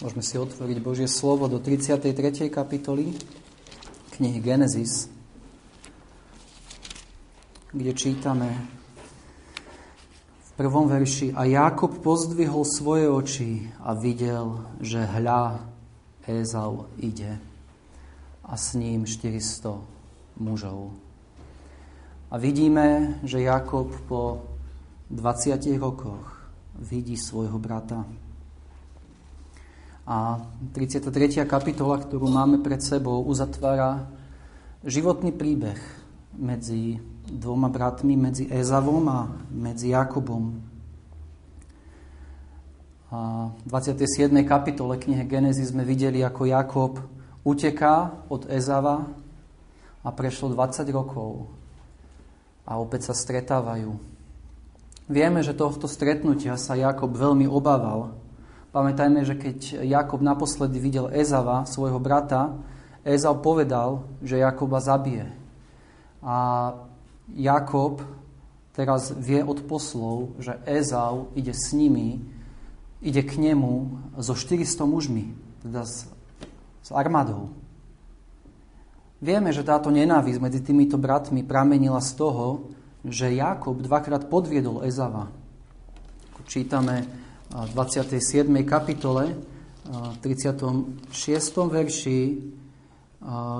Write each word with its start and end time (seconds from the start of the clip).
Môžeme 0.00 0.24
si 0.24 0.40
otvoriť 0.40 0.80
Božie 0.80 1.04
slovo 1.04 1.44
do 1.44 1.60
33. 1.60 2.48
kapitoly 2.48 3.12
knihy 4.16 4.40
Genesis, 4.40 5.12
kde 7.68 7.92
čítame 7.92 8.48
v 10.40 10.50
prvom 10.56 10.88
verši 10.88 11.36
A 11.36 11.44
Jakob 11.44 12.00
pozdvihol 12.00 12.64
svoje 12.64 13.12
oči 13.12 13.68
a 13.84 13.92
videl, 13.92 14.64
že 14.80 15.04
hľa 15.04 15.68
Ézau 16.24 16.88
ide 16.96 17.36
a 18.40 18.56
s 18.56 18.72
ním 18.80 19.04
400 19.04 19.84
mužov. 20.40 20.96
A 22.32 22.40
vidíme, 22.40 23.20
že 23.20 23.44
Jakob 23.44 23.92
po 24.08 24.48
20 25.12 25.60
rokoch 25.76 26.40
vidí 26.80 27.20
svojho 27.20 27.60
brata. 27.60 28.08
A 30.10 30.42
33. 30.74 31.46
kapitola, 31.46 32.02
ktorú 32.02 32.26
máme 32.26 32.58
pred 32.58 32.82
sebou, 32.82 33.22
uzatvára 33.22 34.10
životný 34.82 35.30
príbeh 35.30 35.78
medzi 36.34 36.98
dvoma 37.30 37.70
bratmi, 37.70 38.18
medzi 38.18 38.50
Ezavom 38.50 39.06
a 39.06 39.30
medzi 39.54 39.94
Jakobom. 39.94 40.58
A 43.14 43.50
v 43.54 43.66
27. 43.70 44.34
kapitole 44.42 44.98
knihe 44.98 45.22
Genesis 45.30 45.70
sme 45.70 45.86
videli, 45.86 46.26
ako 46.26 46.42
Jakob 46.42 46.92
uteká 47.46 48.26
od 48.26 48.50
Ezava 48.50 49.06
a 50.02 50.08
prešlo 50.10 50.50
20 50.50 50.90
rokov 50.90 51.46
a 52.66 52.82
opäť 52.82 53.10
sa 53.10 53.14
stretávajú. 53.14 53.94
Vieme, 55.06 55.42
že 55.46 55.54
tohto 55.54 55.86
stretnutia 55.86 56.58
sa 56.58 56.74
Jakob 56.74 57.14
veľmi 57.14 57.46
obával, 57.46 58.14
Pamätajme, 58.70 59.26
že 59.26 59.34
keď 59.34 59.82
Jakob 59.82 60.22
naposledy 60.22 60.78
videl 60.78 61.10
Ezava, 61.10 61.66
svojho 61.66 61.98
brata, 61.98 62.54
Ezav 63.02 63.42
povedal, 63.42 64.06
že 64.22 64.38
Jakoba 64.38 64.78
zabije. 64.78 65.26
A 66.22 66.70
Jakob 67.34 67.98
teraz 68.70 69.10
vie 69.18 69.42
od 69.42 69.66
poslov, 69.66 70.38
že 70.38 70.54
Ezav 70.70 71.34
ide 71.34 71.50
s 71.50 71.74
nimi, 71.74 72.22
ide 73.02 73.26
k 73.26 73.42
nemu 73.42 73.98
so 74.22 74.38
400 74.38 74.86
mužmi, 74.86 75.34
teda 75.66 75.82
s, 75.82 76.06
s 76.78 76.88
armádou. 76.94 77.50
Vieme, 79.18 79.50
že 79.50 79.66
táto 79.66 79.90
nenávisť 79.90 80.38
medzi 80.40 80.60
týmito 80.62 80.94
bratmi 80.94 81.42
pramenila 81.42 81.98
z 81.98 82.16
toho, 82.16 82.70
že 83.02 83.34
Jakob 83.34 83.82
dvakrát 83.82 84.30
podviedol 84.30 84.86
Ezava. 84.86 85.28
Čítame 86.46 87.19
27. 87.50 88.46
kapitole, 88.62 89.34
36. 90.22 91.02
verši, 91.66 92.20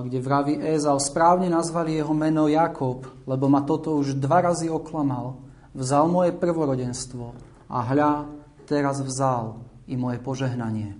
kde 0.06 0.19
vraví 0.22 0.62
Ézau, 0.62 0.97
správne 1.02 1.50
nazvali 1.50 1.98
jeho 1.98 2.14
meno 2.14 2.47
Jakob, 2.47 3.02
lebo 3.27 3.50
ma 3.50 3.66
toto 3.66 3.98
už 3.98 4.14
dva 4.14 4.47
razy 4.47 4.70
oklamal. 4.70 5.42
Vzal 5.74 6.06
moje 6.06 6.30
prvorodenstvo 6.34 7.34
a 7.66 7.78
hľa, 7.82 8.30
teraz 8.66 9.02
vzal 9.02 9.58
i 9.91 9.98
moje 9.98 10.22
požehnanie. 10.22 10.94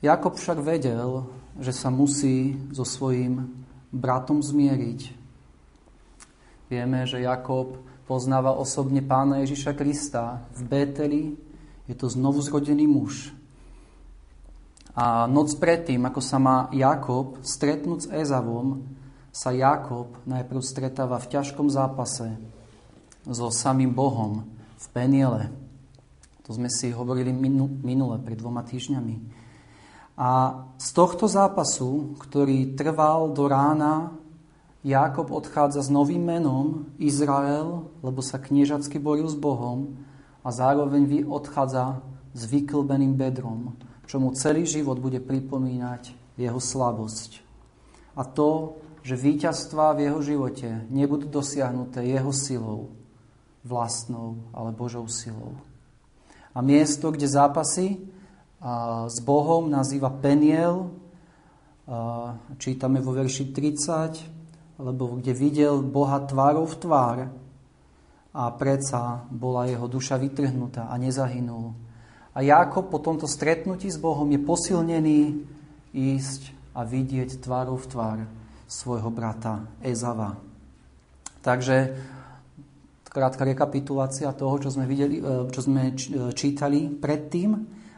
Jakob 0.00 0.36
však 0.36 0.64
vedel, 0.64 1.28
že 1.60 1.72
sa 1.72 1.92
musí 1.92 2.56
so 2.72 2.84
svojím 2.84 3.52
bratom 3.92 4.40
zmieriť. 4.40 5.00
Vieme, 6.72 7.04
že 7.04 7.24
Jakob 7.24 7.80
poznáva 8.04 8.52
osobne 8.56 9.00
pána 9.00 9.40
Ježiša 9.44 9.72
Krista 9.72 10.44
v 10.52 10.60
Bételi. 10.64 11.22
Je 11.88 11.94
to 11.96 12.08
znovu 12.08 12.40
zrodený 12.44 12.84
muž. 12.88 13.32
A 14.94 15.26
noc 15.26 15.50
predtým, 15.58 16.06
ako 16.06 16.20
sa 16.22 16.38
má 16.38 16.70
Jakob 16.70 17.42
stretnúť 17.42 18.06
s 18.06 18.10
Ezavom, 18.14 18.86
sa 19.34 19.50
Jakob 19.50 20.14
najprv 20.30 20.62
stretáva 20.62 21.18
v 21.18 21.30
ťažkom 21.34 21.66
zápase 21.66 22.38
so 23.26 23.50
samým 23.50 23.90
Bohom 23.90 24.46
v 24.78 24.86
Peniele. 24.94 25.50
To 26.46 26.54
sme 26.54 26.70
si 26.70 26.94
hovorili 26.94 27.34
minule, 27.34 28.20
pred 28.22 28.38
dvoma 28.38 28.62
týždňami. 28.62 29.16
A 30.14 30.62
z 30.78 30.88
tohto 30.94 31.26
zápasu, 31.26 32.14
ktorý 32.22 32.78
trval 32.78 33.34
do 33.34 33.50
rána 33.50 34.14
Jákob 34.84 35.32
odchádza 35.32 35.80
s 35.80 35.88
novým 35.88 36.28
menom 36.28 36.92
Izrael, 37.00 37.88
lebo 38.04 38.20
sa 38.20 38.36
kniežacky 38.36 39.00
boril 39.00 39.24
s 39.24 39.34
Bohom 39.34 39.96
a 40.44 40.52
zároveň 40.52 41.24
odchádza 41.24 42.04
s 42.36 42.44
vyklbeným 42.44 43.16
bedrom, 43.16 43.80
čo 44.04 44.20
mu 44.20 44.36
celý 44.36 44.68
život 44.68 45.00
bude 45.00 45.24
pripomínať 45.24 46.12
jeho 46.36 46.60
slabosť. 46.60 47.40
A 48.12 48.28
to, 48.28 48.76
že 49.00 49.16
víťazstvá 49.16 49.96
v 49.96 50.12
jeho 50.12 50.20
živote 50.20 50.68
nebudú 50.92 51.32
dosiahnuté 51.32 52.04
jeho 52.04 52.32
silou, 52.36 52.92
vlastnou, 53.64 54.36
ale 54.52 54.76
Božou 54.76 55.08
silou. 55.08 55.56
A 56.52 56.60
miesto, 56.60 57.08
kde 57.08 57.24
zápasy 57.24 58.04
s 59.08 59.16
Bohom 59.24 59.72
nazýva 59.72 60.12
Peniel, 60.12 60.92
čítame 62.60 63.00
vo 63.00 63.16
verši 63.16 63.48
30, 63.48 64.33
lebo 64.78 65.18
kde 65.18 65.32
videl 65.34 65.82
Boha 65.82 66.22
tvárov 66.22 66.66
v 66.66 66.78
tvár 66.80 67.18
a 68.34 68.50
predsa 68.50 69.22
bola 69.30 69.70
jeho 69.70 69.86
duša 69.86 70.18
vytrhnutá 70.18 70.90
a 70.90 70.94
nezahynul. 70.98 71.70
A 72.34 72.42
Jákob 72.42 72.90
po 72.90 72.98
tomto 72.98 73.30
stretnutí 73.30 73.86
s 73.86 73.94
Bohom 73.94 74.26
je 74.26 74.42
posilnený 74.42 75.20
ísť 75.94 76.50
a 76.74 76.82
vidieť 76.82 77.38
tvárov 77.38 77.78
v 77.78 77.86
tvár 77.86 78.18
svojho 78.66 79.06
brata 79.14 79.70
Ezava. 79.78 80.34
Takže 81.38 81.94
krátka 83.06 83.46
rekapitulácia 83.46 84.34
toho, 84.34 84.58
čo 84.58 84.74
sme, 84.74 84.90
videli, 84.90 85.22
e, 85.22 85.46
čo 85.54 85.60
sme 85.62 85.94
čítali 86.34 86.90
predtým. 86.90 87.50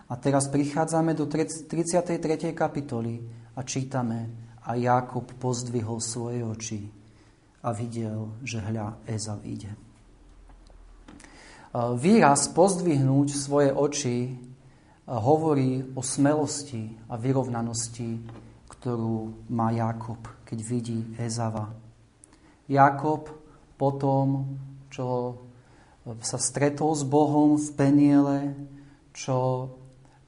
A 0.06 0.14
teraz 0.20 0.52
prichádzame 0.52 1.16
do 1.16 1.24
33. 1.24 2.52
kapitoly 2.52 3.24
a 3.56 3.64
čítame 3.64 4.45
a 4.66 4.74
Jakob 4.74 5.30
pozdvihol 5.38 6.02
svoje 6.02 6.42
oči 6.42 6.82
a 7.62 7.70
videl, 7.70 8.34
že 8.42 8.58
hľa 8.58 8.98
Ezav 9.06 9.46
ide. 9.46 9.70
Výraz 11.76 12.50
pozdvihnúť 12.50 13.28
svoje 13.30 13.70
oči 13.70 14.34
hovorí 15.06 15.86
o 15.94 16.02
smelosti 16.02 16.90
a 17.06 17.14
vyrovnanosti, 17.14 18.26
ktorú 18.66 19.46
má 19.54 19.70
Jakob, 19.70 20.18
keď 20.42 20.58
vidí 20.66 20.98
Ezava. 21.20 21.70
Jakob 22.66 23.30
potom, 23.78 24.58
čo 24.90 25.38
sa 26.22 26.38
stretol 26.42 26.94
s 26.94 27.06
Bohom 27.06 27.54
v 27.54 27.68
Peniele, 27.78 28.38
čo 29.14 29.68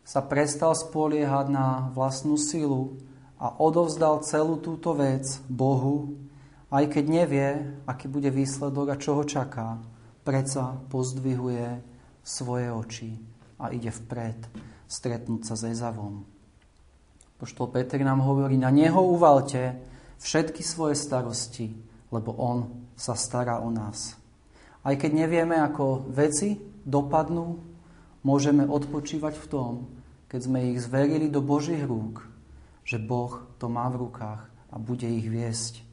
sa 0.06 0.22
prestal 0.22 0.78
spoliehať 0.78 1.46
na 1.50 1.90
vlastnú 1.90 2.38
silu, 2.38 2.98
a 3.38 3.54
odovzdal 3.62 4.26
celú 4.26 4.58
túto 4.58 4.98
vec 4.98 5.24
Bohu, 5.46 6.18
aj 6.68 6.90
keď 6.90 7.04
nevie, 7.06 7.48
aký 7.86 8.10
bude 8.10 8.28
výsledok 8.28 8.86
a 8.92 9.00
čo 9.00 9.16
ho 9.16 9.24
čaká, 9.24 9.78
predsa 10.26 10.76
pozdvihuje 10.90 11.80
svoje 12.26 12.68
oči 12.68 13.10
a 13.56 13.70
ide 13.70 13.88
vpred 13.88 14.36
stretnúť 14.90 15.42
sa 15.48 15.54
s 15.54 15.62
Ezavom. 15.70 16.26
Poštol 17.38 17.70
Peter 17.70 18.02
nám 18.02 18.20
hovorí, 18.26 18.58
na 18.58 18.74
neho 18.74 18.98
uvalte 18.98 19.78
všetky 20.18 20.60
svoje 20.66 20.98
starosti, 20.98 21.70
lebo 22.10 22.34
on 22.34 22.66
sa 22.98 23.14
stará 23.14 23.62
o 23.62 23.70
nás. 23.70 24.18
Aj 24.82 24.94
keď 24.98 25.24
nevieme, 25.24 25.54
ako 25.62 26.10
veci 26.10 26.58
dopadnú, 26.82 27.62
môžeme 28.26 28.66
odpočívať 28.66 29.34
v 29.38 29.46
tom, 29.46 29.72
keď 30.26 30.40
sme 30.42 30.74
ich 30.74 30.82
zverili 30.82 31.30
do 31.30 31.38
Božích 31.38 31.86
rúk 31.86 32.37
že 32.88 32.96
Boh 32.96 33.44
to 33.60 33.68
má 33.68 33.84
v 33.92 34.08
rukách 34.08 34.48
a 34.72 34.80
bude 34.80 35.04
ich 35.04 35.28
viesť. 35.28 35.84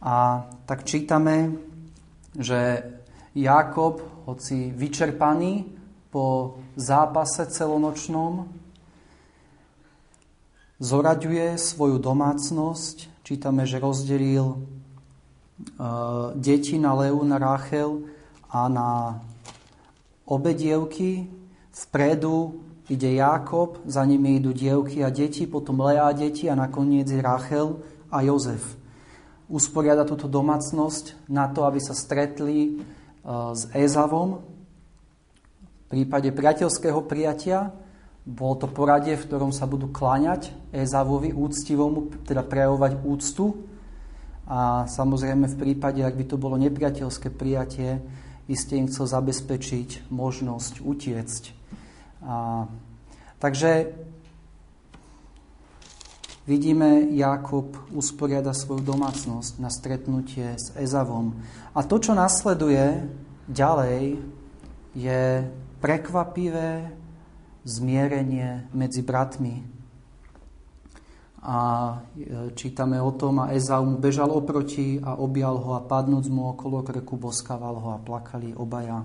A 0.00 0.48
tak 0.64 0.88
čítame, 0.88 1.60
že 2.32 2.80
Jakob, 3.36 4.00
hoci 4.24 4.72
vyčerpaný 4.72 5.68
po 6.08 6.56
zápase 6.72 7.44
celonočnom, 7.52 8.48
zoraďuje 10.80 11.60
svoju 11.60 12.00
domácnosť. 12.00 13.20
Čítame, 13.20 13.68
že 13.68 13.76
rozdelil 13.76 14.56
uh, 14.56 16.32
deti 16.32 16.80
na 16.80 16.96
Leu, 16.96 17.20
na 17.28 17.36
Ráchel 17.36 18.08
a 18.48 18.72
na 18.72 19.20
obe 20.24 20.56
dievky. 20.56 21.28
Vpredu 21.74 22.63
Ide 22.84 23.16
Jákob, 23.16 23.80
za 23.88 24.04
nimi 24.04 24.36
idú 24.36 24.52
dievky 24.52 25.00
a 25.00 25.08
deti, 25.08 25.48
potom 25.48 25.80
Lea 25.80 26.04
a 26.04 26.12
deti 26.12 26.52
a 26.52 26.54
nakoniec 26.58 27.08
Rachel 27.16 27.80
a 28.12 28.20
Jozef. 28.20 28.76
Usporiada 29.48 30.04
túto 30.04 30.28
domácnosť 30.28 31.28
na 31.32 31.48
to, 31.48 31.64
aby 31.64 31.80
sa 31.80 31.96
stretli 31.96 32.58
e, 32.60 32.70
s 33.56 33.72
Ezavom. 33.72 34.44
V 35.84 35.84
prípade 35.88 36.28
priateľského 36.28 37.00
prijatia 37.08 37.72
bolo 38.24 38.56
to 38.56 38.68
poradie, 38.68 39.16
v 39.16 39.32
ktorom 39.32 39.52
sa 39.52 39.64
budú 39.64 39.88
kláňať 39.88 40.52
Ezavovi 40.72 41.32
úctivomu, 41.32 42.12
teda 42.24 42.44
prejavovať 42.44 43.00
úctu. 43.04 43.64
A 44.44 44.84
samozrejme 44.84 45.48
v 45.48 45.56
prípade, 45.56 46.04
ak 46.04 46.16
by 46.20 46.24
to 46.28 46.36
bolo 46.36 46.60
nepriateľské 46.60 47.32
prijatie, 47.32 48.04
iste 48.44 48.76
im 48.76 48.92
chcel 48.92 49.08
zabezpečiť 49.08 50.12
možnosť 50.12 50.84
utiecť. 50.84 51.42
A, 52.24 52.64
takže 53.38 53.92
vidíme, 56.48 57.12
Jakob 57.12 57.76
usporiada 57.92 58.56
svoju 58.56 58.80
domácnosť 58.80 59.60
na 59.60 59.68
stretnutie 59.68 60.56
s 60.56 60.72
Ezavom. 60.76 61.36
A 61.76 61.84
to, 61.84 62.00
čo 62.00 62.16
nasleduje 62.16 63.04
ďalej, 63.48 64.16
je 64.96 65.22
prekvapivé 65.84 66.88
zmierenie 67.64 68.68
medzi 68.72 69.04
bratmi. 69.04 69.64
A 71.44 71.56
e, 72.16 72.56
čítame 72.56 72.96
o 72.96 73.12
tom, 73.12 73.44
a 73.44 73.52
Ezau 73.52 73.84
mu 73.84 74.00
bežal 74.00 74.32
oproti 74.32 74.96
a 75.04 75.20
objal 75.20 75.60
ho 75.60 75.76
a 75.76 75.84
padnúc 75.84 76.24
mu 76.32 76.48
okolo 76.56 76.80
krku 76.80 77.20
boskával 77.20 77.76
ho 77.76 77.88
a 77.92 78.00
plakali 78.00 78.56
obaja. 78.56 79.04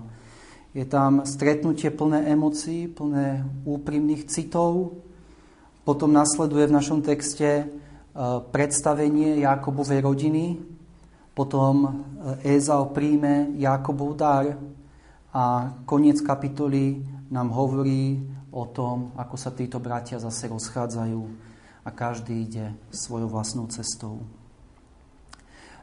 Je 0.70 0.86
tam 0.86 1.26
stretnutie 1.26 1.90
plné 1.90 2.30
emócií, 2.30 2.86
plné 2.86 3.42
úprimných 3.66 4.30
citov. 4.30 5.02
Potom 5.82 6.14
nasleduje 6.14 6.70
v 6.70 6.76
našom 6.78 7.02
texte 7.02 7.48
e, 7.50 7.64
predstavenie 8.54 9.42
Jakobovej 9.42 9.98
rodiny. 9.98 10.62
Potom 11.34 11.74
e, 12.46 12.54
príjme 12.94 13.58
Jakobov 13.58 14.14
dar 14.14 14.54
a 15.34 15.74
koniec 15.82 16.22
kapitoly 16.22 17.02
nám 17.34 17.50
hovorí 17.50 18.22
o 18.54 18.66
tom, 18.70 19.10
ako 19.18 19.34
sa 19.34 19.50
títo 19.50 19.82
bratia 19.82 20.22
zase 20.22 20.46
rozchádzajú 20.50 21.22
a 21.82 21.90
každý 21.90 22.46
ide 22.46 22.78
svojou 22.94 23.26
vlastnou 23.26 23.66
cestou. 23.70 24.22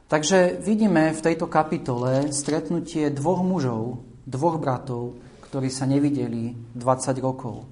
Takže 0.08 0.64
vidíme 0.64 1.12
v 1.12 1.20
tejto 1.20 1.52
kapitole 1.52 2.32
stretnutie 2.32 3.12
dvoch 3.12 3.44
mužov, 3.44 4.07
dvoch 4.28 4.60
bratov, 4.60 5.16
ktorí 5.48 5.72
sa 5.72 5.88
nevideli 5.88 6.52
20 6.76 7.18
rokov. 7.24 7.64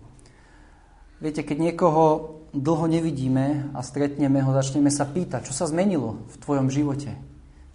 Viete, 1.19 1.43
keď 1.43 1.57
niekoho 1.59 2.03
dlho 2.55 2.87
nevidíme 2.87 3.75
a 3.75 3.83
stretneme 3.83 4.39
ho, 4.39 4.55
začneme 4.55 4.87
sa 4.87 5.03
pýtať, 5.03 5.51
čo 5.51 5.53
sa 5.53 5.67
zmenilo 5.67 6.23
v 6.31 6.35
tvojom 6.39 6.71
živote? 6.71 7.11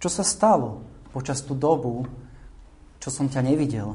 Čo 0.01 0.09
sa 0.09 0.25
stalo 0.25 0.81
počas 1.13 1.45
tú 1.45 1.53
dobu, 1.53 2.09
čo 2.97 3.13
som 3.13 3.29
ťa 3.29 3.45
nevidel. 3.45 3.93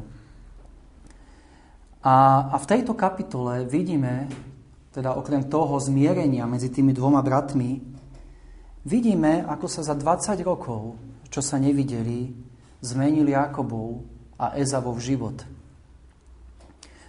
A, 2.06 2.14
a 2.54 2.56
v 2.62 2.68
tejto 2.70 2.94
kapitole 2.94 3.66
vidíme, 3.66 4.30
teda 4.94 5.18
okrem 5.18 5.50
toho 5.50 5.74
zmierenia 5.82 6.46
medzi 6.46 6.70
tými 6.70 6.94
dvoma 6.94 7.18
bratmi, 7.18 7.82
vidíme, 8.86 9.42
ako 9.42 9.66
sa 9.66 9.82
za 9.82 9.98
20 9.98 10.38
rokov, 10.46 10.94
čo 11.26 11.42
sa 11.42 11.58
nevideli, 11.58 12.30
zmenili 12.78 13.34
Jakobov 13.34 14.15
a 14.36 14.56
Ezavov 14.60 15.00
život. 15.00 15.44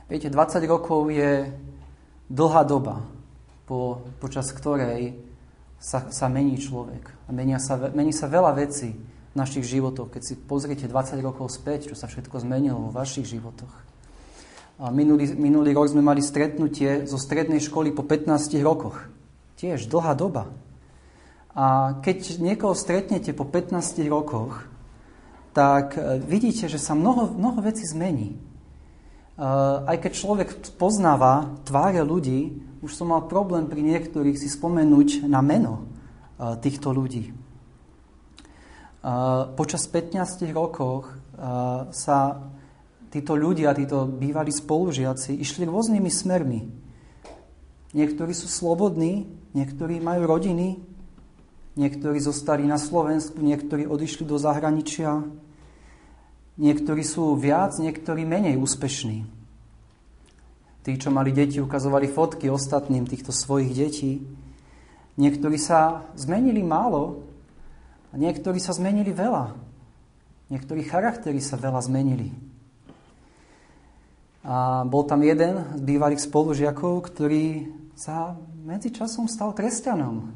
Viete, 0.07 0.31
20 0.31 0.63
rokov 0.67 1.11
je 1.11 1.51
dlhá 2.31 2.63
doba, 2.63 3.03
po, 3.67 4.07
počas 4.23 4.47
ktorej 4.55 5.19
sa, 5.79 6.07
sa 6.07 6.31
mení 6.31 6.55
človek. 6.55 7.11
A 7.27 7.35
menia 7.35 7.59
sa, 7.59 7.75
mení 7.91 8.15
sa 8.15 8.31
veľa 8.31 8.55
vecí 8.55 8.95
našich 9.35 9.67
životoch. 9.67 10.09
Keď 10.09 10.21
si 10.23 10.33
pozriete 10.39 10.87
20 10.87 11.19
rokov 11.19 11.51
späť, 11.51 11.91
čo 11.91 11.95
sa 11.99 12.07
všetko 12.07 12.39
zmenilo 12.41 12.89
vo 12.89 12.91
vašich 12.95 13.27
životoch. 13.27 13.73
A 14.77 14.93
minulý, 14.93 15.33
minulý 15.33 15.73
rok 15.73 15.89
sme 15.89 16.05
mali 16.05 16.21
stretnutie 16.21 17.09
zo 17.09 17.17
strednej 17.17 17.59
školy 17.59 17.91
po 17.91 18.05
15 18.05 18.55
rokoch. 18.61 19.09
Tiež 19.57 19.89
dlhá 19.89 20.13
doba. 20.13 20.53
A 21.57 21.97
keď 22.05 22.37
niekoho 22.37 22.77
stretnete 22.77 23.33
po 23.33 23.43
15 23.43 24.05
rokoch, 24.05 24.69
tak 25.57 25.97
e, 25.97 26.21
vidíte, 26.21 26.69
že 26.69 26.77
sa 26.77 26.93
mnoho, 26.93 27.33
mnoho 27.33 27.65
vecí 27.65 27.81
zmení. 27.89 28.37
E, 28.37 28.37
aj 29.89 29.97
keď 30.05 30.11
človek 30.13 30.49
poznáva 30.77 31.57
tváre 31.65 32.05
ľudí, 32.05 32.61
už 32.85 32.93
som 32.93 33.09
mal 33.09 33.25
problém 33.25 33.65
pri 33.65 33.81
niektorých 33.81 34.37
si 34.37 34.45
spomenúť 34.45 35.25
na 35.25 35.41
meno 35.41 35.81
e, 36.37 36.53
týchto 36.61 36.93
ľudí 36.93 37.33
počas 39.55 39.87
15 39.87 40.51
rokoch 40.51 41.15
sa 41.95 42.17
títo 43.07 43.39
ľudia, 43.39 43.71
títo 43.71 44.03
bývalí 44.03 44.51
spolužiaci 44.51 45.37
išli 45.37 45.63
rôznymi 45.63 46.11
smermi. 46.11 46.61
Niektorí 47.95 48.33
sú 48.35 48.51
slobodní, 48.51 49.31
niektorí 49.55 50.03
majú 50.03 50.27
rodiny, 50.27 50.81
niektorí 51.79 52.19
zostali 52.19 52.67
na 52.67 52.75
Slovensku, 52.75 53.39
niektorí 53.39 53.87
odišli 53.87 54.27
do 54.27 54.35
zahraničia, 54.35 55.23
niektorí 56.57 57.05
sú 57.05 57.37
viac, 57.37 57.77
niektorí 57.77 58.25
menej 58.25 58.57
úspešní. 58.57 59.23
Tí, 60.83 60.91
čo 60.97 61.09
mali 61.13 61.31
deti, 61.31 61.61
ukazovali 61.61 62.09
fotky 62.09 62.49
ostatným 62.49 63.05
týchto 63.07 63.31
svojich 63.31 63.71
detí. 63.75 64.23
Niektorí 65.17 65.57
sa 65.57 66.05
zmenili 66.13 66.61
málo, 66.61 67.27
a 68.11 68.15
niektorí 68.15 68.59
sa 68.63 68.71
zmenili 68.71 69.11
veľa. 69.11 69.51
Niektorí 70.47 70.87
charaktery 70.87 71.43
sa 71.43 71.59
veľa 71.59 71.83
zmenili. 71.83 72.31
A 74.47 74.87
bol 74.87 75.03
tam 75.03 75.19
jeden 75.27 75.75
z 75.75 75.81
bývalých 75.83 76.23
spolužiakov, 76.23 77.03
ktorý 77.03 77.67
sa 77.99 78.39
medzi 78.63 78.95
časom 78.95 79.27
stal 79.27 79.51
kresťanom. 79.51 80.31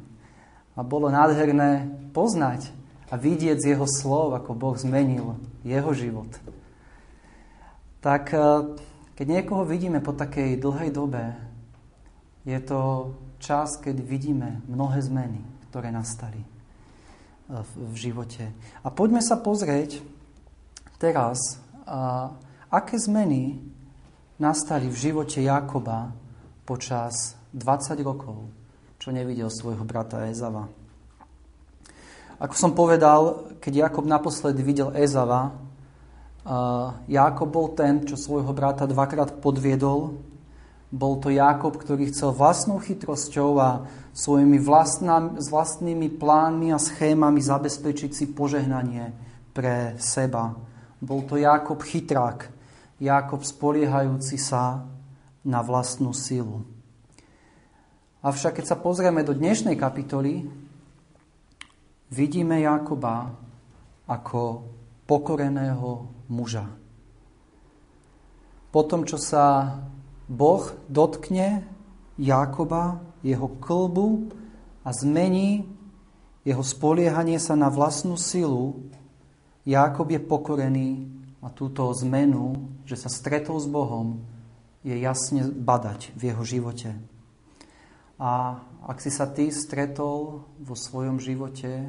A 0.76 0.80
bolo 0.84 1.08
nádherné 1.08 1.88
poznať 2.12 2.68
a 3.12 3.14
vidieť 3.20 3.60
z 3.60 3.68
jeho 3.76 3.84
slov, 3.84 4.32
ako 4.32 4.56
Boh 4.56 4.76
zmenil 4.80 5.36
jeho 5.60 5.92
život. 5.92 6.32
Tak 8.00 8.32
e, 8.32 8.40
keď 9.12 9.26
niekoho 9.28 9.68
vidíme 9.68 10.00
po 10.00 10.16
takej 10.16 10.56
dlhej 10.56 10.90
dobe, 10.96 11.36
je 12.48 12.56
to 12.64 13.12
čas, 13.36 13.76
keď 13.76 14.00
vidíme 14.00 14.64
mnohé 14.64 15.04
zmeny, 15.04 15.44
ktoré 15.68 15.92
nastali 15.92 16.40
v 17.76 17.96
živote. 17.96 18.48
A 18.82 18.88
poďme 18.88 19.20
sa 19.20 19.36
pozrieť 19.36 20.00
teraz, 20.96 21.38
aké 22.72 22.96
zmeny 22.96 23.60
nastali 24.40 24.88
v 24.88 24.96
živote 24.96 25.44
Jakoba 25.44 26.16
počas 26.64 27.36
20 27.52 28.00
rokov, 28.00 28.48
čo 28.96 29.12
nevidel 29.12 29.52
svojho 29.52 29.84
brata 29.84 30.24
Ezava. 30.30 30.81
Ako 32.42 32.54
som 32.58 32.74
povedal, 32.74 33.54
keď 33.62 33.86
Jakob 33.86 34.02
naposledy 34.02 34.66
videl 34.66 34.90
Ezava, 34.98 35.54
Jakob 37.06 37.48
bol 37.54 37.70
ten, 37.78 38.02
čo 38.02 38.18
svojho 38.18 38.50
brata 38.50 38.82
dvakrát 38.82 39.38
podviedol 39.38 40.18
bol 40.92 41.16
to 41.24 41.32
Jakob, 41.32 41.80
ktorý 41.80 42.12
chcel 42.12 42.36
vlastnou 42.36 42.76
chytrosťou 42.76 43.50
a 43.56 43.88
svojimi 44.12 44.60
vlastná, 44.60 45.40
s 45.40 45.48
vlastnými 45.48 46.20
plánmi 46.20 46.68
a 46.68 46.76
schémami 46.76 47.40
zabezpečiť 47.40 48.12
si 48.12 48.28
požehnanie 48.28 49.16
pre 49.56 49.96
seba. 49.96 50.52
Bol 51.00 51.24
to 51.24 51.40
Jakob 51.40 51.80
chytrák, 51.80 52.52
Jakob 53.00 53.40
spoliehajúci 53.40 54.36
sa 54.36 54.84
na 55.48 55.64
vlastnú 55.64 56.12
silu. 56.12 56.60
Avšak 58.20 58.60
keď 58.60 58.64
sa 58.68 58.76
pozrieme 58.76 59.24
do 59.24 59.32
dnešnej 59.32 59.74
kapitoly, 59.80 60.44
vidíme 62.12 62.60
Jakoba 62.60 63.32
ako 64.04 64.68
pokoreného 65.08 66.12
muža. 66.28 66.68
Po 68.68 68.84
tom, 68.84 69.08
čo 69.08 69.16
sa 69.16 69.76
Boh 70.28 70.64
dotkne 70.92 71.64
Jákoba, 72.20 73.00
jeho 73.24 73.48
klbu 73.56 74.28
a 74.84 74.92
zmení 74.92 75.72
jeho 76.42 76.62
spoliehanie 76.66 77.38
sa 77.38 77.54
na 77.54 77.70
vlastnú 77.70 78.18
silu, 78.18 78.82
Jákob 79.62 80.10
je 80.10 80.18
pokorený 80.18 80.90
a 81.38 81.54
túto 81.54 81.86
zmenu, 82.02 82.66
že 82.82 82.98
sa 82.98 83.06
stretol 83.06 83.62
s 83.62 83.70
Bohom, 83.70 84.26
je 84.82 84.98
jasne 84.98 85.46
badať 85.46 86.10
v 86.18 86.34
jeho 86.34 86.42
živote. 86.42 86.90
A 88.18 88.58
ak 88.86 88.98
si 88.98 89.10
sa 89.14 89.30
ty 89.30 89.50
stretol 89.54 90.42
vo 90.58 90.74
svojom 90.74 91.22
živote 91.22 91.86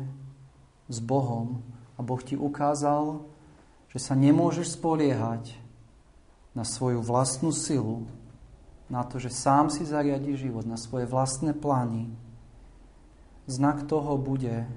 s 0.85 0.97
Bohom 1.01 1.65
a 1.97 2.05
Boh 2.05 2.21
ti 2.21 2.37
ukázal, 2.37 3.25
že 3.89 3.99
sa 4.01 4.13
nemôžeš 4.13 4.77
spoliehať 4.77 5.57
na 6.53 6.61
svoju 6.61 7.01
vlastnú 7.01 7.49
silu, 7.49 8.05
na 8.89 9.01
to, 9.01 9.17
že 9.17 9.33
sám 9.33 9.73
si 9.73 9.85
zariadi 9.89 10.37
život, 10.37 10.69
na 10.69 10.77
svoje 10.77 11.09
vlastné 11.09 11.57
plány, 11.57 12.13
znak 13.49 13.89
toho 13.89 14.17
bude, 14.21 14.69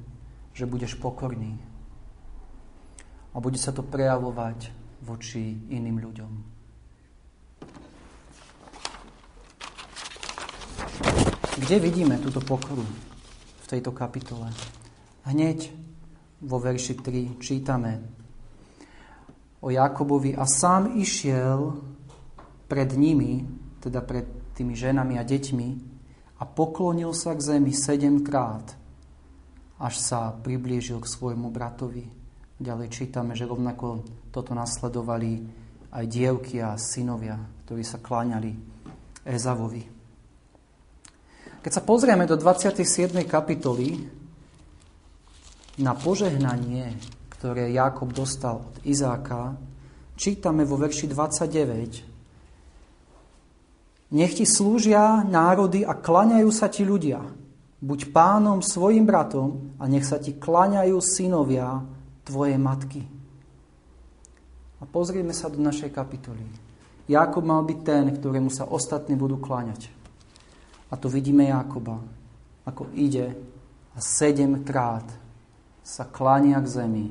že 0.57 0.65
budeš 0.65 0.97
pokorný. 0.97 1.61
A 3.37 3.41
bude 3.45 3.61
sa 3.61 3.77
to 3.77 3.85
prejavovať 3.85 4.73
voči 5.05 5.69
iným 5.69 6.01
ľuďom. 6.01 6.56
Kde 11.57 11.81
vidíme 11.81 12.21
túto 12.21 12.45
pokoru 12.45 12.85
v 13.65 13.67
tejto 13.67 13.89
kapitole? 13.97 14.53
Hneď 15.25 15.73
vo 16.45 16.61
verši 16.61 17.01
3 17.01 17.41
čítame 17.41 17.93
o 19.65 19.73
Jakobovi 19.73 20.37
a 20.37 20.45
sám 20.45 21.01
išiel 21.01 21.81
pred 22.69 22.93
nimi, 22.93 23.41
teda 23.81 24.05
pred 24.05 24.53
tými 24.53 24.77
ženami 24.77 25.17
a 25.17 25.25
deťmi 25.25 25.69
a 26.37 26.45
poklonil 26.45 27.17
sa 27.17 27.33
k 27.33 27.57
zemi 27.57 27.73
sedemkrát, 27.73 28.77
až 29.81 29.95
sa 29.97 30.37
priblížil 30.37 31.01
k 31.01 31.09
svojmu 31.09 31.49
bratovi. 31.49 32.05
Ďalej 32.61 32.93
čítame, 32.93 33.33
že 33.33 33.49
rovnako 33.49 34.05
toto 34.29 34.53
nasledovali 34.53 35.41
aj 35.89 36.05
dievky 36.05 36.61
a 36.61 36.77
synovia, 36.77 37.41
ktorí 37.65 37.81
sa 37.81 37.97
kláňali 37.97 38.53
Ezavovi. 39.25 39.96
Keď 41.63 41.73
sa 41.73 41.83
pozrieme 41.83 42.27
do 42.27 42.37
27. 42.39 43.13
kapitoly 43.29 44.09
na 45.81 45.93
požehnanie, 45.93 46.97
ktoré 47.37 47.69
Jakob 47.73 48.13
dostal 48.17 48.65
od 48.65 48.77
Izáka, 48.83 49.57
čítame 50.17 50.65
vo 50.65 50.81
verši 50.81 51.07
29, 51.11 52.17
nech 54.17 54.39
ti 54.39 54.47
slúžia 54.47 55.27
národy 55.27 55.83
a 55.83 55.99
klaňajú 55.99 56.51
sa 56.55 56.71
ti 56.71 56.87
ľudia. 56.87 57.19
Buď 57.83 58.15
pánom 58.15 58.63
svojim 58.63 59.03
bratom 59.05 59.75
a 59.83 59.91
nech 59.91 60.07
sa 60.07 60.23
ti 60.23 60.39
klaňajú 60.39 60.97
synovia 61.03 61.83
tvoje 62.23 62.55
matky. 62.57 63.03
A 64.81 64.85
pozrieme 64.87 65.35
sa 65.35 65.51
do 65.51 65.59
našej 65.59 65.91
kapitoly. 65.91 66.47
Jakob 67.07 67.43
mal 67.47 67.63
byť 67.67 67.79
ten, 67.83 68.05
ktorému 68.15 68.51
sa 68.51 68.67
ostatní 68.67 69.15
budú 69.15 69.39
kláňať. 69.39 69.96
A 70.91 70.95
tu 70.97 71.11
vidíme 71.11 71.51
Jakoba, 71.51 71.99
ako 72.67 72.91
ide 72.95 73.35
a 73.95 73.99
sedemkrát 73.99 75.07
sa 75.83 76.05
kláňa 76.07 76.59
k 76.63 76.73
zemi 76.83 77.07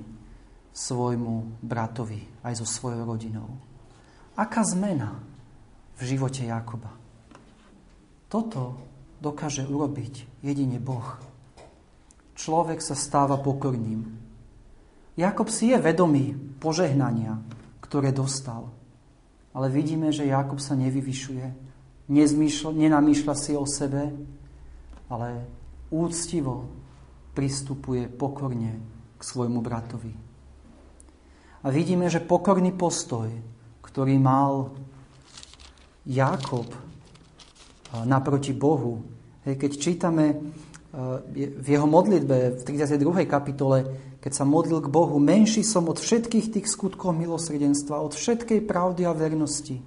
svojmu 0.75 1.63
bratovi, 1.63 2.23
aj 2.43 2.59
so 2.59 2.67
svojou 2.67 3.07
rodinou. 3.07 3.47
Aká 4.35 4.63
zmena? 4.67 5.35
v 5.95 6.01
živote 6.03 6.43
Jakoba. 6.43 6.91
Toto 8.27 8.75
dokáže 9.23 9.63
urobiť 9.63 10.43
jedine 10.43 10.79
Boh. 10.81 11.15
Človek 12.35 12.83
sa 12.83 12.99
stáva 12.99 13.39
pokorným. 13.39 14.03
Jakob 15.15 15.47
si 15.47 15.71
je 15.71 15.79
vedomý 15.79 16.35
požehnania, 16.59 17.39
ktoré 17.79 18.11
dostal. 18.11 18.67
Ale 19.55 19.71
vidíme, 19.71 20.11
že 20.11 20.27
Jakob 20.27 20.59
sa 20.59 20.75
nevyvyšuje, 20.75 21.64
nenamýšľa 22.09 23.35
si 23.37 23.57
o 23.57 23.65
sebe, 23.65 24.13
ale 25.09 25.29
úctivo 25.89 26.65
pristupuje 27.35 28.09
pokorne 28.09 28.79
k 29.15 29.21
svojmu 29.21 29.59
bratovi. 29.61 30.13
A 31.65 31.67
vidíme, 31.73 32.09
že 32.09 32.21
pokorný 32.21 32.73
postoj, 32.77 33.29
ktorý 33.81 34.21
mal 34.21 34.73
Jákob 36.05 36.69
naproti 38.05 38.53
Bohu. 38.53 39.01
Keď 39.41 39.71
čítame 39.77 40.37
v 41.33 41.67
jeho 41.67 41.87
modlitbe 41.89 42.55
v 42.55 42.61
32. 42.61 43.25
kapitole, 43.25 43.83
keď 44.21 44.31
sa 44.33 44.45
modlil 44.45 44.81
k 44.81 44.89
Bohu, 44.89 45.17
menší 45.21 45.61
som 45.61 45.85
od 45.89 45.97
všetkých 46.01 46.53
tých 46.53 46.67
skutkov 46.69 47.13
milosrdenstva, 47.13 48.01
od 48.01 48.13
všetkej 48.17 48.65
pravdy 48.65 49.05
a 49.05 49.13
vernosti, 49.13 49.81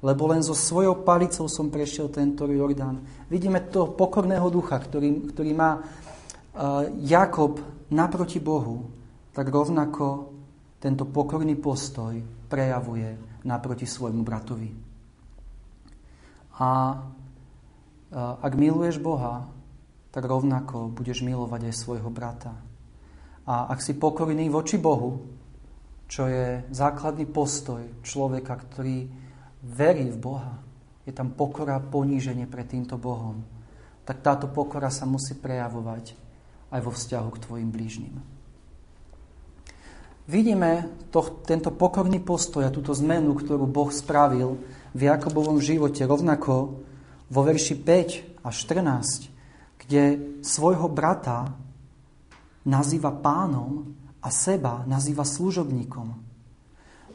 lebo 0.00 0.22
len 0.32 0.40
so 0.40 0.56
svojou 0.56 1.04
palicou 1.04 1.44
som 1.44 1.68
prešiel 1.68 2.08
tento 2.08 2.48
Jordán. 2.48 3.04
Vidíme 3.28 3.60
toho 3.68 3.92
pokorného 3.92 4.48
ducha, 4.48 4.80
ktorý, 4.80 5.28
ktorý 5.32 5.52
má 5.52 5.80
Jakob 7.04 7.60
naproti 7.92 8.40
Bohu, 8.40 8.88
tak 9.36 9.52
rovnako 9.52 10.32
tento 10.80 11.04
pokorný 11.04 11.54
postoj 11.60 12.16
prejavuje 12.48 13.14
naproti 13.44 13.84
svojmu 13.84 14.24
bratovi. 14.24 14.70
A 16.60 16.96
ak 18.40 18.52
miluješ 18.56 18.98
Boha, 18.98 19.48
tak 20.10 20.26
rovnako 20.26 20.90
budeš 20.90 21.22
milovať 21.22 21.70
aj 21.70 21.74
svojho 21.76 22.10
brata. 22.10 22.56
A 23.46 23.70
ak 23.70 23.78
si 23.78 23.94
pokorný 23.94 24.50
voči 24.50 24.76
Bohu, 24.80 25.22
čo 26.10 26.26
je 26.26 26.66
základný 26.74 27.30
postoj 27.30 28.02
človeka, 28.02 28.58
ktorý 28.58 29.06
verí 29.64 30.08
v 30.08 30.18
Boha, 30.18 30.54
je 31.04 31.12
tam 31.12 31.32
pokora 31.32 31.80
poníženie 31.80 32.46
pred 32.46 32.68
týmto 32.68 32.96
Bohom, 33.00 33.42
tak 34.04 34.24
táto 34.24 34.48
pokora 34.48 34.88
sa 34.88 35.04
musí 35.04 35.36
prejavovať 35.36 36.16
aj 36.70 36.80
vo 36.80 36.90
vzťahu 36.94 37.28
k 37.34 37.42
tvojim 37.42 37.68
blížnym. 37.70 38.14
Vidíme 40.30 40.86
to, 41.10 41.42
tento 41.42 41.74
pokorný 41.74 42.22
postoj 42.22 42.62
a 42.62 42.70
túto 42.70 42.94
zmenu, 42.94 43.34
ktorú 43.34 43.66
Boh 43.66 43.90
spravil 43.90 44.62
v 44.94 45.00
Jakobovom 45.10 45.58
živote, 45.58 46.06
rovnako 46.06 46.52
vo 47.26 47.40
verši 47.42 47.74
5 47.74 48.46
a 48.46 48.48
14, 48.54 49.26
kde 49.82 50.02
svojho 50.46 50.86
brata 50.86 51.50
nazýva 52.62 53.10
pánom 53.10 53.90
a 54.22 54.28
seba 54.30 54.86
nazýva 54.86 55.26
služobníkom. 55.26 56.29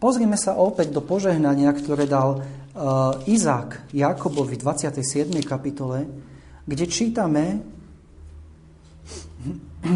Pozrime 0.06 0.38
sa 0.38 0.54
opäť 0.54 0.94
do 0.94 1.02
požehnania, 1.02 1.74
ktoré 1.74 2.06
dal 2.06 2.38
uh, 2.38 3.18
Izák 3.26 3.90
Jakobovi 3.90 4.54
v 4.54 4.62
27. 4.62 5.34
kapitole, 5.42 6.06
kde 6.62 6.86
čítame 6.86 7.66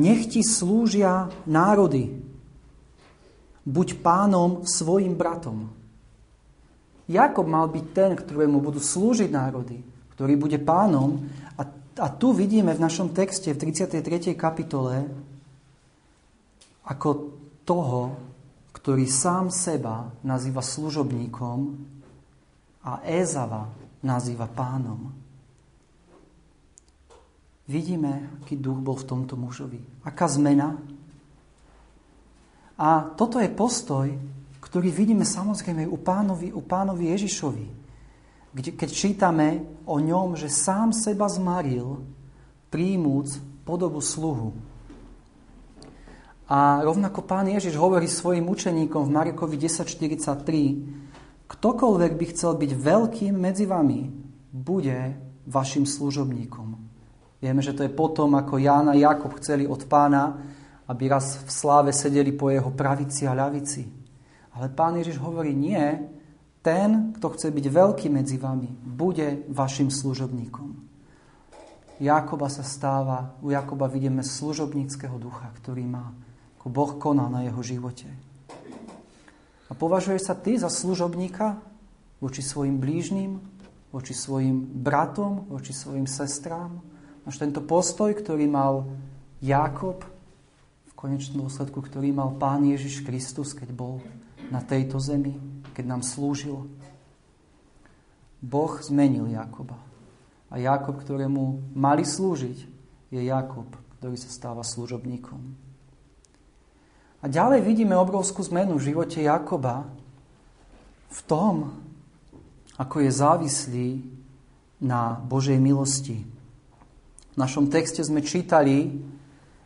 Nech 0.00 0.32
ti 0.32 0.40
slúžia 0.40 1.28
národy, 1.44 2.16
buď 3.68 4.00
pánom 4.00 4.64
svojim 4.64 5.12
bratom. 5.12 5.68
Jakob 7.12 7.44
mal 7.44 7.68
byť 7.68 7.84
ten, 7.92 8.16
ktorému 8.16 8.64
budú 8.64 8.80
slúžiť 8.80 9.28
národy, 9.28 9.84
ktorý 10.16 10.40
bude 10.40 10.56
pánom. 10.56 11.20
A, 11.60 11.68
a 12.00 12.08
tu 12.08 12.32
vidíme 12.32 12.72
v 12.72 12.80
našom 12.80 13.12
texte 13.12 13.52
v 13.52 13.60
33. 13.60 14.32
kapitole 14.32 15.04
ako 16.88 17.35
toho, 17.66 18.14
ktorý 18.70 19.10
sám 19.10 19.50
seba 19.50 20.14
nazýva 20.22 20.62
služobníkom 20.62 21.58
a 22.86 23.02
Ézava 23.02 23.66
nazýva 24.06 24.46
pánom. 24.46 25.10
Vidíme, 27.66 28.38
aký 28.38 28.54
duch 28.54 28.78
bol 28.78 28.94
v 28.94 29.08
tomto 29.10 29.34
mužovi. 29.34 29.82
Aká 30.06 30.30
zmena? 30.30 30.78
A 32.78 33.10
toto 33.18 33.42
je 33.42 33.50
postoj, 33.50 34.06
ktorý 34.62 34.94
vidíme 34.94 35.26
samozrejme 35.26 35.82
u 35.90 35.98
pánovi, 35.98 36.54
u 36.54 36.62
pánovi 36.62 37.10
Ježišovi. 37.10 37.66
Keď 38.54 38.90
čítame 38.94 39.66
o 39.82 39.98
ňom, 39.98 40.38
že 40.38 40.46
sám 40.46 40.94
seba 40.94 41.26
zmaril, 41.26 42.06
príjmúc 42.70 43.42
podobu 43.66 43.98
sluhu. 43.98 44.54
A 46.46 46.78
rovnako 46.86 47.26
pán 47.26 47.50
Ježiš 47.50 47.74
hovorí 47.74 48.06
svojim 48.06 48.46
učeníkom 48.46 49.02
v 49.02 49.14
Markovi 49.14 49.58
10.43 49.58 51.50
Ktokoľvek 51.50 52.12
by 52.14 52.24
chcel 52.34 52.58
byť 52.58 52.70
veľkým 52.74 53.34
medzi 53.34 53.66
vami, 53.66 54.10
bude 54.50 55.14
vašim 55.46 55.86
služobníkom. 55.86 56.68
Vieme, 57.38 57.62
že 57.62 57.74
to 57.74 57.86
je 57.86 57.92
potom, 57.92 58.34
ako 58.34 58.58
Ján 58.58 58.90
a 58.90 58.98
Jakob 58.98 59.34
chceli 59.38 59.66
od 59.66 59.86
pána, 59.86 60.38
aby 60.86 61.10
raz 61.10 61.42
v 61.42 61.50
sláve 61.50 61.90
sedeli 61.94 62.34
po 62.34 62.50
jeho 62.50 62.70
pravici 62.74 63.26
a 63.26 63.34
ľavici. 63.34 63.86
Ale 64.58 64.70
pán 64.70 64.98
Ježiš 64.98 65.18
hovorí, 65.22 65.54
nie, 65.54 65.82
ten, 66.62 67.14
kto 67.14 67.26
chce 67.34 67.50
byť 67.50 67.66
veľký 67.70 68.08
medzi 68.10 68.38
vami, 68.38 68.70
bude 68.82 69.46
vašim 69.50 69.90
služobníkom. 69.90 70.74
Jakoba 72.02 72.50
sa 72.50 72.66
stáva, 72.66 73.38
u 73.42 73.54
Jakoba 73.54 73.86
vidíme 73.86 74.26
služobníckého 74.26 75.16
ducha, 75.18 75.46
ktorý 75.62 75.86
má, 75.86 76.10
ako 76.66 76.74
Boh 76.74 76.92
koná 76.98 77.30
na 77.30 77.46
jeho 77.46 77.62
živote. 77.62 78.10
A 79.70 79.72
považuješ 79.78 80.26
sa 80.26 80.34
ty 80.34 80.58
za 80.58 80.66
služobníka 80.66 81.62
voči 82.18 82.42
svojim 82.42 82.82
blížnym, 82.82 83.38
voči 83.94 84.10
svojim 84.10 84.66
bratom, 84.66 85.46
voči 85.46 85.70
svojim 85.70 86.10
sestrám? 86.10 86.82
Máš 87.22 87.38
tento 87.38 87.62
postoj, 87.62 88.10
ktorý 88.10 88.50
mal 88.50 88.82
Jakob, 89.38 90.02
v 90.90 90.92
konečnom 90.98 91.46
dôsledku, 91.46 91.86
ktorý 91.86 92.10
mal 92.10 92.34
Pán 92.34 92.66
Ježiš 92.66 93.06
Kristus, 93.06 93.54
keď 93.54 93.70
bol 93.70 94.02
na 94.50 94.58
tejto 94.58 94.98
zemi, 94.98 95.38
keď 95.70 95.86
nám 95.86 96.02
slúžil. 96.02 96.66
Boh 98.42 98.74
zmenil 98.82 99.30
Jakoba. 99.30 99.78
A 100.50 100.58
Jakob, 100.58 100.98
ktorému 100.98 101.78
mali 101.78 102.02
slúžiť, 102.02 102.58
je 103.14 103.20
Jakob, 103.22 103.70
ktorý 104.02 104.18
sa 104.18 104.34
stáva 104.34 104.66
služobníkom. 104.66 105.65
A 107.26 107.32
ďalej 107.34 107.66
vidíme 107.66 107.98
obrovskú 107.98 108.38
zmenu 108.46 108.78
v 108.78 108.94
živote 108.94 109.18
Jakoba 109.18 109.82
v 111.10 111.20
tom, 111.26 111.74
ako 112.78 113.02
je 113.02 113.10
závislý 113.10 113.88
na 114.78 115.18
Božej 115.26 115.58
milosti. 115.58 116.22
V 117.34 117.34
našom 117.34 117.66
texte 117.66 118.06
sme 118.06 118.22
čítali 118.22 119.02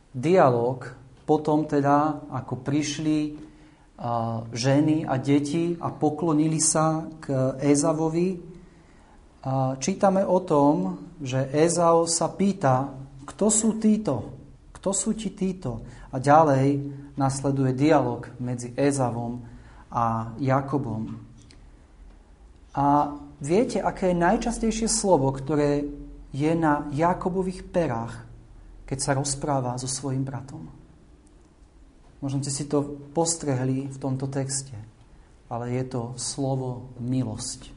dialog 0.09 0.89
potom 1.29 1.69
teda, 1.69 2.33
ako 2.33 2.65
prišli 2.65 3.37
ženy 4.57 5.05
a 5.05 5.21
deti 5.21 5.77
a 5.77 5.93
poklonili 5.93 6.65
sa 6.65 7.13
k 7.21 7.61
Ezavovi. 7.61 8.41
Čítame 9.77 10.25
o 10.25 10.41
tom, 10.41 10.97
že 11.21 11.45
Ezau 11.53 12.09
sa 12.09 12.33
pýta, 12.33 12.89
kto 13.29 13.53
sú 13.53 13.77
títo? 13.77 14.40
Kto 14.81 14.97
sú 14.97 15.13
ti 15.13 15.37
títo? 15.37 15.85
A 16.09 16.17
ďalej 16.17 16.81
nasleduje 17.21 17.77
dialog 17.77 18.33
medzi 18.41 18.73
Ezavom 18.73 19.45
a 19.93 20.33
Jakobom. 20.41 21.21
A 22.73 23.13
viete, 23.45 23.85
aké 23.85 24.17
je 24.17 24.25
najčastejšie 24.25 24.89
slovo, 24.89 25.29
ktoré 25.37 25.85
je 26.33 26.53
na 26.57 26.89
Jakobových 26.97 27.69
perách, 27.69 28.25
keď 28.89 28.99
sa 29.05 29.13
rozpráva 29.13 29.77
so 29.77 29.85
svojim 29.85 30.25
bratom? 30.25 30.65
Možno 32.25 32.41
ste 32.41 32.49
si 32.49 32.65
to 32.65 32.81
postrehli 33.13 33.85
v 33.85 33.99
tomto 34.01 34.33
texte, 34.33 34.81
ale 35.53 35.77
je 35.77 35.85
to 35.93 36.17
slovo 36.17 36.97
milosť. 37.05 37.69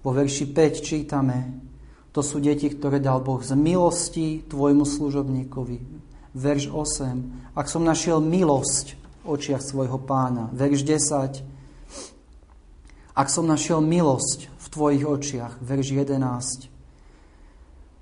Vo 0.00 0.16
verši 0.16 0.48
5 0.48 0.80
čítame, 0.80 1.60
to 2.08 2.24
sú 2.24 2.40
deti, 2.40 2.72
ktoré 2.72 3.04
dal 3.04 3.20
Boh 3.20 3.44
z 3.44 3.52
milosti 3.52 4.48
tvojmu 4.48 4.88
služobníkovi 4.88 6.07
verš 6.38 6.70
8. 6.70 7.58
Ak 7.58 7.66
som 7.66 7.82
našiel 7.82 8.22
milosť 8.22 8.94
v 8.94 9.34
očiach 9.34 9.58
svojho 9.58 9.98
pána. 9.98 10.46
Verš 10.54 10.86
10. 10.86 11.42
Ak 13.18 13.28
som 13.28 13.50
našiel 13.50 13.82
milosť 13.82 14.46
v 14.46 14.66
tvojich 14.70 15.04
očiach. 15.04 15.58
Verš 15.58 15.90
11. 15.90 16.70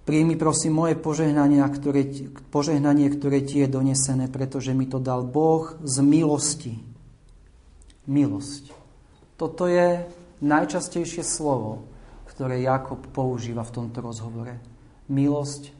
Príjmi 0.07 0.39
prosím 0.39 0.79
moje 0.79 0.95
požehnanie, 0.95 1.59
ktoré, 1.67 2.07
požehnanie, 2.55 3.11
ktoré 3.11 3.43
ti 3.43 3.65
je 3.65 3.69
donesené, 3.73 4.31
pretože 4.31 4.71
mi 4.71 4.87
to 4.87 5.03
dal 5.03 5.27
Boh 5.27 5.75
z 5.83 5.99
milosti. 5.99 6.79
Milosť. 8.07 8.71
Toto 9.35 9.67
je 9.67 10.07
najčastejšie 10.47 11.27
slovo, 11.27 11.91
ktoré 12.31 12.63
Jakob 12.63 13.03
používa 13.11 13.67
v 13.67 13.75
tomto 13.83 13.99
rozhovore. 13.99 14.63
Milosť 15.11 15.76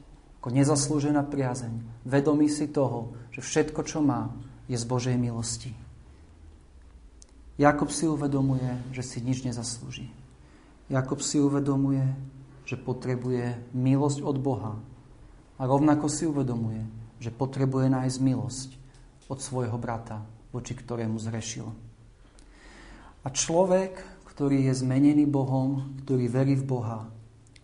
ako 0.47 0.55
nezaslúžená 0.55 1.27
priazeň. 1.27 1.75
Vedomí 2.07 2.47
si 2.47 2.71
toho, 2.71 3.11
že 3.35 3.43
všetko, 3.43 3.83
čo 3.83 3.99
má, 3.99 4.31
je 4.71 4.79
z 4.79 4.85
Božej 4.87 5.19
milosti. 5.19 5.75
Jakob 7.59 7.91
si 7.91 8.07
uvedomuje, 8.07 8.79
že 8.95 9.03
si 9.03 9.19
nič 9.19 9.43
nezaslúži. 9.43 10.07
Jakob 10.87 11.19
si 11.19 11.43
uvedomuje, 11.43 11.99
že 12.63 12.79
potrebuje 12.79 13.59
milosť 13.75 14.23
od 14.23 14.39
Boha. 14.39 14.79
A 15.59 15.67
rovnako 15.67 16.07
si 16.07 16.23
uvedomuje, 16.23 16.79
že 17.19 17.27
potrebuje 17.27 17.91
nájsť 17.91 18.17
milosť 18.23 18.69
od 19.27 19.43
svojho 19.43 19.75
brata, 19.75 20.23
voči 20.55 20.79
ktorému 20.79 21.19
zrešil. 21.19 21.67
A 23.19 23.27
človek, 23.35 23.99
ktorý 24.31 24.71
je 24.71 24.79
zmenený 24.79 25.27
Bohom, 25.27 25.99
ktorý 26.07 26.31
verí 26.31 26.55
v 26.55 26.63
Boha, 26.63 27.11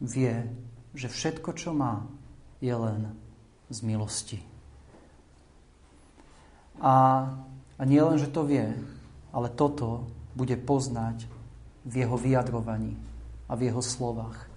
vie, 0.04 0.52
že 0.92 1.08
všetko, 1.08 1.56
čo 1.56 1.72
má, 1.72 2.04
je 2.64 2.72
len 2.72 3.12
z 3.68 3.80
milosti. 3.84 4.40
A, 6.80 7.28
a 7.76 7.82
nie 7.84 8.00
len, 8.00 8.16
že 8.16 8.32
to 8.32 8.48
vie, 8.48 8.72
ale 9.36 9.52
toto 9.52 10.08
bude 10.32 10.56
poznať 10.56 11.28
v 11.84 12.08
jeho 12.08 12.16
vyjadrovaní 12.16 12.96
a 13.52 13.60
v 13.60 13.68
jeho 13.68 13.84
slovách. 13.84 14.48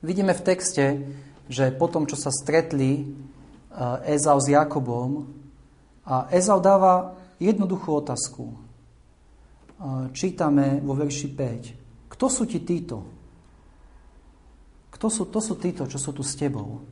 Vidíme 0.00 0.32
v 0.32 0.44
texte, 0.48 0.84
že 1.52 1.68
potom, 1.76 2.08
čo 2.08 2.16
sa 2.16 2.32
stretli 2.32 3.12
Ezau 4.08 4.40
s 4.40 4.48
Jakobom, 4.48 5.28
a 6.02 6.26
Ezau 6.34 6.58
dáva 6.58 7.14
jednoduchú 7.38 8.02
otázku. 8.02 8.50
Eh, 9.82 10.14
čítame 10.14 10.78
vo 10.78 10.94
verši 10.94 11.28
5. 11.30 12.10
Kto 12.10 12.26
sú 12.30 12.46
ti 12.46 12.62
títo? 12.62 13.02
Kto 14.94 15.06
sú, 15.10 15.26
to 15.26 15.42
sú 15.42 15.58
títo, 15.58 15.82
čo 15.90 15.98
sú 15.98 16.14
tu 16.14 16.22
s 16.22 16.38
tebou? 16.38 16.82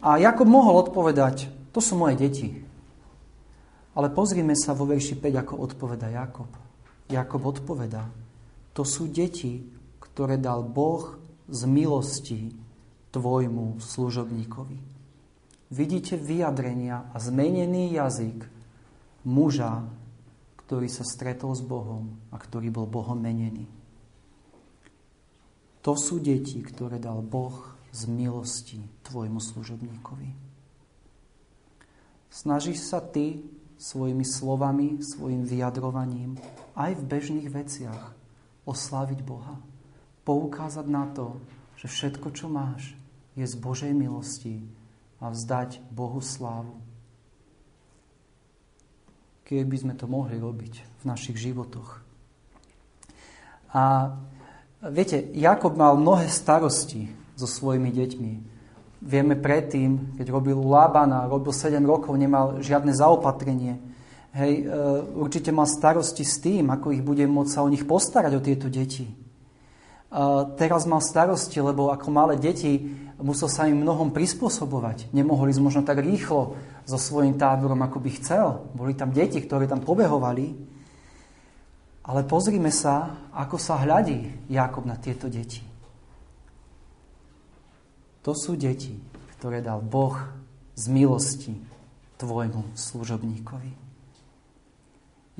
A 0.00 0.16
Jakob 0.16 0.48
mohol 0.48 0.80
odpovedať, 0.88 1.52
to 1.76 1.80
sú 1.84 1.92
moje 2.00 2.16
deti. 2.16 2.48
Ale 3.92 4.08
pozrime 4.08 4.56
sa 4.56 4.72
vo 4.72 4.88
verši 4.88 5.20
5, 5.20 5.42
ako 5.44 5.54
odpoveda 5.60 6.08
Jakob. 6.08 6.48
Jakob 7.10 7.42
odpoveda, 7.44 8.08
to 8.72 8.86
sú 8.86 9.12
deti, 9.12 9.60
ktoré 10.00 10.40
dal 10.40 10.64
Boh 10.64 11.20
z 11.50 11.60
milosti 11.68 12.54
tvojmu 13.10 13.82
služobníkovi. 13.82 14.78
Vidíte 15.70 16.16
vyjadrenia 16.16 17.10
a 17.12 17.16
zmenený 17.18 17.94
jazyk 17.94 18.46
muža, 19.26 19.84
ktorý 20.64 20.86
sa 20.86 21.02
stretol 21.04 21.52
s 21.52 21.62
Bohom 21.62 22.14
a 22.30 22.38
ktorý 22.38 22.70
bol 22.70 22.86
Bohom 22.86 23.18
menený. 23.18 23.66
To 25.82 25.92
sú 25.98 26.22
deti, 26.22 26.62
ktoré 26.62 27.02
dal 27.02 27.20
Boh 27.20 27.79
z 27.90 28.00
milosti 28.06 28.80
tvojmu 29.02 29.42
služobníkovi. 29.42 30.30
Snažíš 32.30 32.86
sa 32.86 33.02
ty 33.02 33.42
svojimi 33.80 34.22
slovami, 34.22 35.02
svojim 35.02 35.42
vyjadrovaním 35.42 36.38
aj 36.78 36.94
v 36.94 37.06
bežných 37.06 37.48
veciach 37.50 38.14
osláviť 38.68 39.20
Boha. 39.26 39.58
Poukázať 40.22 40.86
na 40.86 41.10
to, 41.10 41.42
že 41.74 41.90
všetko, 41.90 42.28
čo 42.30 42.46
máš, 42.46 42.94
je 43.34 43.42
z 43.42 43.56
Božej 43.58 43.90
milosti 43.90 44.62
a 45.18 45.32
vzdať 45.32 45.82
Bohu 45.90 46.22
slávu. 46.22 46.78
Keď 49.42 49.66
by 49.66 49.76
sme 49.82 49.94
to 49.98 50.06
mohli 50.06 50.38
robiť 50.38 51.02
v 51.02 51.04
našich 51.08 51.34
životoch. 51.34 51.98
A 53.74 54.14
viete, 54.86 55.34
Jakob 55.34 55.74
mal 55.74 55.98
mnohé 55.98 56.30
starosti 56.30 57.19
so 57.40 57.48
svojimi 57.48 57.88
deťmi. 57.88 58.32
Vieme 59.00 59.32
predtým, 59.32 60.20
keď 60.20 60.28
robil 60.28 60.52
u 60.60 60.68
Lábana, 60.68 61.24
robil 61.24 61.56
7 61.56 61.80
rokov, 61.88 62.12
nemal 62.20 62.60
žiadne 62.60 62.92
zaopatrenie. 62.92 63.80
Hej, 64.36 64.52
e, 64.60 64.74
určite 65.16 65.50
mal 65.50 65.64
starosti 65.64 66.22
s 66.22 66.36
tým, 66.38 66.68
ako 66.68 66.92
ich 66.92 67.00
bude 67.00 67.24
môcť 67.24 67.50
sa 67.50 67.64
o 67.64 67.72
nich 67.72 67.82
postarať, 67.88 68.32
o 68.36 68.44
tieto 68.44 68.68
deti. 68.68 69.08
E, 69.08 69.14
teraz 70.60 70.84
mal 70.84 71.00
starosti, 71.00 71.58
lebo 71.64 71.88
ako 71.88 72.08
malé 72.12 72.36
deti 72.36 72.92
musel 73.16 73.48
sa 73.48 73.64
im 73.66 73.80
mnohom 73.80 74.12
prispôsobovať. 74.12 75.10
Nemohol 75.16 75.48
ísť 75.48 75.64
možno 75.64 75.82
tak 75.82 76.04
rýchlo 76.04 76.60
so 76.84 77.00
svojím 77.00 77.40
táborom, 77.40 77.80
ako 77.80 78.04
by 78.04 78.10
chcel. 78.20 78.68
Boli 78.76 78.92
tam 78.92 79.16
deti, 79.16 79.40
ktoré 79.40 79.64
tam 79.64 79.80
pobehovali. 79.80 80.52
Ale 82.04 82.20
pozrime 82.28 82.68
sa, 82.68 83.28
ako 83.32 83.56
sa 83.56 83.80
hľadí 83.80 84.50
Jakob 84.52 84.84
na 84.84 85.00
tieto 85.00 85.30
deti. 85.32 85.69
To 88.20 88.36
sú 88.36 88.56
deti, 88.56 88.92
ktoré 89.40 89.64
dal 89.64 89.80
Boh 89.80 90.16
z 90.76 90.84
milosti 90.92 91.56
tvojmu 92.20 92.76
služobníkovi. 92.76 93.72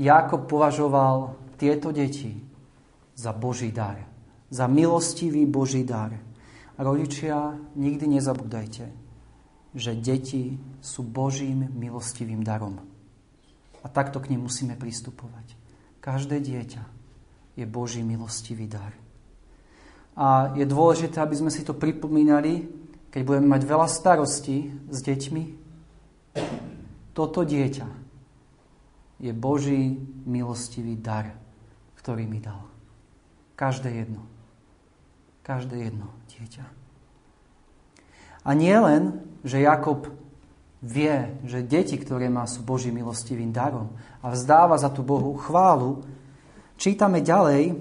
Jakob 0.01 0.49
považoval 0.49 1.37
tieto 1.61 1.93
deti 1.93 2.33
za 3.13 3.37
Boží 3.37 3.69
dar, 3.69 4.01
za 4.49 4.65
milostivý 4.65 5.45
Boží 5.45 5.85
dar. 5.85 6.17
Rodičia, 6.81 7.61
nikdy 7.77 8.17
nezabúdajte, 8.17 8.89
že 9.77 9.93
deti 10.01 10.57
sú 10.81 11.05
Božím 11.05 11.69
milostivým 11.77 12.41
darom. 12.41 12.81
A 13.85 13.87
takto 13.93 14.25
k 14.25 14.33
nim 14.33 14.41
musíme 14.41 14.81
pristupovať. 14.81 15.53
Každé 16.01 16.41
dieťa 16.41 16.83
je 17.61 17.65
Boží 17.69 18.01
milostivý 18.01 18.65
dar. 18.65 18.97
A 20.21 20.53
je 20.53 20.69
dôležité, 20.69 21.17
aby 21.25 21.33
sme 21.33 21.49
si 21.49 21.65
to 21.65 21.73
pripomínali, 21.73 22.69
keď 23.09 23.23
budeme 23.25 23.49
mať 23.57 23.63
veľa 23.65 23.89
starostí 23.89 24.69
s 24.93 25.01
deťmi. 25.01 25.45
Toto 27.17 27.41
dieťa 27.41 27.89
je 29.21 29.33
Boží 29.33 29.97
milostivý 30.29 31.01
dar, 31.01 31.33
ktorý 31.97 32.29
mi 32.29 32.37
dal. 32.41 32.69
Každé 33.57 33.93
jedno. 33.93 34.29
Každé 35.41 35.89
jedno 35.89 36.13
dieťa. 36.37 36.65
A 38.45 38.51
nie 38.57 38.77
len, 38.77 39.25
že 39.45 39.61
Jakob 39.61 40.09
vie, 40.81 41.37
že 41.45 41.61
deti, 41.61 42.01
ktoré 42.01 42.33
má, 42.33 42.49
sú 42.49 42.65
Boží 42.65 42.89
milostivým 42.89 43.53
darom 43.53 43.93
a 44.25 44.33
vzdáva 44.33 44.81
za 44.81 44.89
tú 44.89 45.05
Bohu 45.05 45.37
chválu, 45.37 46.01
čítame 46.81 47.21
ďalej, 47.21 47.77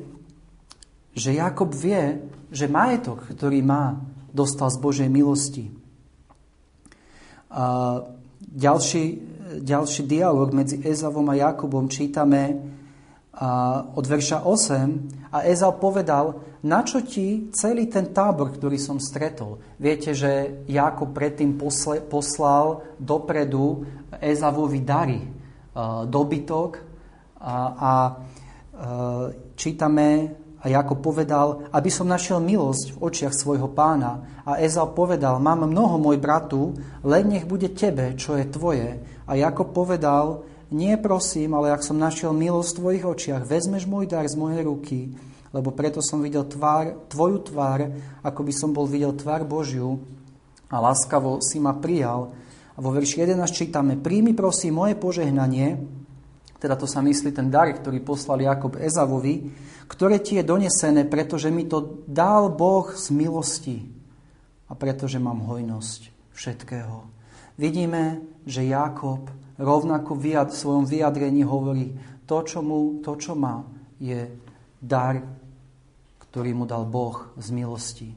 že 1.20 1.36
Jakob 1.36 1.76
vie, 1.76 2.24
že 2.48 2.72
majetok, 2.72 3.28
ktorý 3.36 3.60
má, 3.60 4.00
dostal 4.32 4.72
z 4.72 4.80
Božej 4.80 5.10
milosti. 5.12 5.68
A 7.52 8.00
ďalší, 8.40 9.20
ďalší 9.60 10.08
dialog 10.08 10.56
medzi 10.56 10.80
Ezavom 10.80 11.28
a 11.28 11.36
Jakobom 11.36 11.92
čítame 11.92 12.56
od 13.96 14.06
verša 14.06 14.48
8 14.48 15.32
a 15.32 15.48
Ezau 15.48 15.76
povedal, 15.80 16.40
na 16.60 16.84
ti 16.84 17.48
celý 17.56 17.88
ten 17.88 18.12
tábor, 18.12 18.52
ktorý 18.52 18.76
som 18.76 19.00
stretol. 19.00 19.64
Viete, 19.80 20.12
že 20.12 20.64
Jakob 20.68 21.16
predtým 21.16 21.56
poslal 22.12 22.84
dopredu 23.00 23.88
Ezavovi 24.20 24.84
dary, 24.84 25.24
dobytok 26.04 26.72
a, 27.40 27.56
a 27.80 27.92
čítame 29.56 30.36
a 30.60 30.66
Jakob 30.68 31.00
povedal, 31.00 31.72
aby 31.72 31.88
som 31.88 32.04
našiel 32.04 32.44
milosť 32.44 32.96
v 32.96 33.02
očiach 33.08 33.32
svojho 33.32 33.72
pána. 33.72 34.44
A 34.44 34.60
Ezau 34.60 34.92
povedal, 34.92 35.40
mám 35.40 35.64
mnoho 35.64 35.96
môj 35.96 36.20
bratu, 36.20 36.76
len 37.00 37.32
nech 37.32 37.48
bude 37.48 37.72
tebe, 37.72 38.20
čo 38.20 38.36
je 38.36 38.44
tvoje. 38.44 39.00
A 39.24 39.40
Jakob 39.40 39.72
povedal, 39.72 40.44
nie 40.70 41.00
prosím, 41.00 41.56
ale 41.56 41.72
ak 41.72 41.82
som 41.82 41.96
našiel 41.96 42.36
milosť 42.36 42.76
v 42.76 42.80
tvojich 42.84 43.06
očiach, 43.08 43.48
vezmeš 43.48 43.88
môj 43.88 44.12
dar 44.12 44.28
z 44.28 44.36
mojej 44.36 44.62
ruky, 44.68 45.00
lebo 45.56 45.72
preto 45.72 46.04
som 46.04 46.20
videl 46.20 46.44
tvár, 46.46 47.08
tvoju 47.08 47.40
tvár, 47.48 47.90
ako 48.22 48.42
by 48.44 48.54
som 48.54 48.76
bol 48.76 48.86
videl 48.86 49.16
tvár 49.16 49.48
Božiu 49.48 50.04
a 50.70 50.78
láskavo 50.78 51.42
si 51.42 51.58
ma 51.58 51.74
prijal. 51.74 52.36
A 52.76 52.80
vo 52.84 52.92
verši 52.92 53.26
11 53.26 53.50
čítame, 53.50 53.98
príjmi 53.98 54.36
prosím 54.36 54.78
moje 54.78 54.94
požehnanie, 55.00 55.80
teda 56.60 56.76
to 56.76 56.84
sa 56.84 57.00
myslí 57.00 57.32
ten 57.32 57.48
dar, 57.48 57.72
ktorý 57.72 58.04
poslal 58.04 58.44
Jakob 58.44 58.76
Ezavovi, 58.76 59.48
ktoré 59.88 60.20
ti 60.20 60.36
je 60.38 60.44
donesené, 60.44 61.08
pretože 61.08 61.48
mi 61.48 61.64
to 61.66 62.04
dal 62.04 62.52
Boh 62.52 62.92
z 62.92 63.16
milosti 63.16 63.88
a 64.68 64.76
pretože 64.76 65.18
mám 65.24 65.40
hojnosť 65.48 66.32
všetkého. 66.36 67.08
Vidíme, 67.56 68.20
že 68.44 68.68
Jakob 68.68 69.32
rovnako 69.56 70.20
v 70.20 70.36
svojom 70.52 70.84
vyjadrení 70.84 71.48
hovorí, 71.48 71.96
to, 72.28 72.44
čo, 72.44 72.60
mu, 72.62 73.00
to, 73.02 73.16
čo 73.16 73.34
má, 73.34 73.64
je 73.98 74.30
dar, 74.80 75.24
ktorý 76.30 76.54
mu 76.54 76.68
dal 76.68 76.86
Boh 76.86 77.32
z 77.40 77.50
milosti. 77.56 78.10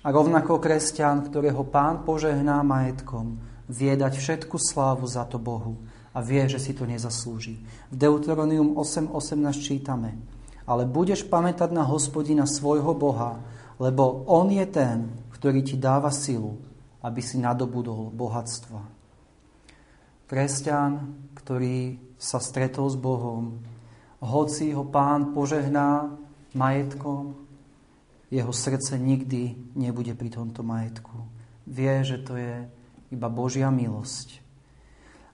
A 0.00 0.08
rovnako 0.08 0.56
kresťan, 0.56 1.28
ktorého 1.28 1.64
pán 1.68 2.02
požehná 2.02 2.64
majetkom, 2.64 3.36
vie 3.68 3.92
dať 3.92 4.16
všetku 4.16 4.56
slávu 4.56 5.04
za 5.04 5.28
to 5.28 5.36
Bohu 5.36 5.76
a 6.10 6.18
vie, 6.18 6.42
že 6.50 6.58
si 6.58 6.74
to 6.74 6.86
nezaslúži. 6.86 7.62
V 7.90 7.94
Deuteronium 7.94 8.74
8.18 8.74 9.62
čítame, 9.62 10.18
ale 10.66 10.86
budeš 10.86 11.26
pamätať 11.26 11.70
na 11.70 11.86
hospodina 11.86 12.46
svojho 12.46 12.94
Boha, 12.94 13.38
lebo 13.78 14.26
On 14.26 14.50
je 14.50 14.66
ten, 14.66 15.10
ktorý 15.34 15.64
ti 15.64 15.78
dáva 15.78 16.10
silu, 16.12 16.58
aby 17.00 17.24
si 17.24 17.40
nadobudol 17.40 18.12
bohatstva. 18.12 18.82
Kresťan, 20.28 20.92
ktorý 21.34 21.98
sa 22.20 22.38
stretol 22.38 22.86
s 22.86 22.94
Bohom, 22.94 23.58
hoci 24.20 24.70
ho 24.76 24.84
pán 24.84 25.32
požehná 25.32 26.12
majetkom, 26.52 27.34
jeho 28.30 28.52
srdce 28.54 28.94
nikdy 28.94 29.74
nebude 29.74 30.14
pri 30.14 30.30
tomto 30.30 30.62
majetku. 30.62 31.26
Vie, 31.66 32.04
že 32.06 32.22
to 32.22 32.38
je 32.38 32.62
iba 33.10 33.26
Božia 33.26 33.74
milosť. 33.74 34.38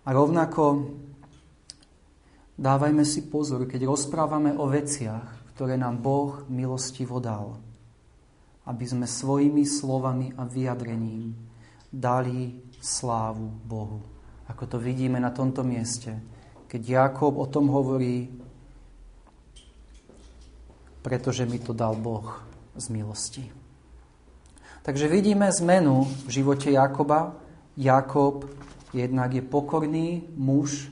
A 0.07 0.15
rovnako 0.15 0.95
dávajme 2.55 3.03
si 3.03 3.27
pozor, 3.27 3.67
keď 3.67 3.91
rozprávame 3.91 4.55
o 4.55 4.71
veciach, 4.71 5.51
ktoré 5.59 5.75
nám 5.75 5.99
Boh 5.99 6.47
milostivo 6.47 7.19
dal, 7.19 7.59
aby 8.71 8.85
sme 8.87 9.11
svojimi 9.11 9.67
slovami 9.67 10.31
a 10.39 10.47
vyjadrením 10.47 11.35
dali 11.91 12.55
slávu 12.79 13.51
Bohu. 13.67 13.99
Ako 14.47 14.71
to 14.71 14.79
vidíme 14.79 15.19
na 15.19 15.35
tomto 15.35 15.67
mieste, 15.67 16.15
keď 16.71 17.11
Jakob 17.11 17.35
o 17.35 17.51
tom 17.51 17.67
hovorí, 17.67 18.31
pretože 21.03 21.43
mi 21.51 21.59
to 21.59 21.75
dal 21.75 21.99
Boh 21.99 22.47
z 22.79 22.87
milosti. 22.95 23.45
Takže 24.87 25.11
vidíme 25.11 25.51
zmenu 25.51 26.07
v 26.27 26.31
živote 26.31 26.71
Jakoba. 26.71 27.35
Jakob 27.75 28.47
Jednak 28.97 29.37
je 29.37 29.45
pokorný 29.45 30.25
muž, 30.41 30.89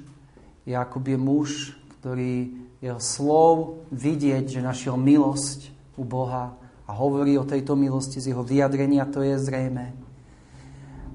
Jakub 0.69 1.09
je 1.09 1.17
muž, 1.17 1.73
ktorý 2.01 2.53
jeho 2.85 3.01
slov 3.01 3.89
vidieť, 3.89 4.45
že 4.45 4.61
našiel 4.61 5.01
milosť 5.01 5.73
u 5.97 6.05
Boha 6.05 6.53
a 6.85 6.91
hovorí 6.93 7.41
o 7.41 7.49
tejto 7.49 7.73
milosti 7.73 8.21
z 8.21 8.37
jeho 8.37 8.45
vyjadrenia, 8.45 9.09
to 9.09 9.25
je 9.25 9.41
zrejme. 9.41 9.97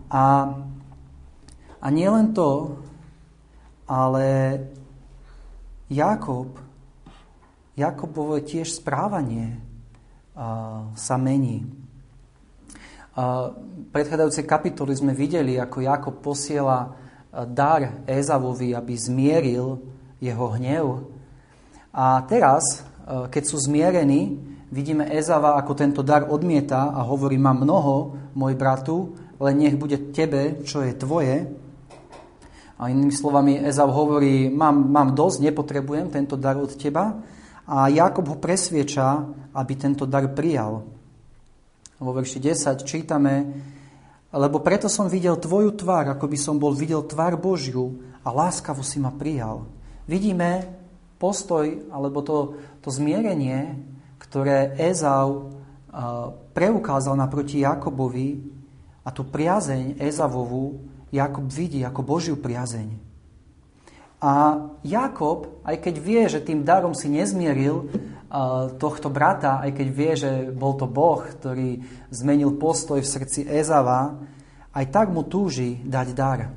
A, 0.10 0.58
a 1.78 1.88
nie 1.94 2.10
len 2.10 2.34
to, 2.34 2.82
ale 3.86 4.58
Jakob, 5.94 6.58
Jakobovo 7.78 8.42
tiež 8.42 8.82
správanie 8.82 9.62
uh, 10.34 10.90
sa 10.98 11.22
mení 11.22 11.79
predchádzajúcej 13.90 14.46
kapitoly 14.46 14.94
sme 14.94 15.14
videli, 15.18 15.58
ako 15.58 15.82
Jakob 15.82 16.16
posiela 16.22 16.78
e, 16.86 16.88
dar 17.50 18.06
Ézavovi, 18.06 18.78
aby 18.78 18.94
zmieril 18.94 19.82
jeho 20.22 20.48
hnev. 20.56 21.10
A 21.90 22.22
teraz, 22.30 22.86
e, 23.06 23.28
keď 23.32 23.44
sú 23.46 23.58
zmierení, 23.58 24.38
vidíme 24.70 25.10
Ézava, 25.10 25.58
ako 25.58 25.74
tento 25.74 26.02
dar 26.06 26.30
odmieta 26.30 26.94
a 26.94 27.02
hovorí, 27.02 27.42
mám 27.42 27.66
mnoho, 27.66 28.20
môj 28.38 28.54
bratu, 28.54 29.18
len 29.40 29.56
nech 29.58 29.80
bude 29.80 30.12
tebe, 30.12 30.62
čo 30.68 30.84
je 30.86 30.94
tvoje. 30.94 31.50
A 32.80 32.88
inými 32.88 33.12
slovami, 33.12 33.60
Ezav 33.60 33.92
hovorí, 33.92 34.48
mám, 34.48 34.88
mám 34.88 35.12
dosť, 35.12 35.52
nepotrebujem 35.52 36.08
tento 36.08 36.40
dar 36.40 36.56
od 36.56 36.72
teba. 36.80 37.20
A 37.68 37.92
Jakob 37.92 38.24
ho 38.32 38.38
presvieča, 38.40 39.28
aby 39.52 39.74
tento 39.76 40.08
dar 40.08 40.32
prijal. 40.32 40.99
Vo 42.00 42.16
verši 42.16 42.40
10 42.40 42.88
čítame, 42.88 43.44
lebo 44.32 44.64
preto 44.64 44.88
som 44.88 45.12
videl 45.12 45.36
tvoju 45.36 45.76
tvár, 45.76 46.16
ako 46.16 46.26
by 46.32 46.38
som 46.40 46.56
bol 46.56 46.72
videl 46.72 47.04
tvár 47.04 47.36
Božiu 47.36 48.00
a 48.24 48.32
láskavo 48.32 48.80
si 48.80 49.04
ma 49.04 49.12
prijal. 49.12 49.68
Vidíme 50.08 50.64
postoj, 51.20 51.92
alebo 51.92 52.24
to, 52.24 52.56
to 52.80 52.90
zmierenie, 52.90 53.76
ktoré 54.16 54.80
Ezau 54.80 55.52
preukázal 56.54 57.18
naproti 57.18 57.66
Jakobovi 57.66 58.40
a 59.04 59.10
tú 59.10 59.26
priazeň 59.26 59.98
Ezavovu 60.00 60.80
Jakob 61.10 61.50
vidí 61.50 61.82
ako 61.82 62.06
Božiu 62.06 62.38
priazeň. 62.38 63.09
A 64.20 64.68
Jakob, 64.84 65.64
aj 65.64 65.80
keď 65.80 65.96
vie, 65.96 66.22
že 66.28 66.44
tým 66.44 66.68
darom 66.68 66.92
si 66.92 67.08
nezmieril 67.08 67.88
tohto 68.76 69.08
brata, 69.10 69.64
aj 69.64 69.72
keď 69.74 69.88
vie, 69.90 70.12
že 70.14 70.32
bol 70.52 70.76
to 70.76 70.86
Boh, 70.86 71.24
ktorý 71.24 71.82
zmenil 72.12 72.60
postoj 72.60 73.00
v 73.00 73.10
srdci 73.10 73.48
Ezava, 73.48 74.20
aj 74.76 74.86
tak 74.92 75.08
mu 75.10 75.26
túži 75.26 75.82
dať 75.82 76.08
dar. 76.14 76.52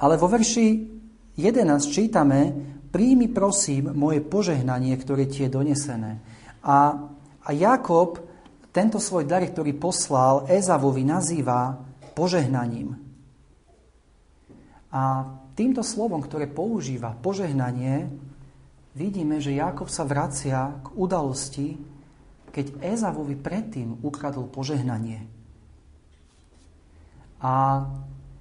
Ale 0.00 0.14
vo 0.16 0.30
verši 0.30 0.88
11 1.36 1.92
čítame, 1.92 2.40
príjmi 2.88 3.28
prosím 3.28 3.92
moje 3.92 4.24
požehnanie, 4.24 4.96
ktoré 4.96 5.28
ti 5.28 5.44
je 5.44 5.52
donesené. 5.52 6.24
A, 6.64 7.10
a 7.44 7.50
Jakob 7.52 8.22
tento 8.70 9.02
svoj 9.02 9.26
dar, 9.26 9.42
ktorý 9.42 9.74
poslal 9.76 10.46
Ezavovi, 10.46 11.02
nazýva 11.02 11.74
požehnaním. 12.14 13.09
A 14.90 15.26
týmto 15.54 15.86
slovom, 15.86 16.22
ktoré 16.22 16.50
používa 16.50 17.14
požehnanie, 17.14 18.10
vidíme, 18.98 19.38
že 19.38 19.54
Jakob 19.54 19.86
sa 19.86 20.02
vracia 20.02 20.82
k 20.82 20.88
udalosti, 20.98 21.78
keď 22.50 22.82
Ezavovi 22.82 23.38
predtým 23.38 24.02
ukradol 24.02 24.50
požehnanie. 24.50 25.22
A 27.40 27.86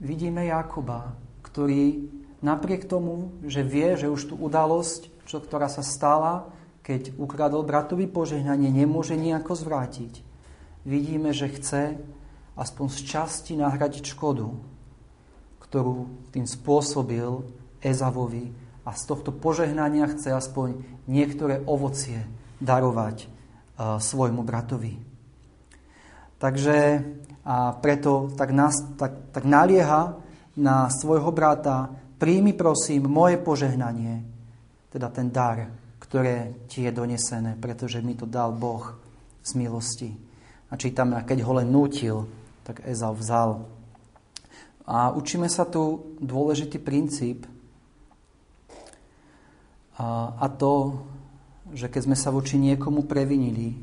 vidíme 0.01 0.49
Jakoba, 0.49 1.13
ktorý 1.45 2.09
napriek 2.41 2.89
tomu, 2.89 3.31
že 3.45 3.61
vie, 3.61 3.95
že 3.95 4.09
už 4.09 4.33
tú 4.33 4.35
udalosť, 4.35 5.13
čo, 5.29 5.37
ktorá 5.39 5.69
sa 5.69 5.85
stala, 5.85 6.49
keď 6.81 7.13
ukradol 7.21 7.61
bratovi 7.61 8.09
požehnanie, 8.09 8.73
nemôže 8.73 9.13
nejako 9.13 9.53
zvrátiť. 9.53 10.25
Vidíme, 10.89 11.29
že 11.37 11.53
chce 11.53 12.01
aspoň 12.57 12.87
z 12.89 12.99
časti 13.05 13.53
nahradiť 13.53 14.17
škodu, 14.17 14.49
ktorú 15.69 16.29
tým 16.33 16.49
spôsobil 16.49 17.45
Ezavovi 17.79 18.49
a 18.83 18.91
z 18.97 19.03
tohto 19.05 19.29
požehnania 19.29 20.09
chce 20.09 20.33
aspoň 20.33 20.81
niektoré 21.05 21.61
ovocie 21.63 22.25
darovať 22.57 23.25
uh, 23.25 24.01
svojmu 24.01 24.41
bratovi. 24.41 24.97
Takže 26.39 26.77
a 27.49 27.73
preto 27.73 28.29
tak, 28.37 28.53
nás, 28.53 28.77
tak, 28.93 29.33
tak 29.33 29.41
nalieha 29.41 30.13
na 30.53 30.85
svojho 30.91 31.33
brata, 31.33 31.89
príjmi 32.21 32.53
prosím 32.53 33.09
moje 33.09 33.41
požehnanie, 33.41 34.21
teda 34.93 35.09
ten 35.09 35.33
dar, 35.33 35.71
ktoré 35.97 36.67
ti 36.69 36.85
je 36.85 36.91
donesené, 36.93 37.57
pretože 37.57 38.05
mi 38.05 38.13
to 38.13 38.29
dal 38.29 38.53
Boh 38.53 38.93
z 39.41 39.57
milosti. 39.57 40.13
A 40.69 40.77
čítame, 40.77 41.25
keď 41.25 41.41
ho 41.41 41.57
len 41.57 41.73
nútil, 41.73 42.29
tak 42.61 42.85
Ezau 42.85 43.17
vzal. 43.17 43.65
A 44.89 45.13
učíme 45.13 45.45
sa 45.45 45.69
tu 45.69 46.17
dôležitý 46.17 46.81
princíp, 46.81 47.45
A, 49.99 50.31
a 50.39 50.47
to, 50.47 51.03
že 51.75 51.91
keď 51.91 52.01
sme 52.07 52.15
sa 52.15 52.31
voči 52.31 52.55
niekomu 52.55 53.03
previnili, 53.03 53.75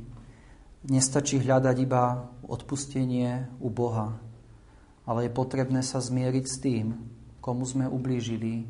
nestačí 0.89 1.37
hľadať 1.45 1.77
iba 1.77 2.33
odpustenie 2.49 3.53
u 3.61 3.69
Boha, 3.69 4.17
ale 5.05 5.29
je 5.29 5.37
potrebné 5.37 5.85
sa 5.85 6.01
zmieriť 6.01 6.45
s 6.49 6.57
tým, 6.57 6.97
komu 7.45 7.69
sme 7.69 7.85
ublížili 7.85 8.65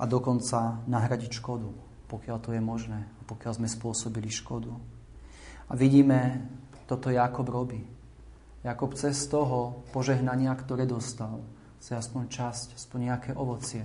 a 0.00 0.08
dokonca 0.08 0.80
nahradiť 0.88 1.36
škodu, 1.36 1.68
pokiaľ 2.08 2.36
to 2.40 2.56
je 2.56 2.62
možné, 2.64 3.04
pokiaľ 3.28 3.60
sme 3.60 3.68
spôsobili 3.68 4.32
škodu. 4.32 4.72
A 5.68 5.76
vidíme, 5.76 6.48
toto 6.88 7.12
Jakob 7.12 7.44
robí. 7.44 7.84
Jakob 8.64 8.96
cez 8.96 9.20
toho 9.28 9.84
požehnania, 9.92 10.56
ktoré 10.56 10.88
dostal, 10.88 11.44
chce 11.80 11.96
aspoň 11.96 12.28
časť, 12.28 12.68
aspoň 12.76 12.98
nejaké 13.08 13.30
ovocie 13.32 13.82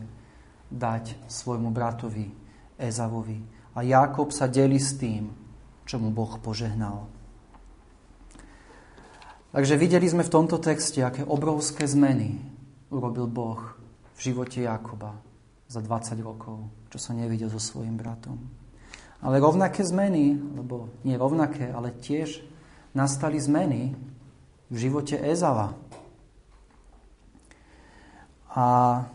dať 0.67 1.15
svojmu 1.31 1.71
bratovi 1.71 2.27
Ezavovi. 2.75 3.39
A 3.75 3.87
Jakob 3.87 4.35
sa 4.35 4.51
delí 4.51 4.75
s 4.75 4.99
tým, 4.99 5.31
čo 5.87 5.95
mu 6.03 6.11
Boh 6.11 6.35
požehnal. 6.43 7.07
Takže 9.55 9.79
videli 9.79 10.03
sme 10.03 10.27
v 10.27 10.33
tomto 10.35 10.59
texte, 10.59 10.99
aké 10.99 11.23
obrovské 11.23 11.87
zmeny 11.87 12.35
urobil 12.91 13.31
Boh 13.31 13.79
v 14.15 14.19
živote 14.19 14.67
Jakoba 14.67 15.15
za 15.71 15.79
20 15.79 16.19
rokov, 16.19 16.67
čo 16.91 16.99
sa 16.99 17.15
nevidel 17.15 17.47
so 17.47 17.63
svojim 17.63 17.95
bratom. 17.95 18.35
Ale 19.23 19.39
rovnaké 19.39 19.87
zmeny, 19.87 20.35
lebo 20.35 20.91
nie 21.07 21.15
rovnaké, 21.15 21.71
ale 21.71 21.95
tiež 21.95 22.43
nastali 22.91 23.39
zmeny 23.39 23.95
v 24.67 24.75
živote 24.75 25.15
Ezava. 25.15 25.71
A 28.55 28.65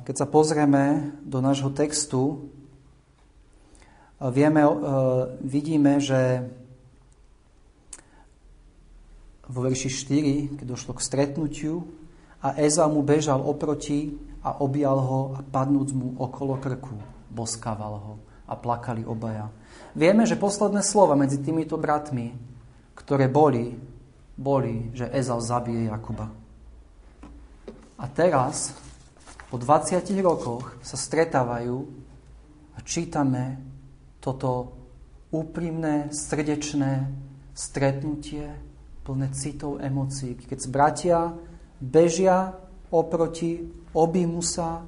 keď 0.05 0.15
sa 0.21 0.27
pozrieme 0.29 1.17
do 1.25 1.41
nášho 1.41 1.73
textu, 1.73 2.45
vieme, 4.21 4.61
e, 4.61 4.73
vidíme, 5.41 5.97
že 5.97 6.45
vo 9.49 9.65
verši 9.65 9.89
4, 9.89 10.61
keď 10.61 10.67
došlo 10.69 10.93
k 10.93 11.01
stretnutiu 11.01 11.89
a 12.45 12.53
Eza 12.61 12.85
mu 12.85 13.01
bežal 13.01 13.41
oproti 13.41 14.13
a 14.45 14.61
objal 14.61 15.01
ho 15.01 15.21
a 15.35 15.41
padnúc 15.41 15.97
mu 15.97 16.21
okolo 16.21 16.61
krku, 16.61 17.01
boskával 17.33 17.97
ho 17.97 18.15
a 18.45 18.55
plakali 18.61 19.09
obaja. 19.09 19.49
Vieme, 19.97 20.29
že 20.29 20.37
posledné 20.37 20.85
slova 20.85 21.17
medzi 21.17 21.41
týmito 21.41 21.81
bratmi, 21.81 22.37
ktoré 22.93 23.27
boli, 23.27 23.73
boli, 24.37 24.93
že 24.93 25.09
Ezau 25.17 25.41
zabije 25.41 25.89
Jakuba. 25.89 26.29
A 28.01 28.05
teraz 28.09 28.77
po 29.51 29.59
20 29.59 30.07
rokoch 30.23 30.79
sa 30.79 30.95
stretávajú 30.95 31.77
a 32.75 32.79
čítame 32.87 33.59
toto 34.23 34.79
úprimné, 35.35 36.15
srdečné 36.15 37.11
stretnutie 37.51 38.47
plné 39.03 39.35
citov, 39.35 39.83
emócií. 39.83 40.39
Keď 40.39 40.71
bratia 40.71 41.35
bežia 41.83 42.55
oproti, 42.95 43.67
objímu 43.91 44.39
sa, 44.39 44.87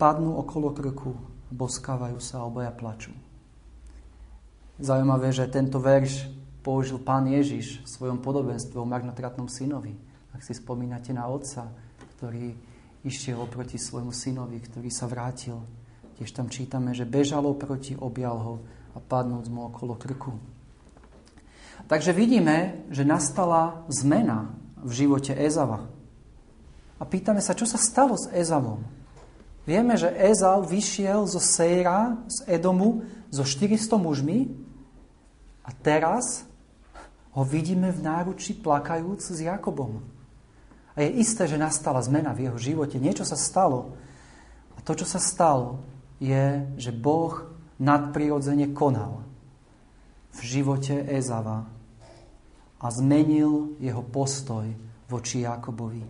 padnú 0.00 0.40
okolo 0.40 0.72
krku, 0.72 1.12
boskávajú 1.52 2.16
sa 2.22 2.40
a 2.40 2.48
obaja 2.48 2.72
plačú. 2.72 3.12
Zaujímavé, 4.78 5.34
že 5.34 5.50
tento 5.50 5.82
verš 5.82 6.30
použil 6.62 7.02
pán 7.02 7.26
Ježiš 7.26 7.82
v 7.82 7.88
svojom 7.88 8.22
podobenstve 8.22 8.78
o 8.78 8.86
marnotratnom 8.86 9.50
synovi. 9.50 9.98
Ak 10.30 10.46
si 10.46 10.54
spomínate 10.54 11.10
na 11.10 11.26
otca, 11.26 11.66
ktorý 12.16 12.54
išiel 13.08 13.40
oproti 13.40 13.80
svojmu 13.80 14.12
synovi, 14.12 14.60
ktorý 14.60 14.92
sa 14.92 15.08
vrátil. 15.08 15.58
Tiež 16.20 16.30
tam 16.36 16.52
čítame, 16.52 16.92
že 16.92 17.08
bežal 17.08 17.48
oproti, 17.48 17.96
objal 17.96 18.36
ho 18.36 18.54
a 18.92 19.00
padnúc 19.00 19.48
mu 19.48 19.72
okolo 19.72 19.96
krku. 19.96 20.36
Takže 21.88 22.12
vidíme, 22.12 22.84
že 22.92 23.08
nastala 23.08 23.88
zmena 23.88 24.52
v 24.84 24.92
živote 24.92 25.32
Ezava. 25.32 25.88
A 26.98 27.02
pýtame 27.06 27.40
sa, 27.40 27.56
čo 27.56 27.64
sa 27.64 27.80
stalo 27.80 28.18
s 28.18 28.28
Ezavom. 28.28 28.82
Vieme, 29.64 29.96
že 29.96 30.12
Ezav 30.12 30.66
vyšiel 30.66 31.28
zo 31.28 31.38
Sejra, 31.38 32.18
z 32.28 32.44
Edomu, 32.48 33.04
so 33.28 33.44
400 33.44 34.00
mužmi 34.00 34.48
a 35.64 35.70
teraz 35.76 36.48
ho 37.36 37.44
vidíme 37.44 37.92
v 37.92 38.00
náruči 38.00 38.56
plakajúc 38.56 39.20
s 39.20 39.38
Jakobom. 39.44 40.17
A 40.98 41.06
je 41.06 41.22
isté, 41.22 41.46
že 41.46 41.54
nastala 41.54 42.02
zmena 42.02 42.34
v 42.34 42.50
jeho 42.50 42.58
živote. 42.58 42.98
Niečo 42.98 43.22
sa 43.22 43.38
stalo. 43.38 43.94
A 44.74 44.82
to, 44.82 44.98
čo 44.98 45.06
sa 45.06 45.22
stalo, 45.22 45.78
je, 46.18 46.66
že 46.74 46.90
Boh 46.90 47.54
nadprirodzene 47.78 48.74
konal 48.74 49.22
v 50.34 50.40
živote 50.42 51.06
Ezava 51.06 51.70
a 52.82 52.86
zmenil 52.90 53.78
jeho 53.78 54.02
postoj 54.02 54.66
voči 55.06 55.46
Jakobovi. 55.46 56.02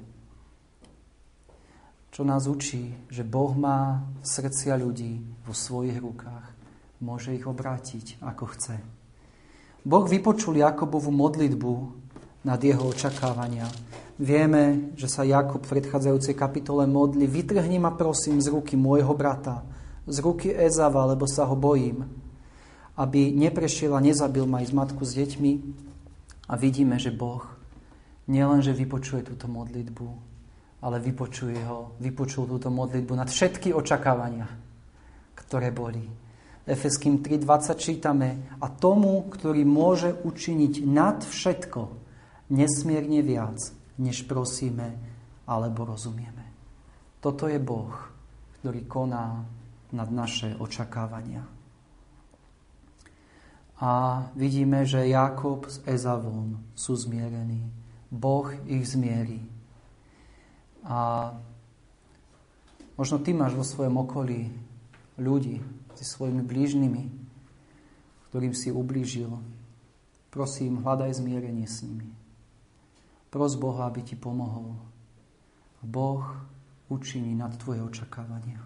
Čo 2.08 2.24
nás 2.24 2.48
učí, 2.48 3.12
že 3.12 3.28
Boh 3.28 3.52
má 3.52 4.08
srdcia 4.24 4.72
ľudí 4.80 5.20
vo 5.44 5.52
svojich 5.52 6.00
rukách. 6.00 6.48
Môže 7.04 7.36
ich 7.36 7.44
obrátiť, 7.44 8.24
ako 8.24 8.44
chce. 8.56 8.80
Boh 9.84 10.08
vypočul 10.08 10.56
Jakobovu 10.56 11.12
modlitbu 11.12 11.74
nad 12.48 12.58
jeho 12.58 12.88
očakávania 12.88 13.68
Vieme, 14.18 14.90
že 14.98 15.06
sa 15.06 15.22
Jakub 15.22 15.62
v 15.62 15.78
predchádzajúcej 15.78 16.34
kapitole 16.34 16.90
modli, 16.90 17.30
vytrhni 17.30 17.78
ma 17.78 17.94
prosím 17.94 18.42
z 18.42 18.50
ruky 18.50 18.74
môjho 18.74 19.14
brata, 19.14 19.62
z 20.10 20.18
ruky 20.18 20.50
Ezava, 20.50 21.06
lebo 21.06 21.22
sa 21.30 21.46
ho 21.46 21.54
bojím, 21.54 22.02
aby 22.98 23.30
neprešiel 23.30 23.94
a 23.94 24.02
nezabil 24.02 24.42
ma 24.42 24.58
aj 24.58 24.74
z 24.74 24.74
matku 24.74 25.02
s 25.06 25.14
deťmi. 25.14 25.52
A 26.50 26.58
vidíme, 26.58 26.98
že 26.98 27.14
Boh 27.14 27.46
nielenže 28.26 28.74
vypočuje 28.74 29.22
túto 29.22 29.46
modlitbu, 29.46 30.08
ale 30.82 30.98
vypočuje 30.98 31.62
ho, 31.62 31.94
vypočul 32.02 32.50
túto 32.50 32.74
modlitbu 32.74 33.14
nad 33.14 33.30
všetky 33.30 33.70
očakávania, 33.70 34.50
ktoré 35.38 35.70
boli. 35.70 36.02
Efeským 36.66 37.22
3.20 37.22 37.78
čítame 37.78 38.28
a 38.58 38.66
tomu, 38.66 39.30
ktorý 39.30 39.62
môže 39.62 40.10
učiniť 40.26 40.74
nad 40.90 41.22
všetko, 41.22 41.80
nesmierne 42.50 43.22
viac, 43.22 43.77
než 43.98 44.24
prosíme 44.24 44.94
alebo 45.46 45.84
rozumieme. 45.84 46.46
Toto 47.18 47.50
je 47.50 47.58
Boh, 47.58 47.92
ktorý 48.60 48.86
koná 48.86 49.42
nad 49.90 50.08
naše 50.10 50.54
očakávania. 50.54 51.42
A 53.78 53.90
vidíme, 54.34 54.82
že 54.82 55.06
Jakob 55.06 55.70
s 55.70 55.78
Ezavom 55.86 56.58
sú 56.74 56.98
zmierení. 56.98 57.62
Boh 58.10 58.50
ich 58.66 58.90
zmierí. 58.90 59.38
A 60.82 61.30
možno 62.98 63.22
ty 63.22 63.30
máš 63.30 63.54
vo 63.54 63.62
svojom 63.62 64.02
okolí 64.02 64.50
ľudí, 65.14 65.62
si 65.94 66.04
svojimi 66.06 66.42
blížnymi, 66.42 67.04
ktorým 68.30 68.54
si 68.54 68.70
ublížil. 68.70 69.30
Prosím, 70.30 70.82
hľadaj 70.82 71.18
zmierenie 71.18 71.66
s 71.66 71.82
nimi. 71.82 72.17
Pros 73.28 73.54
Boha, 73.60 73.86
aby 73.88 74.00
ti 74.02 74.16
pomohol. 74.16 74.76
Boh 75.84 76.24
učiní 76.88 77.36
nad 77.36 77.54
tvoje 77.60 77.84
očakávania. 77.84 78.64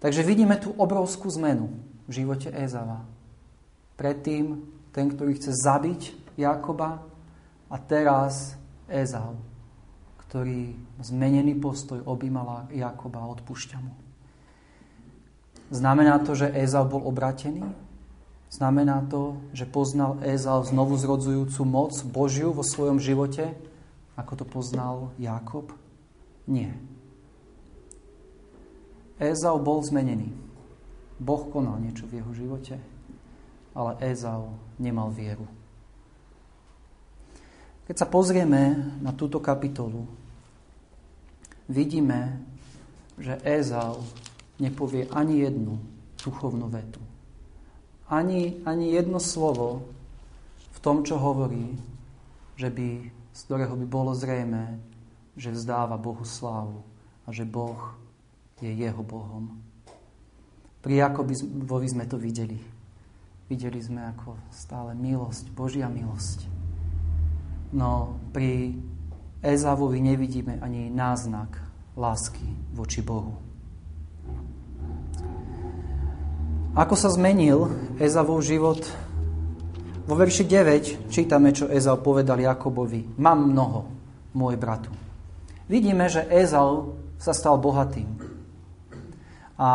Takže 0.00 0.22
vidíme 0.24 0.56
tu 0.60 0.72
obrovskú 0.76 1.28
zmenu 1.40 1.72
v 2.08 2.12
živote 2.12 2.52
Ezava. 2.52 3.04
Predtým 3.96 4.60
ten, 4.92 5.06
ktorý 5.08 5.36
chce 5.36 5.52
zabiť 5.56 6.00
Jakoba 6.36 7.00
a 7.68 7.76
teraz 7.80 8.56
Ezav, 8.88 9.36
ktorý 10.28 10.76
zmenený 11.00 11.56
postoj 11.56 12.04
objímala 12.04 12.68
Jakoba 12.72 13.24
a 13.24 13.30
odpúšťa 13.32 13.78
mu. 13.80 13.92
Znamená 15.72 16.22
to, 16.22 16.38
že 16.38 16.52
Ezav 16.54 16.86
bol 16.86 17.02
obratený? 17.02 17.64
Znamená 18.56 19.04
to, 19.12 19.36
že 19.52 19.68
poznal 19.68 20.16
Ézau 20.24 20.64
znovu 20.64 20.96
zrodzujúcu 20.96 21.60
moc 21.68 21.92
Božiu 22.08 22.56
vo 22.56 22.64
svojom 22.64 22.96
živote, 22.96 23.52
ako 24.16 24.32
to 24.32 24.44
poznal 24.48 25.12
Jakob? 25.20 25.76
Nie. 26.48 26.72
Ézau 29.20 29.60
bol 29.60 29.84
zmenený. 29.84 30.32
Boh 31.20 31.52
konal 31.52 31.84
niečo 31.84 32.08
v 32.08 32.24
jeho 32.24 32.32
živote, 32.32 32.80
ale 33.76 33.92
Ézau 34.00 34.56
nemal 34.80 35.12
vieru. 35.12 35.44
Keď 37.84 37.96
sa 38.00 38.08
pozrieme 38.08 38.72
na 39.04 39.12
túto 39.12 39.36
kapitolu, 39.36 40.08
vidíme, 41.68 42.40
že 43.20 43.36
Ézau 43.44 44.00
nepovie 44.56 45.04
ani 45.12 45.44
jednu 45.44 45.76
duchovnú 46.24 46.72
vetu 46.72 47.05
ani, 48.08 48.62
ani 48.62 48.94
jedno 48.94 49.18
slovo 49.18 49.82
v 50.72 50.78
tom, 50.78 51.02
čo 51.02 51.18
hovorí, 51.18 51.74
že 52.54 52.70
by, 52.70 53.10
z 53.34 53.40
ktorého 53.44 53.74
by 53.74 53.86
bolo 53.86 54.14
zrejme, 54.14 54.78
že 55.36 55.52
vzdáva 55.52 56.00
Bohu 56.00 56.24
slávu 56.24 56.80
a 57.26 57.34
že 57.34 57.44
Boh 57.44 57.94
je 58.62 58.72
jeho 58.72 59.02
Bohom. 59.04 59.60
Pri 60.80 61.02
Jakobovi 61.02 61.88
sme 61.90 62.06
to 62.06 62.16
videli. 62.16 62.56
Videli 63.50 63.78
sme 63.82 64.06
ako 64.14 64.38
stále 64.54 64.94
milosť, 64.94 65.50
Božia 65.50 65.90
milosť. 65.90 66.46
No 67.74 68.18
pri 68.30 68.74
Ezavovi 69.42 69.98
nevidíme 69.98 70.58
ani 70.62 70.90
náznak 70.90 71.58
lásky 71.98 72.46
voči 72.74 73.02
Bohu. 73.02 73.45
Ako 76.76 76.92
sa 76.92 77.08
zmenil 77.08 77.72
Ezavov 77.96 78.44
život? 78.44 78.84
Vo 80.04 80.12
verši 80.12 80.44
9 80.44 81.08
čítame, 81.08 81.56
čo 81.56 81.72
Ezav 81.72 82.04
povedal 82.04 82.36
Jakobovi. 82.36 83.16
Mám 83.16 83.48
mnoho, 83.48 83.88
môj 84.36 84.60
bratu. 84.60 84.92
Vidíme, 85.72 86.12
že 86.12 86.28
Ezav 86.28 86.92
sa 87.16 87.32
stal 87.32 87.56
bohatým. 87.56 88.20
A 89.56 89.68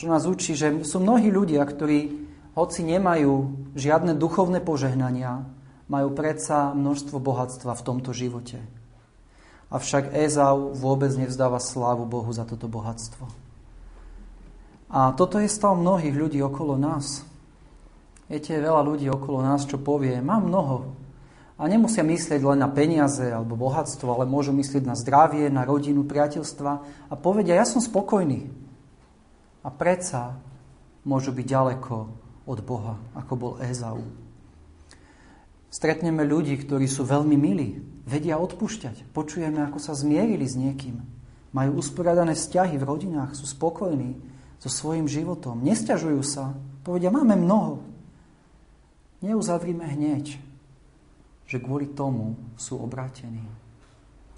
čo 0.00 0.08
nás 0.08 0.24
učí, 0.24 0.56
že 0.56 0.80
sú 0.80 0.96
mnohí 0.96 1.28
ľudia, 1.28 1.60
ktorí, 1.60 2.24
hoci 2.56 2.88
nemajú 2.88 3.52
žiadne 3.76 4.16
duchovné 4.16 4.64
požehnania, 4.64 5.44
majú 5.92 6.16
predsa 6.16 6.72
množstvo 6.72 7.20
bohatstva 7.20 7.76
v 7.76 7.84
tomto 7.84 8.16
živote. 8.16 8.64
Avšak 9.68 10.08
Ezau 10.16 10.72
vôbec 10.72 11.12
nevzdáva 11.20 11.60
slávu 11.60 12.08
Bohu 12.08 12.32
za 12.32 12.48
toto 12.48 12.64
bohatstvo. 12.64 13.45
A 14.86 15.10
toto 15.14 15.42
je 15.42 15.50
stav 15.50 15.74
mnohých 15.74 16.14
ľudí 16.14 16.38
okolo 16.42 16.78
nás. 16.78 17.26
Viete, 18.26 18.58
veľa 18.58 18.82
ľudí 18.82 19.06
okolo 19.10 19.42
nás, 19.42 19.66
čo 19.66 19.78
povie, 19.78 20.18
mám 20.22 20.46
mnoho. 20.46 20.94
A 21.56 21.66
nemusia 21.70 22.04
myslieť 22.04 22.42
len 22.44 22.60
na 22.60 22.68
peniaze 22.68 23.24
alebo 23.32 23.56
bohatstvo, 23.56 24.12
ale 24.12 24.28
môžu 24.28 24.52
myslieť 24.52 24.84
na 24.84 24.92
zdravie, 24.92 25.48
na 25.48 25.64
rodinu, 25.64 26.04
priateľstva 26.04 26.72
a 27.08 27.14
povedia, 27.16 27.56
ja 27.56 27.64
som 27.64 27.80
spokojný. 27.80 28.50
A 29.64 29.68
predsa 29.72 30.36
môžu 31.02 31.32
byť 31.32 31.46
ďaleko 31.48 31.94
od 32.46 32.58
Boha, 32.62 33.00
ako 33.16 33.32
bol 33.34 33.52
Ezau. 33.64 34.04
Stretneme 35.72 36.22
ľudí, 36.22 36.54
ktorí 36.60 36.86
sú 36.86 37.02
veľmi 37.02 37.34
milí, 37.34 37.82
vedia 38.06 38.38
odpúšťať. 38.38 39.10
Počujeme, 39.10 39.66
ako 39.66 39.82
sa 39.82 39.98
zmierili 39.98 40.46
s 40.46 40.54
niekým. 40.54 41.02
Majú 41.50 41.80
usporiadané 41.80 42.36
vzťahy 42.36 42.78
v 42.78 42.86
rodinách, 42.86 43.34
sú 43.34 43.48
spokojní, 43.48 44.35
so 44.60 44.68
svojím 44.72 45.06
životom. 45.06 45.60
Nesťažujú 45.62 46.20
sa. 46.24 46.56
Povedia, 46.82 47.12
máme 47.12 47.36
mnoho. 47.36 47.82
Neuzavrime 49.24 49.84
hneď, 49.84 50.38
že 51.48 51.58
kvôli 51.58 51.88
tomu 51.88 52.36
sú 52.60 52.78
obrátení 52.78 53.42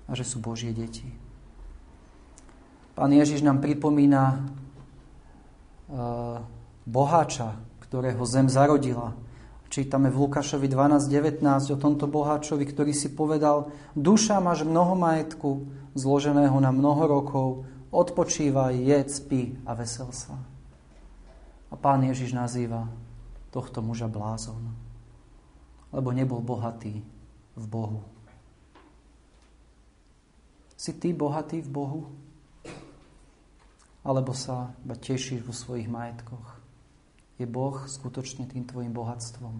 a 0.09 0.17
že 0.17 0.25
sú 0.25 0.41
Božie 0.41 0.73
deti. 0.73 1.05
Pán 2.99 3.15
Ježiš 3.15 3.47
nám 3.47 3.63
pripomína 3.63 4.23
uh, 4.35 6.43
boháča, 6.83 7.55
ktorého 7.87 8.19
zem 8.27 8.51
zarodila. 8.51 9.15
Čítame 9.69 10.09
v 10.09 10.25
Lukášovi 10.25 10.65
12.19 10.65 11.45
o 11.45 11.77
tomto 11.77 12.09
boháčovi, 12.09 12.65
ktorý 12.65 12.97
si 12.97 13.13
povedal, 13.13 13.69
duša 13.93 14.41
máš 14.41 14.65
mnoho 14.65 14.97
majetku, 14.97 15.69
zloženého 15.93 16.57
na 16.57 16.73
mnoho 16.73 17.05
rokov, 17.05 17.69
odpočívaj, 17.91 18.75
jedz, 18.77 19.25
spí 19.25 19.57
a 19.65 19.75
vesel 19.75 20.13
sa. 20.13 20.37
A 21.69 21.75
pán 21.77 22.05
Ježiš 22.05 22.33
nazýva 22.33 22.89
tohto 23.53 23.81
muža 23.85 24.09
blázon, 24.09 24.73
lebo 25.93 26.13
nebol 26.13 26.41
bohatý 26.41 27.01
v 27.57 27.65
Bohu. 27.69 28.05
Si 30.79 30.95
ty 30.95 31.11
bohatý 31.11 31.61
v 31.65 31.71
Bohu? 31.75 32.01
Alebo 34.07 34.33
sa 34.33 34.73
iba 34.87 34.95
tešíš 34.95 35.43
vo 35.43 35.53
svojich 35.53 35.91
majetkoch? 35.91 36.63
Je 37.37 37.45
Boh 37.45 37.77
skutočne 37.85 38.47
tým 38.47 38.65
tvojim 38.65 38.95
bohatstvom, 38.95 39.59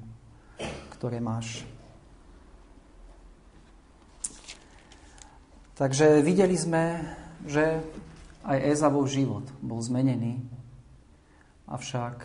ktoré 0.95 1.19
máš? 1.19 1.67
Takže 5.79 6.23
videli 6.27 6.59
sme, 6.59 7.03
že 7.47 7.83
aj 8.49 8.65
Ezavov 8.65 9.05
život 9.13 9.45
bol 9.61 9.77
zmenený, 9.85 10.41
avšak 11.69 12.25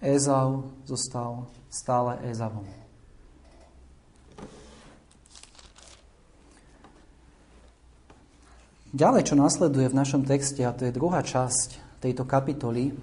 Ezav 0.00 0.64
zostal 0.88 1.44
stále 1.68 2.16
Ezavom. 2.24 2.64
Ďalej, 8.96 9.28
čo 9.28 9.36
nasleduje 9.36 9.92
v 9.92 9.98
našom 9.98 10.24
texte, 10.24 10.64
a 10.64 10.72
to 10.72 10.88
je 10.88 10.96
druhá 10.96 11.20
časť 11.20 12.00
tejto 12.00 12.24
kapitoly, 12.24 12.96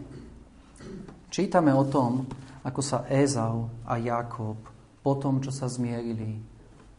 čítame 1.29 1.69
o 1.69 1.85
tom, 1.85 2.25
ako 2.65 2.81
sa 2.81 3.05
Ezau 3.13 3.69
a 3.85 4.01
Jakob 4.01 4.57
po 5.05 5.13
tom, 5.21 5.37
čo 5.37 5.53
sa 5.53 5.69
zmierili, 5.69 6.41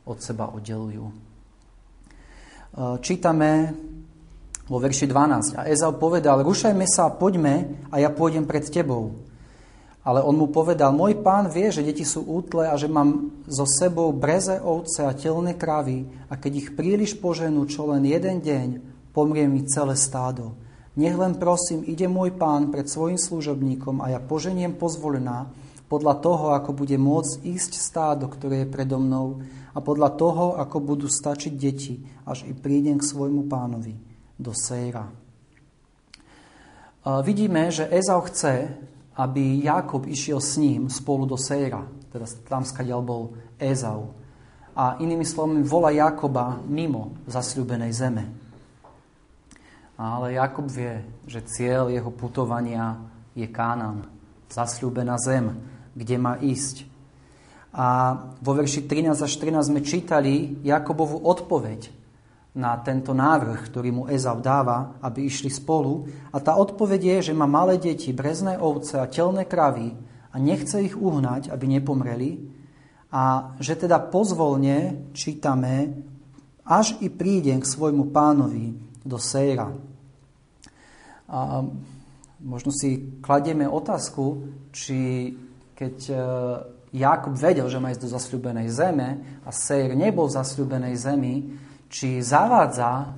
od 0.06 0.20
seba 0.22 0.52
oddelujú. 0.52 1.10
Čítame 3.02 3.74
vo 4.64 4.80
verši 4.80 5.06
12. 5.08 5.60
A 5.60 5.68
Ezau 5.68 5.92
povedal, 5.96 6.40
rušajme 6.40 6.88
sa, 6.88 7.12
poďme 7.12 7.84
a 7.92 8.00
ja 8.00 8.08
pôjdem 8.08 8.48
pred 8.48 8.64
tebou. 8.64 9.12
Ale 10.04 10.20
on 10.20 10.36
mu 10.36 10.52
povedal, 10.52 10.92
môj 10.92 11.24
pán 11.24 11.48
vie, 11.48 11.72
že 11.72 11.80
deti 11.80 12.04
sú 12.04 12.28
útle 12.28 12.68
a 12.68 12.76
že 12.76 12.92
mám 12.92 13.32
so 13.48 13.64
sebou 13.64 14.12
breze 14.12 14.60
ovce 14.60 15.00
a 15.00 15.16
telné 15.16 15.56
kravy 15.56 16.04
a 16.28 16.36
keď 16.36 16.52
ich 16.60 16.68
príliš 16.76 17.16
poženú 17.16 17.64
čo 17.64 17.88
len 17.88 18.04
jeden 18.04 18.44
deň, 18.44 18.68
pomrie 19.16 19.48
mi 19.48 19.64
celé 19.64 19.96
stádo. 19.96 20.60
Nech 20.94 21.16
len 21.16 21.40
prosím, 21.40 21.88
ide 21.88 22.04
môj 22.04 22.36
pán 22.36 22.68
pred 22.68 22.84
svojim 22.84 23.16
služobníkom 23.16 24.04
a 24.04 24.12
ja 24.12 24.20
poženiem 24.20 24.76
pozvolená 24.76 25.48
podľa 25.88 26.20
toho, 26.20 26.46
ako 26.52 26.84
bude 26.84 26.96
môcť 27.00 27.40
ísť 27.44 27.72
stádo, 27.80 28.28
ktoré 28.28 28.64
je 28.64 28.72
predo 28.72 29.00
mnou 29.00 29.40
a 29.72 29.80
podľa 29.80 30.20
toho, 30.20 30.44
ako 30.60 30.84
budú 30.84 31.08
stačiť 31.08 31.52
deti, 31.56 32.04
až 32.28 32.44
i 32.44 32.52
prídem 32.52 33.00
k 33.00 33.08
svojmu 33.08 33.48
pánovi 33.48 34.13
do 34.38 34.52
Sejra. 34.54 35.10
Vidíme, 37.22 37.68
že 37.68 37.88
Ezau 37.92 38.24
chce, 38.24 38.72
aby 39.14 39.62
Jakob 39.62 40.08
išiel 40.08 40.40
s 40.40 40.56
ním 40.56 40.90
spolu 40.90 41.28
do 41.28 41.36
Sejra, 41.36 41.84
teda 42.10 42.26
tam 42.48 42.64
skadiaľ 42.64 43.00
bol 43.04 43.22
Ezau. 43.60 44.16
A 44.74 44.98
inými 44.98 45.22
slovami 45.22 45.62
volá 45.62 45.94
Jakoba 45.94 46.58
mimo 46.66 47.14
zasľúbenej 47.30 47.92
zeme. 47.94 48.24
Ale 49.94 50.34
Jakob 50.34 50.66
vie, 50.66 51.06
že 51.30 51.46
cieľ 51.46 51.86
jeho 51.86 52.10
putovania 52.10 52.98
je 53.38 53.46
Kánan, 53.46 54.10
zasľúbená 54.50 55.14
zem, 55.22 55.54
kde 55.94 56.16
má 56.18 56.34
ísť. 56.42 56.90
A 57.70 58.18
vo 58.42 58.54
verši 58.54 58.86
13 58.86 59.14
až 59.14 59.30
14 59.38 59.70
sme 59.70 59.86
čítali 59.86 60.58
Jakobovú 60.66 61.22
odpoveď 61.22 61.90
na 62.54 62.78
tento 62.78 63.10
návrh, 63.10 63.66
ktorý 63.66 63.90
mu 63.90 64.02
Ezau 64.06 64.38
dáva, 64.38 64.94
aby 65.02 65.26
išli 65.26 65.50
spolu. 65.50 66.06
A 66.30 66.38
tá 66.38 66.54
odpoveď 66.54 67.18
je, 67.18 67.30
že 67.30 67.38
má 67.38 67.50
malé 67.50 67.82
deti, 67.82 68.14
brezné 68.14 68.54
ovce 68.62 69.02
a 69.02 69.10
telné 69.10 69.42
kravy 69.42 69.90
a 70.30 70.36
nechce 70.38 70.78
ich 70.78 70.94
uhnať, 70.94 71.50
aby 71.50 71.66
nepomreli. 71.66 72.30
A 73.10 73.54
že 73.58 73.74
teda 73.74 73.98
pozvolne 73.98 75.10
čítame, 75.14 75.98
až 76.62 76.94
i 77.02 77.10
prídem 77.10 77.58
k 77.58 77.70
svojmu 77.70 78.14
pánovi 78.14 78.74
do 79.02 79.18
Sejra. 79.18 79.74
A 81.28 81.38
možno 82.38 82.70
si 82.70 83.18
kladieme 83.18 83.66
otázku, 83.66 84.46
či 84.70 85.30
keď 85.74 85.96
e, 86.08 86.16
Jakub 86.94 87.34
vedel, 87.34 87.66
že 87.66 87.82
má 87.82 87.90
ísť 87.90 88.06
do 88.06 88.14
zasľubenej 88.14 88.68
zeme 88.70 89.08
a 89.42 89.50
Sejr 89.50 89.98
nebol 89.98 90.30
v 90.30 90.36
zasľubenej 90.38 90.94
zemi, 90.94 91.34
či 91.94 92.18
zavádza 92.18 93.14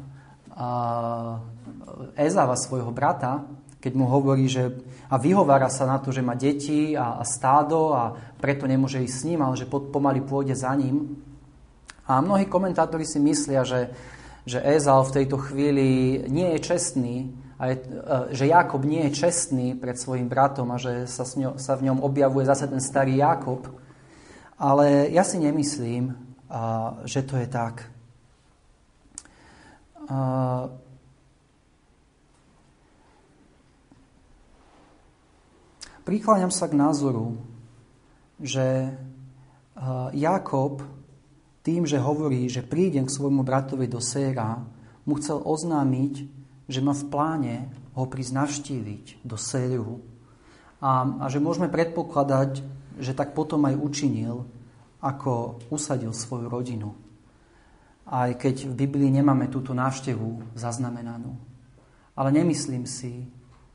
Ezava 2.13 2.57
svojho 2.61 2.93
brata, 2.93 3.49
keď 3.81 3.93
mu 3.97 4.05
hovorí, 4.05 4.53
že 4.53 4.77
a 5.09 5.17
vyhovára 5.17 5.73
sa 5.73 5.89
na 5.89 5.97
to, 5.97 6.13
že 6.13 6.21
má 6.21 6.37
deti 6.37 6.93
a, 6.93 7.17
a 7.17 7.25
stádo 7.25 7.97
a 7.97 8.13
preto 8.37 8.69
nemôže 8.69 9.01
ísť 9.01 9.17
s 9.17 9.25
ním, 9.25 9.41
ale 9.41 9.57
že 9.57 9.71
pomaly 9.71 10.21
pôjde 10.21 10.59
za 10.59 10.75
ním. 10.77 11.17
A 12.05 12.21
mnohí 12.21 12.45
komentátori 12.51 13.07
si 13.09 13.17
myslia, 13.23 13.65
že, 13.65 13.95
že 14.45 14.61
Ezal 14.61 15.07
v 15.09 15.15
tejto 15.23 15.41
chvíli 15.41 16.21
nie 16.29 16.53
je 16.59 16.61
čestný, 16.61 17.17
a 17.57 17.73
je, 17.73 17.81
že 18.37 18.53
Jakob 18.53 18.85
nie 18.85 19.09
je 19.09 19.25
čestný 19.25 19.73
pred 19.73 19.97
svojim 19.97 20.29
bratom 20.29 20.69
a 20.69 20.77
že 20.77 21.09
sa, 21.09 21.25
ňo, 21.25 21.57
sa 21.57 21.73
v 21.81 21.89
ňom 21.89 22.05
objavuje 22.05 22.45
zase 22.45 22.69
ten 22.69 22.85
starý 22.85 23.17
Jakob. 23.17 23.65
Ale 24.61 25.09
ja 25.09 25.25
si 25.25 25.41
nemyslím, 25.41 26.13
že 27.09 27.25
to 27.25 27.41
je 27.41 27.49
tak. 27.49 27.96
Prikláňam 36.07 36.55
sa 36.55 36.71
k 36.71 36.79
názoru, 36.79 37.35
že 38.39 38.95
Jakob 40.15 40.87
tým, 41.67 41.83
že 41.83 41.99
hovorí, 41.99 42.47
že 42.47 42.63
prídem 42.63 43.11
k 43.11 43.17
svojmu 43.19 43.43
bratovi 43.43 43.91
do 43.91 43.99
Séra, 43.99 44.63
mu 45.03 45.19
chcel 45.19 45.43
oznámiť, 45.43 46.15
že 46.71 46.79
má 46.79 46.95
v 46.95 47.05
pláne 47.11 47.55
ho 47.99 48.07
prísť 48.07 48.33
navštíviť 48.39 49.27
do 49.27 49.35
Séru 49.35 49.99
A, 50.79 51.03
a 51.23 51.27
že 51.27 51.43
môžeme 51.43 51.67
predpokladať, 51.67 52.63
že 53.03 53.13
tak 53.17 53.35
potom 53.35 53.67
aj 53.67 53.75
učinil, 53.81 54.47
ako 55.03 55.59
usadil 55.73 56.15
svoju 56.15 56.47
rodinu. 56.47 56.95
Aj 58.07 58.31
keď 58.39 58.71
v 58.71 58.87
Biblii 58.87 59.11
nemáme 59.11 59.51
túto 59.51 59.75
návštevu 59.75 60.55
zaznamenanú. 60.55 61.35
Ale 62.15 62.31
nemyslím 62.31 62.87
si, 62.87 63.27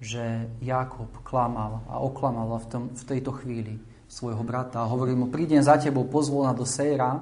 že 0.02 0.50
Jakob 0.64 1.12
klamal 1.22 1.86
a 1.86 2.02
oklamal 2.02 2.58
v, 2.58 2.68
tom, 2.72 2.84
v 2.90 3.04
tejto 3.06 3.36
chvíli 3.38 3.78
svojho 4.10 4.42
brata 4.42 4.82
a 4.82 4.90
hovorí 4.90 5.14
mu, 5.14 5.30
prídem 5.30 5.62
za 5.62 5.78
tebou 5.78 6.10
pozvolna 6.10 6.58
do 6.58 6.66
Sejra 6.66 7.22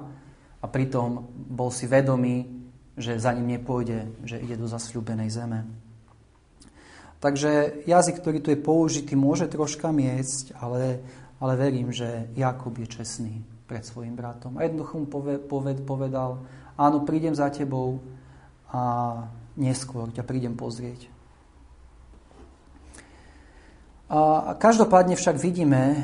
a 0.58 0.66
pritom 0.66 1.28
bol 1.34 1.68
si 1.68 1.84
vedomý, 1.84 2.48
že 2.96 3.20
za 3.20 3.36
ním 3.36 3.58
nepôjde, 3.58 4.24
že 4.24 4.40
ide 4.40 4.56
do 4.56 4.66
zasľúbenej 4.66 5.30
zeme. 5.30 5.60
Takže 7.20 7.84
jazyk, 7.84 8.24
ktorý 8.24 8.38
tu 8.40 8.48
je 8.48 8.64
použitý, 8.64 9.12
môže 9.12 9.44
troška 9.44 9.92
miecť, 9.92 10.56
ale, 10.56 11.04
ale 11.36 11.52
verím, 11.60 11.92
že 11.92 12.32
Jakob 12.32 12.72
je 12.80 12.88
čestný 12.88 13.44
pred 13.68 13.84
svojim 13.84 14.16
bratom. 14.16 14.56
A 14.56 14.64
jednoducho 14.64 15.04
mu 15.04 15.06
poved, 15.06 15.84
povedal, 15.84 16.40
áno, 16.80 17.04
prídem 17.04 17.36
za 17.36 17.52
tebou 17.52 18.00
a 18.72 18.80
neskôr 19.60 20.08
ťa 20.08 20.24
prídem 20.24 20.56
pozrieť. 20.56 21.12
A 24.10 24.56
každopádne 24.58 25.14
však 25.14 25.38
vidíme 25.38 26.02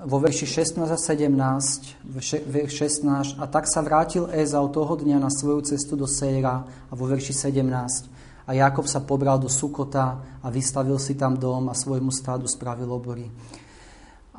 vo 0.00 0.16
verši 0.16 0.48
16 0.48 0.88
a 0.88 0.96
17, 0.96 2.08
verš 2.48 2.72
16, 3.04 3.36
a 3.36 3.44
tak 3.44 3.68
sa 3.68 3.84
vrátil 3.84 4.24
Ezau 4.32 4.72
toho 4.72 4.96
dňa 4.96 5.20
na 5.20 5.28
svoju 5.28 5.68
cestu 5.68 6.00
do 6.00 6.08
Sejra 6.08 6.64
a 6.64 6.92
vo 6.96 7.04
verši 7.04 7.36
17. 7.36 8.48
A 8.48 8.56
Jakob 8.56 8.88
sa 8.88 9.04
pobral 9.04 9.36
do 9.36 9.52
Sukota 9.52 10.40
a 10.40 10.48
vystavil 10.48 10.96
si 10.96 11.12
tam 11.12 11.36
dom 11.36 11.68
a 11.68 11.76
svojmu 11.76 12.08
stádu 12.08 12.48
spravil 12.48 12.88
obory. 12.88 13.28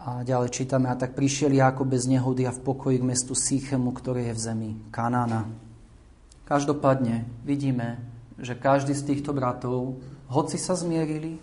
A 0.01 0.25
ďalej 0.25 0.49
čítame, 0.49 0.89
a 0.89 0.97
tak 0.97 1.13
prišiel 1.13 1.53
Jakob 1.53 1.85
bez 1.85 2.09
nehody 2.09 2.49
a 2.49 2.55
v 2.55 2.65
pokoji 2.65 2.97
k 2.97 3.05
mestu 3.05 3.37
Sýchemu, 3.37 3.93
ktoré 3.93 4.33
je 4.33 4.37
v 4.37 4.43
zemi 4.49 4.69
Kanána. 4.89 5.45
Každopádne 6.49 7.29
vidíme, 7.45 8.01
že 8.41 8.57
každý 8.57 8.97
z 8.97 9.13
týchto 9.13 9.29
bratov, 9.29 10.01
hoci 10.25 10.57
sa 10.57 10.73
zmierili, 10.73 11.37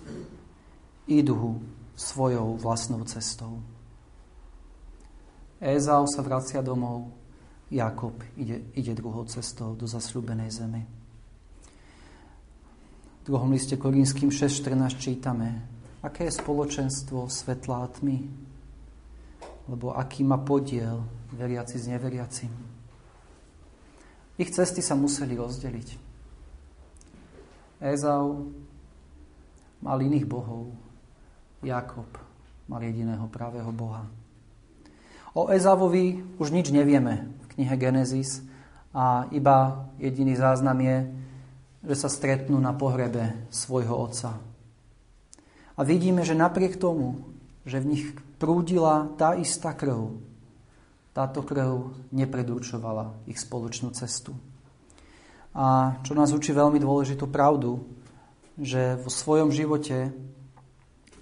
idú 1.06 1.62
svojou 1.94 2.58
vlastnou 2.58 3.06
cestou. 3.06 3.62
Ézau 5.62 6.10
sa 6.10 6.22
vracia 6.26 6.58
domov, 6.58 7.14
Jakob 7.70 8.18
ide, 8.34 8.66
ide 8.74 8.90
druhou 8.90 9.22
cestou 9.30 9.78
do 9.78 9.86
zasľúbenej 9.86 10.50
zemi. 10.50 10.82
V 13.22 13.22
druhom 13.22 13.54
liste 13.54 13.78
Korínským 13.78 14.34
6.14 14.34 14.98
čítame, 14.98 15.62
aké 16.02 16.26
je 16.26 16.38
spoločenstvo 16.42 17.30
svetla 17.30 17.84
a 17.84 17.88
tmy, 17.92 18.47
lebo 19.68 19.92
aký 19.92 20.24
má 20.24 20.40
podiel 20.40 21.04
veriaci 21.36 21.76
s 21.76 21.86
neveriacim. 21.86 22.50
Ich 24.40 24.50
cesty 24.50 24.80
sa 24.80 24.96
museli 24.96 25.36
rozdeliť. 25.36 25.88
Ézau 27.84 28.50
mal 29.78 29.98
iných 30.02 30.26
bohov, 30.26 30.72
Jakob 31.62 32.06
mal 32.66 32.82
jediného 32.82 33.26
pravého 33.30 33.70
Boha. 33.70 34.06
O 35.34 35.50
Ezavovi 35.52 36.18
už 36.40 36.50
nič 36.50 36.70
nevieme 36.74 37.30
v 37.44 37.46
knihe 37.54 37.74
Genesis 37.78 38.42
a 38.90 39.30
iba 39.30 39.86
jediný 40.00 40.34
záznam 40.34 40.78
je, 40.80 40.96
že 41.86 41.94
sa 41.94 42.08
stretnú 42.10 42.58
na 42.58 42.74
pohrebe 42.74 43.46
svojho 43.54 43.94
otca. 43.94 44.38
A 45.78 45.80
vidíme, 45.86 46.26
že 46.26 46.34
napriek 46.34 46.74
tomu, 46.74 47.22
že 47.62 47.78
v 47.78 47.94
nich 47.94 48.06
prúdila 48.38 49.10
tá 49.18 49.34
istá 49.34 49.74
krv, 49.74 50.16
táto 51.12 51.42
krv 51.42 51.92
nepredurčovala 52.14 53.26
ich 53.26 53.42
spoločnú 53.42 53.90
cestu. 53.90 54.32
A 55.58 55.98
čo 56.06 56.14
nás 56.14 56.30
učí 56.30 56.54
veľmi 56.54 56.78
dôležitú 56.78 57.26
pravdu, 57.26 57.82
že 58.54 58.94
vo 59.02 59.10
svojom 59.10 59.50
živote 59.50 60.14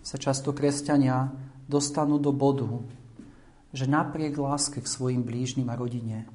sa 0.04 0.16
často 0.20 0.52
kresťania 0.52 1.32
dostanú 1.64 2.20
do 2.20 2.30
bodu, 2.30 2.84
že 3.72 3.88
napriek 3.88 4.36
láske 4.36 4.84
k 4.84 4.86
svojim 4.86 5.24
blížnym 5.24 5.68
a 5.72 5.74
rodine 5.74 6.28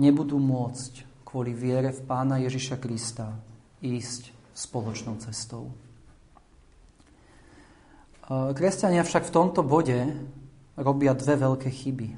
nebudú 0.00 0.40
môcť 0.40 1.24
kvôli 1.28 1.52
viere 1.52 1.92
v 1.92 2.00
Pána 2.08 2.40
Ježiša 2.40 2.80
Krista 2.80 3.36
ísť 3.84 4.32
spoločnou 4.56 5.20
cestou. 5.20 5.70
Kresťania 8.30 9.02
však 9.02 9.26
v 9.26 9.34
tomto 9.34 9.66
bode 9.66 10.06
robia 10.78 11.18
dve 11.18 11.34
veľké 11.34 11.66
chyby. 11.66 12.14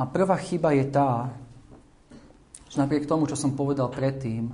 A 0.00 0.08
prvá 0.08 0.40
chyba 0.40 0.72
je 0.72 0.88
tá, 0.88 1.28
že 2.72 2.80
napriek 2.80 3.04
tomu, 3.04 3.28
čo 3.28 3.36
som 3.36 3.52
povedal 3.52 3.92
predtým, 3.92 4.48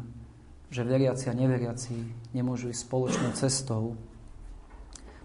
že 0.74 0.82
veriaci 0.82 1.30
a 1.30 1.38
neveriaci 1.38 1.94
nemôžu 2.34 2.74
ísť 2.74 2.82
spoločnou 2.82 3.30
cestou. 3.38 3.94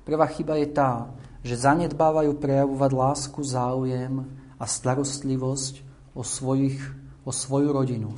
Prvá 0.05 0.29
chyba 0.29 0.61
je 0.61 0.67
tá, 0.69 1.09
že 1.41 1.57
zanedbávajú 1.57 2.37
prejavovať 2.37 2.91
lásku, 2.93 3.39
záujem 3.41 4.29
a 4.61 4.65
starostlivosť 4.69 5.81
o, 6.13 6.21
svojich, 6.21 6.77
o 7.25 7.33
svoju 7.33 7.73
rodinu. 7.73 8.13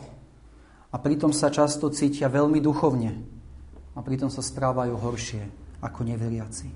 A 0.91 0.99
pritom 0.99 1.31
sa 1.31 1.47
často 1.47 1.87
cítia 1.87 2.27
veľmi 2.27 2.59
duchovne 2.59 3.15
a 3.95 4.03
pritom 4.03 4.27
sa 4.27 4.43
správajú 4.43 4.91
horšie 4.99 5.60
ako 5.81 6.05
neveriaci. 6.05 6.69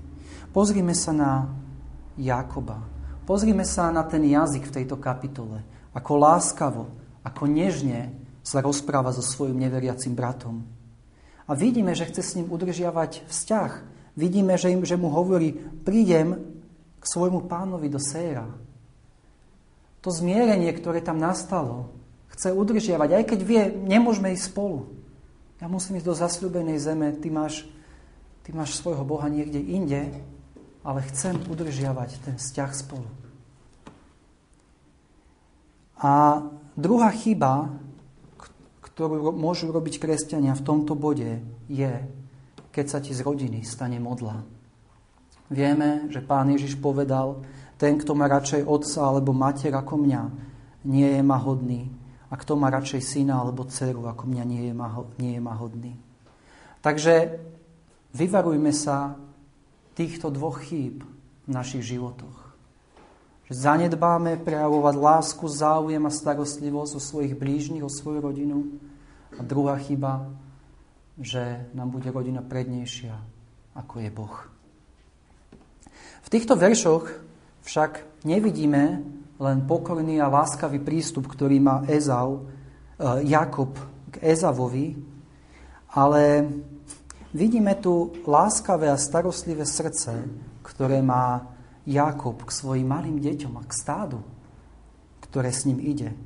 Pozrime 0.50 0.92
sa 0.92 1.14
na 1.14 1.46
Jakoba. 2.18 2.82
Pozrime 3.26 3.66
sa 3.66 3.90
na 3.90 4.06
ten 4.06 4.22
jazyk 4.22 4.70
v 4.70 4.74
tejto 4.82 4.96
kapitole. 4.98 5.62
Ako 5.94 6.12
láskavo, 6.18 6.90
ako 7.26 7.48
nežne 7.50 8.14
sa 8.46 8.62
rozpráva 8.62 9.10
so 9.10 9.24
svojim 9.24 9.58
neveriacim 9.58 10.14
bratom. 10.14 10.62
A 11.46 11.54
vidíme, 11.54 11.94
že 11.94 12.06
chce 12.06 12.22
s 12.22 12.34
ním 12.38 12.50
udržiavať 12.50 13.26
vzťah. 13.26 13.72
Vidíme, 14.14 14.54
že, 14.54 14.70
im, 14.74 14.82
že 14.82 14.98
mu 14.98 15.10
hovorí, 15.10 15.54
prídem 15.82 16.38
k 16.98 17.04
svojmu 17.04 17.46
pánovi 17.46 17.90
do 17.90 17.98
séra. 17.98 18.46
To 20.02 20.10
zmierenie, 20.10 20.70
ktoré 20.70 21.02
tam 21.02 21.18
nastalo, 21.18 21.90
chce 22.30 22.54
udržiavať, 22.54 23.10
aj 23.10 23.24
keď 23.26 23.40
vie, 23.42 23.62
nemôžeme 23.74 24.30
ísť 24.34 24.54
spolu. 24.54 24.86
Ja 25.58 25.66
musím 25.66 25.98
ísť 25.98 26.06
do 26.06 26.14
zasľúbenej 26.14 26.78
zeme, 26.78 27.10
ty 27.18 27.30
máš, 27.32 27.66
ty 28.46 28.54
máš 28.54 28.78
svojho 28.78 29.02
Boha 29.02 29.26
niekde 29.26 29.58
inde, 29.58 30.14
ale 30.86 31.02
chcem 31.10 31.34
udržiavať 31.50 32.22
ten 32.22 32.38
vzťah 32.38 32.70
spolu. 32.70 33.10
A 35.98 36.46
druhá 36.78 37.10
chyba, 37.10 37.74
ktorú 38.86 39.34
môžu 39.34 39.74
robiť 39.74 39.98
kresťania 39.98 40.54
v 40.54 40.62
tomto 40.62 40.94
bode, 40.94 41.42
je, 41.66 42.06
keď 42.70 42.86
sa 42.86 43.02
ti 43.02 43.10
z 43.10 43.26
rodiny 43.26 43.66
stane 43.66 43.98
modla. 43.98 44.46
Vieme, 45.50 46.06
že 46.14 46.22
pán 46.22 46.46
Ježiš 46.46 46.78
povedal, 46.78 47.42
ten, 47.82 47.98
kto 47.98 48.14
má 48.14 48.30
radšej 48.30 48.62
otca 48.62 49.10
alebo 49.10 49.34
mater 49.34 49.74
ako 49.74 50.06
mňa, 50.06 50.22
nie 50.86 51.18
je 51.18 51.22
ma 51.26 51.42
hodný. 51.42 51.90
A 52.30 52.38
kto 52.38 52.54
má 52.54 52.70
radšej 52.70 53.02
syna 53.02 53.42
alebo 53.42 53.66
dceru 53.66 54.06
ako 54.06 54.30
mňa, 54.30 54.42
nie 54.46 54.62
je 54.70 54.74
ma, 54.74 54.86
ma 55.42 55.54
hodný. 55.58 55.98
Takže 56.78 57.42
vyvarujme 58.16 58.72
sa 58.72 59.20
týchto 59.92 60.32
dvoch 60.32 60.64
chýb 60.64 61.04
v 61.44 61.50
našich 61.52 61.84
životoch. 61.84 62.56
Že 63.46 63.54
zanedbáme 63.54 64.42
prejavovať 64.42 64.94
lásku, 64.96 65.44
záujem 65.46 66.02
a 66.02 66.10
starostlivosť 66.10 66.92
o 66.96 67.00
svojich 67.00 67.36
blížnych, 67.36 67.84
o 67.84 67.92
svoju 67.92 68.18
rodinu. 68.24 68.66
A 69.36 69.44
druhá 69.44 69.78
chyba, 69.78 70.32
že 71.20 71.68
nám 71.76 71.92
bude 71.92 72.10
rodina 72.10 72.42
prednejšia, 72.42 73.14
ako 73.76 73.94
je 74.02 74.10
Boh. 74.10 74.36
V 76.26 76.28
týchto 76.32 76.58
veršoch 76.58 77.06
však 77.62 78.24
nevidíme 78.26 79.06
len 79.38 79.58
pokorný 79.68 80.18
a 80.18 80.32
láskavý 80.32 80.82
prístup, 80.82 81.30
ktorý 81.30 81.62
má 81.62 81.86
Ezau, 81.86 82.42
eh, 82.42 83.30
Jakob 83.30 83.78
k 84.10 84.26
Ezavovi, 84.26 84.96
ale 85.94 86.50
vidíme 87.36 87.76
tu 87.76 88.16
láskavé 88.24 88.88
a 88.88 88.96
starostlivé 88.96 89.68
srdce, 89.68 90.24
ktoré 90.64 91.04
má 91.04 91.52
Jakob 91.84 92.40
k 92.40 92.50
svojim 92.50 92.88
malým 92.88 93.20
deťom 93.20 93.60
a 93.60 93.62
k 93.68 93.76
stádu, 93.76 94.24
ktoré 95.28 95.52
s 95.52 95.68
ním 95.68 95.78
ide. 95.84 96.16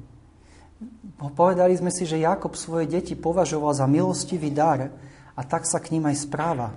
Povedali 1.36 1.76
sme 1.76 1.92
si, 1.92 2.08
že 2.08 2.22
Jakob 2.22 2.56
svoje 2.56 2.88
deti 2.88 3.12
považoval 3.18 3.76
za 3.76 3.84
milostivý 3.84 4.48
dar 4.48 4.88
a 5.36 5.40
tak 5.44 5.68
sa 5.68 5.82
k 5.82 5.92
ním 5.92 6.08
aj 6.08 6.24
správa. 6.24 6.72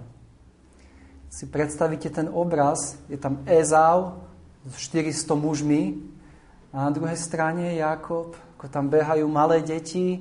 Si 1.31 1.47
predstavíte 1.47 2.11
ten 2.11 2.27
obraz, 2.27 2.99
je 3.07 3.15
tam 3.15 3.39
Ezau 3.47 4.19
s 4.67 4.75
400 4.91 5.33
mužmi 5.39 6.03
a 6.75 6.89
na 6.89 6.91
druhej 6.91 7.15
strane 7.15 7.79
Jakob, 7.79 8.35
ako 8.59 8.65
tam 8.67 8.91
behajú 8.91 9.23
malé 9.31 9.63
deti 9.63 10.19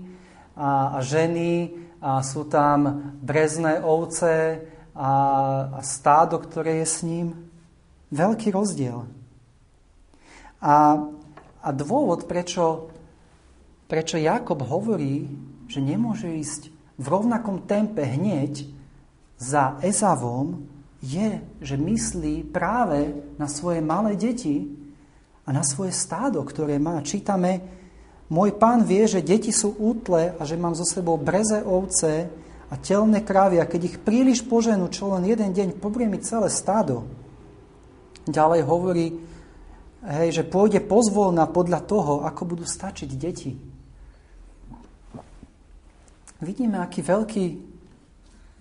a, 0.54 0.94
a 0.94 0.98
ženy 1.02 1.81
a 2.02 2.18
sú 2.26 2.50
tam 2.50 3.14
brezné 3.22 3.78
ovce 3.78 4.58
a, 4.90 5.12
a 5.70 5.80
stádo, 5.86 6.42
ktoré 6.42 6.82
je 6.82 6.86
s 6.90 6.98
ním. 7.06 7.46
Veľký 8.10 8.50
rozdiel. 8.50 9.06
A, 10.58 10.74
a 11.62 11.68
dôvod, 11.70 12.26
prečo, 12.26 12.90
prečo 13.86 14.18
Jakob 14.18 14.66
hovorí, 14.66 15.30
že 15.70 15.78
nemôže 15.78 16.26
ísť 16.26 16.74
v 16.98 17.06
rovnakom 17.06 17.64
tempe 17.70 18.02
hneď 18.02 18.66
za 19.38 19.78
Ezavom, 19.80 20.66
je, 21.02 21.42
že 21.58 21.74
myslí 21.74 22.50
práve 22.54 23.10
na 23.34 23.50
svoje 23.50 23.82
malé 23.82 24.14
deti 24.14 24.70
a 25.42 25.50
na 25.50 25.66
svoje 25.66 25.90
stádo, 25.90 26.46
ktoré 26.46 26.78
má. 26.78 27.02
Čítame, 27.02 27.81
môj 28.32 28.56
pán 28.56 28.88
vie, 28.88 29.04
že 29.04 29.20
deti 29.20 29.52
sú 29.52 29.76
útle 29.76 30.32
a 30.32 30.42
že 30.48 30.56
mám 30.56 30.72
so 30.72 30.88
sebou 30.88 31.20
breze 31.20 31.60
ovce 31.60 32.32
a 32.72 32.74
telné 32.80 33.20
krávy 33.20 33.60
a 33.60 33.68
keď 33.68 33.80
ich 33.84 33.96
príliš 34.00 34.40
poženú, 34.48 34.88
čo 34.88 35.12
len 35.12 35.28
jeden 35.28 35.52
deň, 35.52 35.76
pobrie 35.76 36.08
mi 36.08 36.16
celé 36.24 36.48
stádo. 36.48 37.04
Ďalej 38.24 38.64
hovorí, 38.64 39.06
hej, 40.08 40.40
že 40.40 40.48
pôjde 40.48 40.80
pozvolna 40.80 41.44
podľa 41.44 41.84
toho, 41.84 42.24
ako 42.24 42.56
budú 42.56 42.64
stačiť 42.64 43.10
deti. 43.20 43.52
Vidíme, 46.40 46.80
aký 46.80 47.04
veľký, 47.04 47.46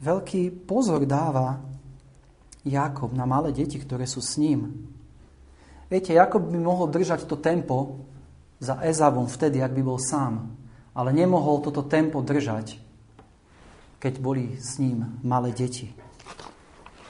veľký 0.03 0.41
pozor 0.67 1.07
dáva 1.07 1.63
Jakob 2.67 3.15
na 3.15 3.23
malé 3.23 3.55
deti, 3.55 3.79
ktoré 3.79 4.03
sú 4.05 4.19
s 4.19 4.35
ním. 4.35 4.91
Viete, 5.87 6.11
Jakob 6.11 6.45
by 6.45 6.59
mohol 6.59 6.91
držať 6.91 7.25
to 7.25 7.39
tempo 7.39 8.10
za 8.61 8.77
Ezavom 8.85 9.25
vtedy, 9.25 9.57
ak 9.59 9.73
by 9.73 9.81
bol 9.81 9.97
sám. 9.97 10.53
Ale 10.93 11.09
nemohol 11.09 11.65
toto 11.65 11.81
tempo 11.81 12.21
držať, 12.21 12.77
keď 13.97 14.13
boli 14.21 14.55
s 14.61 14.77
ním 14.77 15.17
malé 15.25 15.49
deti. 15.49 15.89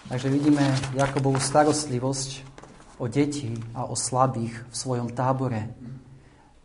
Takže 0.08 0.32
vidíme 0.32 0.64
Jakobovú 0.96 1.38
starostlivosť 1.44 2.48
o 3.04 3.12
deti 3.12 3.52
a 3.76 3.84
o 3.84 3.96
slabých 4.00 4.64
v 4.72 4.76
svojom 4.76 5.12
tábore. 5.12 5.72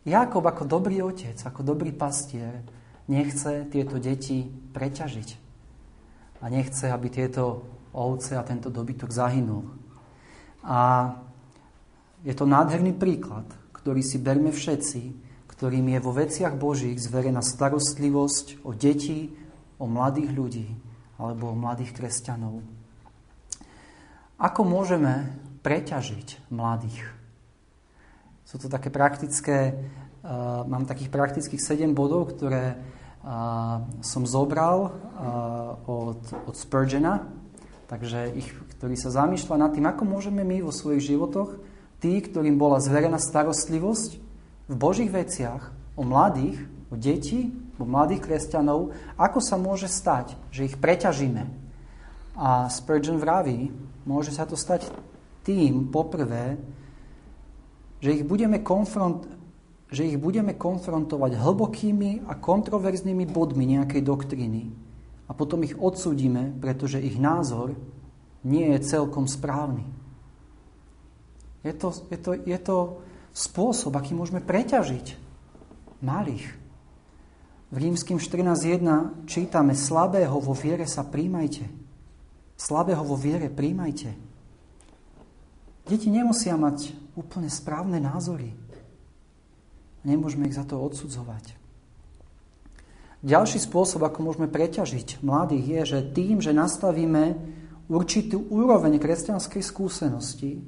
Jakob 0.07 0.47
ako 0.47 0.63
dobrý 0.63 1.03
otec, 1.03 1.35
ako 1.43 1.67
dobrý 1.67 1.91
pastier 1.91 2.63
nechce 3.11 3.67
tieto 3.67 3.99
deti 3.99 4.47
preťažiť. 4.47 5.29
A 6.39 6.45
nechce, 6.47 6.87
aby 6.87 7.07
tieto 7.09 7.65
ovce 7.91 8.37
a 8.37 8.45
tento 8.45 8.69
dobytok 8.69 9.09
zahynul. 9.09 9.67
A 10.61 11.11
je 12.21 12.35
to 12.35 12.45
nádherný 12.45 12.93
príklad, 12.93 13.47
ktorý 13.87 14.03
si 14.03 14.19
berme 14.19 14.51
všetci, 14.51 15.01
ktorým 15.47 15.95
je 15.95 15.99
vo 16.03 16.11
veciach 16.11 16.59
Božích 16.59 16.99
zverená 16.99 17.39
starostlivosť 17.39 18.67
o 18.67 18.75
deti, 18.75 19.31
o 19.79 19.87
mladých 19.87 20.35
ľudí 20.35 20.67
alebo 21.15 21.55
o 21.55 21.55
mladých 21.55 21.95
kresťanov. 21.95 22.67
Ako 24.43 24.67
môžeme 24.67 25.31
preťažiť 25.63 26.51
mladých? 26.51 26.99
Sú 28.43 28.59
to 28.59 28.67
také 28.67 28.91
praktické, 28.91 29.71
uh, 29.71 30.67
mám 30.67 30.83
takých 30.83 31.07
praktických 31.07 31.63
7 31.63 31.95
bodov, 31.95 32.35
ktoré 32.35 32.75
uh, 32.75 33.87
som 34.03 34.27
zobral 34.27 34.91
uh, 34.91 35.79
od, 35.87 36.19
od 36.43 36.55
Spurgeona, 36.59 37.23
Takže 37.87 38.35
ich, 38.35 38.51
ktorí 38.75 38.99
sa 38.99 39.15
zamýšľa 39.15 39.63
nad 39.63 39.71
tým, 39.71 39.87
ako 39.87 40.03
môžeme 40.03 40.43
my 40.43 40.59
vo 40.59 40.75
svojich 40.75 41.07
životoch, 41.07 41.55
tí, 41.99 42.21
ktorým 42.21 42.59
bola 42.59 42.81
zverená 42.81 43.17
starostlivosť 43.21 44.11
v 44.67 44.75
Božích 44.75 45.11
veciach, 45.11 45.73
o 45.97 46.03
mladých, 46.05 46.61
o 46.93 46.95
deti, 46.95 47.49
o 47.77 47.85
mladých 47.85 48.25
kresťanov, 48.25 48.93
ako 49.17 49.39
sa 49.41 49.55
môže 49.57 49.89
stať, 49.89 50.37
že 50.53 50.69
ich 50.69 50.77
preťažíme. 50.77 51.43
A 52.37 52.69
Spurgeon 52.69 53.17
vraví, 53.17 53.73
môže 54.05 54.29
sa 54.29 54.45
to 54.45 54.53
stať 54.53 54.89
tým, 55.41 55.89
poprvé, 55.89 56.57
že 57.97 58.13
ich 58.13 58.23
budeme, 58.23 58.61
konfront, 58.61 59.25
že 59.89 60.05
ich 60.05 60.21
budeme 60.21 60.53
konfrontovať 60.53 61.33
hlbokými 61.33 62.29
a 62.29 62.37
kontroverznými 62.37 63.25
bodmi 63.25 63.73
nejakej 63.73 64.01
doktriny, 64.05 64.63
a 65.27 65.35
potom 65.35 65.63
ich 65.67 65.75
odsúdime, 65.75 66.55
pretože 66.55 67.03
ich 67.03 67.19
názor 67.19 67.75
nie 68.47 68.71
je 68.71 68.79
celkom 68.79 69.27
správny. 69.27 69.83
Je 71.65 71.73
to, 71.73 71.89
je 72.13 72.17
to, 72.17 72.31
je 72.37 72.59
to 72.61 72.77
spôsob, 73.33 73.93
aký 73.97 74.13
môžeme 74.13 74.41
preťažiť 74.41 75.17
malých. 76.01 76.45
V 77.67 77.75
rímským 77.75 78.17
14.1 78.17 79.27
čítame, 79.27 79.75
slabého 79.75 80.39
vo 80.39 80.55
viere 80.55 80.87
sa 80.87 81.03
príjmajte. 81.03 81.67
Slabého 82.55 83.03
vo 83.03 83.19
viere 83.19 83.51
príjmajte. 83.51 84.15
Deti 85.87 86.07
nemusia 86.07 86.55
mať 86.55 86.95
úplne 87.15 87.51
správne 87.51 87.99
názory. 87.99 88.55
Nemôžeme 90.07 90.47
ich 90.47 90.55
za 90.55 90.63
to 90.63 90.79
odsudzovať. 90.79 91.55
Ďalší 93.25 93.59
spôsob, 93.59 94.05
ako 94.05 94.23
môžeme 94.23 94.47
preťažiť 94.47 95.19
mladých, 95.25 95.65
je, 95.65 95.81
že 95.97 95.99
tým, 96.13 96.37
že 96.39 96.55
nastavíme 96.55 97.35
určitú 97.89 98.45
úroveň 98.47 99.01
kresťanskej 99.01 99.63
skúsenosti 99.63 100.61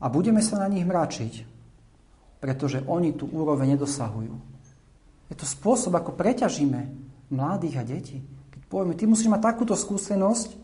a 0.00 0.06
budeme 0.08 0.40
sa 0.40 0.58
na 0.58 0.68
nich 0.72 0.82
mračiť, 0.82 1.44
pretože 2.40 2.80
oni 2.88 3.12
tú 3.12 3.28
úroveň 3.28 3.76
nedosahujú. 3.76 4.34
Je 5.30 5.36
to 5.36 5.46
spôsob, 5.46 5.94
ako 5.94 6.16
preťažíme 6.16 6.80
mladých 7.30 7.76
a 7.78 7.84
deti. 7.86 8.18
Keď 8.50 8.62
povieme, 8.66 8.98
ty 8.98 9.06
musíš 9.06 9.30
mať 9.30 9.54
takúto 9.54 9.78
skúsenosť 9.78 10.58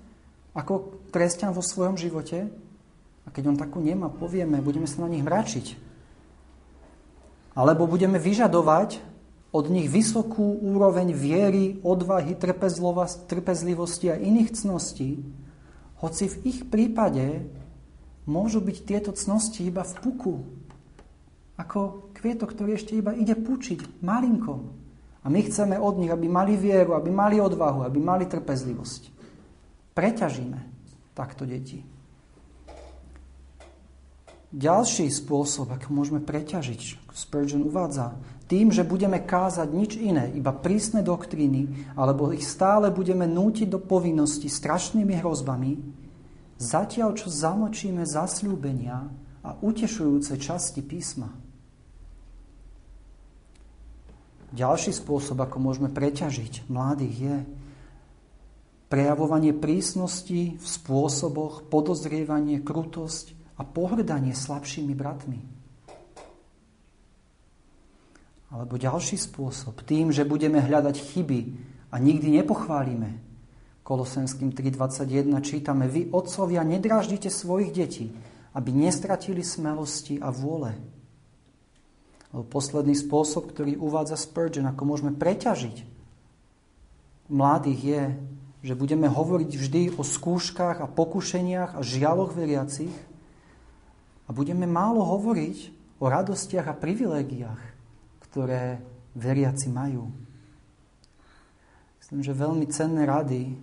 ako 0.57 1.07
kresťan 1.13 1.53
vo 1.53 1.63
svojom 1.63 2.01
živote 2.01 2.49
a 3.23 3.29
keď 3.31 3.55
on 3.55 3.61
takú 3.61 3.79
nemá, 3.79 4.11
povieme, 4.11 4.59
budeme 4.65 4.89
sa 4.89 5.05
na 5.05 5.13
nich 5.13 5.23
mračiť. 5.23 5.79
Alebo 7.55 7.87
budeme 7.87 8.17
vyžadovať, 8.19 9.17
od 9.57 9.73
nich 9.73 9.89
vysokú 9.89 10.61
úroveň 10.61 11.17
viery, 11.17 11.81
odvahy, 11.81 12.37
trpezlivosti 12.37 14.13
a 14.13 14.21
iných 14.21 14.53
cností, 14.53 15.25
hoci 16.05 16.29
v 16.29 16.37
ich 16.45 16.61
prípade 16.69 17.49
môžu 18.27 18.59
byť 18.61 18.77
tieto 18.83 19.11
cnosti 19.15 19.63
iba 19.63 19.87
v 19.87 19.95
puku, 20.03 20.35
ako 21.57 22.13
kvietok, 22.13 22.53
ktorý 22.53 22.77
ešte 22.77 22.99
iba 22.99 23.17
ide 23.17 23.33
pučiť 23.33 24.05
malinkom. 24.05 24.61
A 25.25 25.27
my 25.27 25.41
chceme 25.43 25.75
od 25.81 25.99
nich, 25.99 26.13
aby 26.13 26.31
mali 26.31 26.55
vieru, 26.55 26.95
aby 26.95 27.11
mali 27.11 27.43
odvahu, 27.43 27.83
aby 27.83 27.99
mali 27.99 28.31
trpezlivosť. 28.31 29.11
Preťažíme 29.97 30.59
takto 31.17 31.49
deti. 31.49 31.83
Ďalší 34.55 35.11
spôsob, 35.11 35.75
ako 35.75 35.91
môžeme 35.91 36.23
preťažiť, 36.23 37.11
Spurgeon 37.11 37.67
uvádza, 37.67 38.15
tým, 38.47 38.71
že 38.71 38.87
budeme 38.87 39.19
kázať 39.19 39.69
nič 39.75 39.99
iné, 39.99 40.31
iba 40.39 40.55
prísne 40.55 41.03
doktríny, 41.03 41.93
alebo 41.99 42.31
ich 42.31 42.47
stále 42.47 42.95
budeme 42.95 43.27
nútiť 43.27 43.67
do 43.67 43.83
povinnosti 43.83 44.47
strašnými 44.47 45.19
hrozbami, 45.19 45.73
zatiaľ 46.57 47.17
čo 47.17 47.29
zamočíme 47.29 48.05
zasľúbenia 48.05 49.09
a 49.47 49.51
utešujúce 49.63 50.37
časti 50.41 50.83
písma. 50.83 51.31
Ďalší 54.57 54.95
spôsob, 54.95 55.37
ako 55.43 55.57
môžeme 55.61 55.93
preťažiť 55.93 56.71
mladých, 56.71 57.17
je 57.19 57.37
prejavovanie 58.87 59.53
prísnosti 59.53 60.57
v 60.57 60.67
spôsoboch, 60.67 61.67
podozrievanie, 61.67 62.63
krutosť 62.63 63.35
a 63.59 63.67
pohrdanie 63.67 64.33
slabšími 64.33 64.95
bratmi. 64.95 65.41
Alebo 68.55 68.79
ďalší 68.79 69.19
spôsob, 69.19 69.83
tým, 69.83 70.15
že 70.15 70.23
budeme 70.23 70.63
hľadať 70.63 70.97
chyby 70.97 71.41
a 71.91 71.99
nikdy 71.99 72.41
nepochválime. 72.41 73.19
Kolosenským 73.87 74.51
3.21 74.51 75.31
čítame, 75.47 75.87
vy, 75.87 76.11
otcovia, 76.11 76.67
nedráždite 76.67 77.31
svojich 77.31 77.71
detí, 77.71 78.11
aby 78.51 78.75
nestratili 78.75 79.47
smelosti 79.47 80.19
a 80.19 80.35
vôle. 80.35 80.75
Posledný 82.35 82.99
spôsob, 82.99 83.55
ktorý 83.55 83.79
uvádza 83.79 84.19
Spurgeon, 84.19 84.67
ako 84.67 84.83
môžeme 84.83 85.15
preťažiť 85.15 85.87
mladých 87.31 87.81
je, 87.81 88.03
že 88.67 88.75
budeme 88.75 89.07
hovoriť 89.07 89.51
vždy 89.55 89.83
o 89.95 90.03
skúškach 90.03 90.83
a 90.83 90.91
pokušeniach 90.91 91.79
a 91.79 91.87
žialoch 91.87 92.35
veriacich 92.35 92.93
a 94.27 94.31
budeme 94.35 94.67
málo 94.67 95.07
hovoriť 95.07 95.71
o 96.03 96.11
radostiach 96.11 96.67
a 96.67 96.75
privilégiách 96.75 97.77
ktoré 98.37 98.85
veriaci 99.17 99.73
majú. 99.73 100.13
Myslím, 102.05 102.21
že 102.21 102.37
veľmi 102.37 102.69
cenné 102.69 103.09
rady 103.09 103.57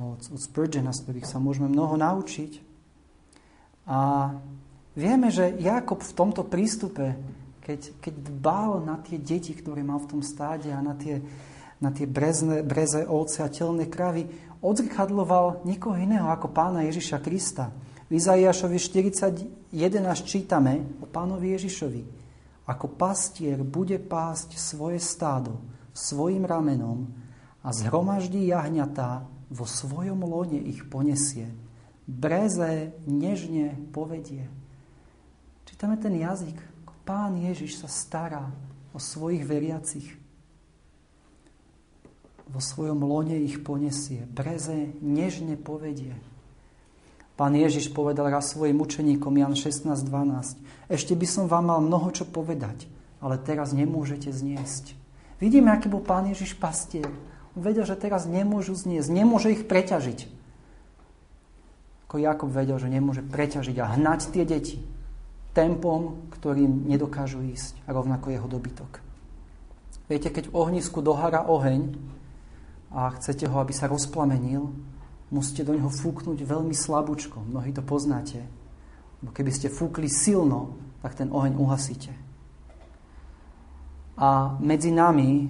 od, 0.00 0.20
od 0.32 0.40
Spurgeona, 0.40 0.96
z 0.96 1.04
ktorých 1.04 1.28
sa 1.28 1.36
môžeme 1.36 1.68
mnoho 1.68 2.00
naučiť. 2.00 2.64
A 3.84 4.32
vieme, 4.96 5.28
že 5.28 5.52
Jakob 5.60 6.00
v 6.00 6.16
tomto 6.16 6.48
prístupe, 6.48 7.20
keď, 7.60 8.00
keď 8.00 8.14
dbal 8.32 8.80
na 8.80 8.96
tie 9.04 9.20
deti, 9.20 9.52
ktoré 9.52 9.84
mal 9.84 10.00
v 10.00 10.16
tom 10.16 10.22
stáde 10.24 10.72
a 10.72 10.80
na 10.80 10.96
tie, 10.96 11.20
na 11.78 11.92
tie 11.92 12.08
brezne, 12.08 12.64
breze 12.64 13.04
ovce 13.04 13.44
a 13.44 13.52
telné 13.52 13.86
kravy, 13.86 14.24
odzrkadloval 14.64 15.64
nikoho 15.68 15.96
iného 15.96 16.28
ako 16.32 16.48
pána 16.52 16.88
Ježiša 16.88 17.20
Krista. 17.20 17.68
V 18.10 18.18
Izaiášovi 18.18 18.76
41 18.76 19.70
až 20.08 20.20
čítame 20.26 20.82
o 20.98 21.06
pánovi 21.06 21.54
Ježišovi. 21.54 22.02
Ako 22.66 22.90
pastier 22.94 23.62
bude 23.62 23.98
pásť 23.98 24.58
svoje 24.58 24.98
stádo 25.02 25.58
svojim 25.90 26.46
ramenom 26.46 27.10
a 27.60 27.74
zhromaždí 27.74 28.50
jahňatá, 28.50 29.26
vo 29.50 29.66
svojom 29.66 30.22
lone 30.22 30.62
ich 30.62 30.86
ponesie. 30.86 31.50
Breze 32.06 32.94
nežne 33.04 33.74
povedie. 33.90 34.46
Čítame 35.66 35.98
ten 35.98 36.14
jazyk. 36.14 36.56
Pán 37.02 37.34
Ježiš 37.34 37.82
sa 37.82 37.88
stará 37.90 38.46
o 38.94 39.02
svojich 39.02 39.42
veriacich. 39.42 40.06
Vo 42.46 42.62
svojom 42.62 43.02
lone 43.02 43.38
ich 43.42 43.62
ponesie. 43.62 44.26
Breze 44.30 44.94
nežne 45.02 45.58
povedie. 45.58 46.14
Pán 47.34 47.56
Ježiš 47.56 47.90
povedal 47.90 48.28
raz 48.28 48.52
svojim 48.52 48.76
učeníkom 48.78 49.32
Jan 49.32 49.56
16.12. 49.56 50.60
Ešte 50.92 51.16
by 51.16 51.26
som 51.26 51.44
vám 51.48 51.72
mal 51.72 51.80
mnoho 51.80 52.12
čo 52.12 52.28
povedať, 52.28 52.84
ale 53.18 53.40
teraz 53.40 53.72
nemôžete 53.72 54.28
zniesť. 54.28 54.92
Vidíme, 55.40 55.72
aký 55.72 55.88
bol 55.88 56.04
Pán 56.04 56.28
Ježiš 56.28 56.52
pastier. 56.52 57.08
Vedel, 57.58 57.82
že 57.82 57.98
teraz 57.98 58.30
nemôžu 58.30 58.78
zniesť, 58.78 59.10
nemôže 59.10 59.50
ich 59.50 59.66
preťažiť. 59.66 60.30
Ako 62.06 62.18
Jakob 62.18 62.50
vedel, 62.50 62.78
že 62.78 62.90
nemôže 62.90 63.22
preťažiť 63.22 63.76
a 63.82 63.90
hnať 63.94 64.20
tie 64.34 64.42
deti 64.46 64.82
tempom, 65.50 66.30
ktorým 66.30 66.86
nedokážu 66.86 67.42
ísť, 67.42 67.74
a 67.86 67.94
rovnako 67.94 68.30
jeho 68.30 68.46
dobytok. 68.46 69.02
Viete, 70.06 70.30
keď 70.30 70.50
v 70.50 70.56
ohnisku 70.58 71.02
dohára 71.02 71.46
oheň 71.46 71.94
a 72.90 73.14
chcete 73.14 73.46
ho, 73.46 73.56
aby 73.62 73.70
sa 73.74 73.86
rozplamenil, 73.86 74.70
musíte 75.30 75.62
do 75.62 75.74
neho 75.74 75.90
fúknuť 75.90 76.38
veľmi 76.42 76.74
slabúčko. 76.74 77.42
Mnohí 77.46 77.70
to 77.70 77.82
poznáte. 77.82 78.42
Bo 79.22 79.30
keby 79.30 79.54
ste 79.54 79.70
fúkli 79.70 80.10
silno, 80.10 80.74
tak 81.02 81.14
ten 81.14 81.30
oheň 81.30 81.54
uhasíte. 81.54 82.10
A 84.18 84.58
medzi 84.58 84.90
nami 84.90 85.46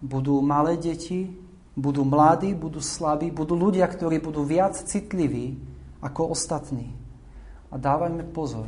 budú 0.00 0.40
malé 0.40 0.80
deti, 0.80 1.28
budú 1.76 2.02
mladí, 2.04 2.56
budú 2.56 2.80
slabí, 2.80 3.28
budú 3.30 3.56
ľudia, 3.56 3.86
ktorí 3.86 4.20
budú 4.20 4.42
viac 4.44 4.76
citliví 4.76 5.60
ako 6.00 6.32
ostatní. 6.32 6.92
A 7.70 7.78
dávajme 7.78 8.26
pozor, 8.32 8.66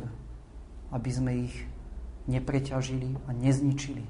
aby 0.93 1.09
sme 1.11 1.31
ich 1.49 1.55
nepreťažili 2.29 3.17
a 3.27 3.35
nezničili. 3.35 4.05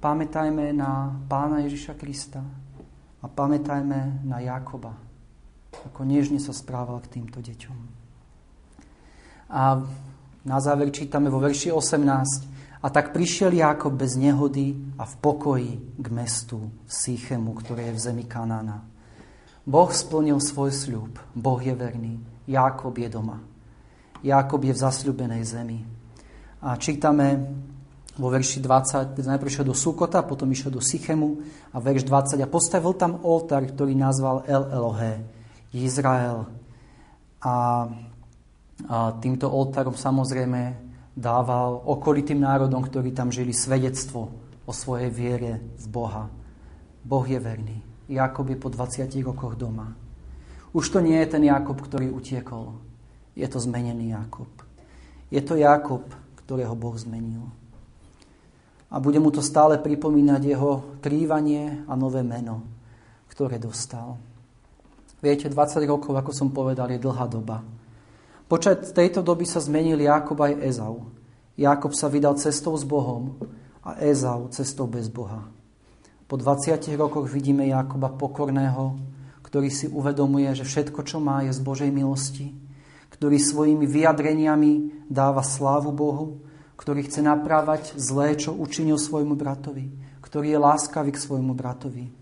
Pamätajme 0.00 0.72
na 0.72 1.12
pána 1.26 1.66
Ježiša 1.66 1.98
Krista 1.98 2.40
a 3.20 3.26
pamätajme 3.26 4.22
na 4.24 4.38
Jakoba, 4.38 4.94
ako 5.92 6.06
nežne 6.06 6.38
sa 6.38 6.54
správal 6.54 7.02
k 7.04 7.20
týmto 7.20 7.42
deťom. 7.42 7.78
A 9.50 9.82
na 10.46 10.58
záver 10.62 10.94
čítame 10.94 11.26
vo 11.26 11.42
verši 11.42 11.74
18. 11.74 12.55
A 12.82 12.92
tak 12.92 13.16
prišiel 13.16 13.56
Jakob 13.56 13.96
bez 13.96 14.20
nehody 14.20 14.76
a 15.00 15.08
v 15.08 15.14
pokoji 15.16 15.72
k 15.96 16.06
mestu 16.12 16.68
Sýchemu, 16.84 17.56
ktoré 17.64 17.88
je 17.90 17.96
v 17.96 18.04
zemi 18.12 18.24
Kanána. 18.28 18.84
Boh 19.66 19.90
splnil 19.90 20.38
svoj 20.38 20.70
sľub, 20.70 21.18
Boh 21.34 21.58
je 21.58 21.74
verný, 21.74 22.22
Jakob 22.46 22.94
je 22.94 23.08
doma. 23.10 23.42
Jakob 24.22 24.62
je 24.62 24.72
v 24.72 24.78
zasľubenej 24.78 25.42
zemi. 25.42 25.82
A 26.62 26.78
čítame 26.78 27.42
vo 28.16 28.32
verši 28.32 28.62
20, 28.62 29.18
najprv 29.18 29.50
išiel 29.50 29.66
do 29.66 29.76
Sukota, 29.76 30.24
potom 30.24 30.48
išiel 30.48 30.72
do 30.72 30.80
Sychemu 30.80 31.42
a 31.74 31.82
verš 31.82 32.06
20 32.08 32.40
a 32.40 32.48
postavil 32.48 32.96
tam 32.96 33.20
oltár, 33.26 33.66
ktorý 33.66 33.92
nazval 33.92 34.46
El 34.48 34.64
Elohe, 34.72 35.26
Izrael. 35.74 36.48
A, 37.44 37.54
a 38.88 38.96
týmto 39.20 39.50
oltárom 39.52 39.98
samozrejme 39.98 40.85
dával 41.16 41.80
okolitým 41.88 42.44
národom, 42.44 42.84
ktorí 42.84 43.16
tam 43.16 43.32
žili, 43.32 43.56
svedectvo 43.56 44.28
o 44.68 44.72
svojej 44.76 45.08
viere 45.08 45.64
v 45.80 45.86
Boha. 45.88 46.28
Boh 47.00 47.24
je 47.24 47.40
verný. 47.40 47.80
Jakob 48.06 48.46
je 48.46 48.58
po 48.60 48.68
20 48.68 49.08
rokoch 49.24 49.56
doma. 49.56 49.96
Už 50.76 50.92
to 50.92 51.00
nie 51.00 51.16
je 51.24 51.32
ten 51.32 51.42
Jakob, 51.48 51.80
ktorý 51.80 52.12
utiekol. 52.12 52.76
Je 53.32 53.48
to 53.48 53.56
zmenený 53.56 54.12
Jakob. 54.12 54.50
Je 55.32 55.40
to 55.40 55.56
Jakob, 55.56 56.04
ktorého 56.44 56.76
Boh 56.76 56.94
zmenil. 56.94 57.48
A 58.92 59.02
bude 59.02 59.18
mu 59.18 59.34
to 59.34 59.42
stále 59.42 59.80
pripomínať 59.82 60.42
jeho 60.46 61.00
krývanie 61.02 61.82
a 61.90 61.98
nové 61.98 62.22
meno, 62.22 62.62
ktoré 63.26 63.58
dostal. 63.58 64.14
Viete, 65.18 65.50
20 65.50 65.82
rokov, 65.90 66.14
ako 66.14 66.30
som 66.30 66.54
povedal, 66.54 66.92
je 66.92 67.02
dlhá 67.02 67.26
doba. 67.26 67.66
Počas 68.46 68.94
tejto 68.94 69.26
doby 69.26 69.42
sa 69.42 69.58
zmenil 69.58 69.98
Jakob 69.98 70.38
aj 70.38 70.62
Ezau. 70.62 71.10
Jakob 71.58 71.90
sa 71.92 72.06
vydal 72.06 72.38
cestou 72.38 72.78
s 72.78 72.86
Bohom 72.86 73.34
a 73.82 73.98
Ezau 73.98 74.46
cestou 74.54 74.86
bez 74.86 75.10
Boha. 75.10 75.50
Po 76.30 76.38
20 76.38 76.78
rokoch 76.98 77.26
vidíme 77.26 77.66
Jakoba 77.66 78.10
pokorného, 78.10 78.98
ktorý 79.42 79.70
si 79.70 79.90
uvedomuje, 79.90 80.50
že 80.54 80.66
všetko, 80.66 81.02
čo 81.06 81.18
má, 81.18 81.42
je 81.42 81.54
z 81.54 81.60
Božej 81.62 81.90
milosti 81.90 82.66
ktorý 83.16 83.40
svojimi 83.40 83.88
vyjadreniami 83.88 84.72
dáva 85.08 85.40
slávu 85.40 85.88
Bohu, 85.88 86.44
ktorý 86.76 87.08
chce 87.08 87.24
naprávať 87.24 87.96
zlé, 87.96 88.36
čo 88.36 88.52
učinil 88.52 89.00
svojmu 89.00 89.32
bratovi, 89.32 89.88
ktorý 90.20 90.52
je 90.52 90.58
láskavý 90.60 91.16
k 91.16 91.22
svojmu 91.24 91.56
bratovi, 91.56 92.12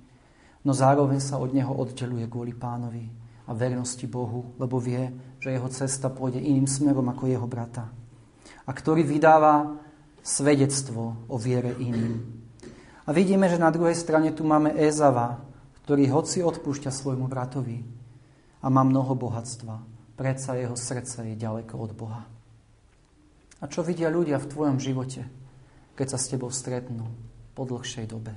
no 0.63 0.71
zároveň 0.71 1.19
sa 1.19 1.43
od 1.43 1.51
neho 1.51 1.75
oddeluje 1.75 2.31
kvôli 2.31 2.55
pánovi 2.55 3.24
a 3.45 3.53
vernosti 3.53 4.09
Bohu, 4.09 4.57
lebo 4.57 4.81
vie, 4.81 5.13
že 5.41 5.53
jeho 5.53 5.69
cesta 5.69 6.09
pôjde 6.09 6.41
iným 6.41 6.65
smerom 6.65 7.05
ako 7.13 7.29
jeho 7.29 7.47
brata. 7.49 7.93
A 8.65 8.71
ktorý 8.73 9.05
vydáva 9.05 9.77
svedectvo 10.25 11.29
o 11.29 11.37
viere 11.37 11.77
iným. 11.77 12.25
A 13.05 13.13
vidíme, 13.13 13.49
že 13.53 13.61
na 13.61 13.69
druhej 13.69 13.95
strane 13.95 14.33
tu 14.33 14.49
máme 14.49 14.73
Ezava, 14.81 15.45
ktorý 15.85 16.09
hoci 16.09 16.41
odpúšťa 16.41 16.89
svojmu 16.89 17.29
bratovi 17.29 17.85
a 18.65 18.73
má 18.73 18.81
mnoho 18.81 19.13
bohatstva 19.13 19.95
predsa 20.17 20.55
jeho 20.55 20.79
srdce 20.79 21.27
je 21.27 21.35
ďaleko 21.35 21.75
od 21.79 21.93
Boha. 21.95 22.23
A 23.61 23.65
čo 23.67 23.83
vidia 23.83 24.11
ľudia 24.11 24.39
v 24.39 24.51
tvojom 24.51 24.79
živote, 24.79 25.27
keď 25.95 26.07
sa 26.15 26.19
s 26.19 26.31
tebou 26.31 26.51
stretnú 26.51 27.07
po 27.55 27.63
dlhšej 27.67 28.07
dobe? 28.11 28.35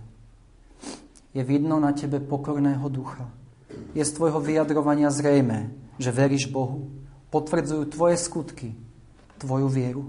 Je 1.34 1.44
vidno 1.46 1.78
na 1.78 1.94
tebe 1.94 2.18
pokorného 2.22 2.86
ducha. 2.90 3.30
Je 3.98 4.04
z 4.06 4.12
tvojho 4.14 4.40
vyjadrovania 4.40 5.10
zrejme, 5.10 5.74
že 5.98 6.14
veríš 6.14 6.48
Bohu. 6.48 6.88
Potvrdzujú 7.34 7.90
tvoje 7.92 8.16
skutky, 8.22 8.78
tvoju 9.42 9.68
vieru. 9.68 10.04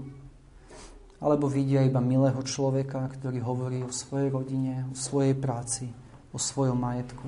Alebo 1.19 1.51
vidia 1.51 1.83
iba 1.83 1.99
milého 1.99 2.39
človeka, 2.47 3.11
ktorý 3.19 3.43
hovorí 3.43 3.83
o 3.83 3.91
svojej 3.91 4.31
rodine, 4.31 4.87
o 4.87 4.95
svojej 4.95 5.35
práci, 5.35 5.91
o 6.31 6.39
svojom 6.39 6.79
majetku. 6.79 7.27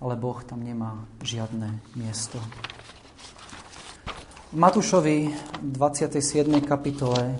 Ale 0.00 0.16
Boh 0.16 0.40
tam 0.46 0.64
nemá 0.64 1.04
žiadne 1.20 1.84
miesto. 1.98 2.40
V 4.48 4.56
Matúšovi 4.56 5.28
27. 5.60 6.48
kapitole 6.64 7.36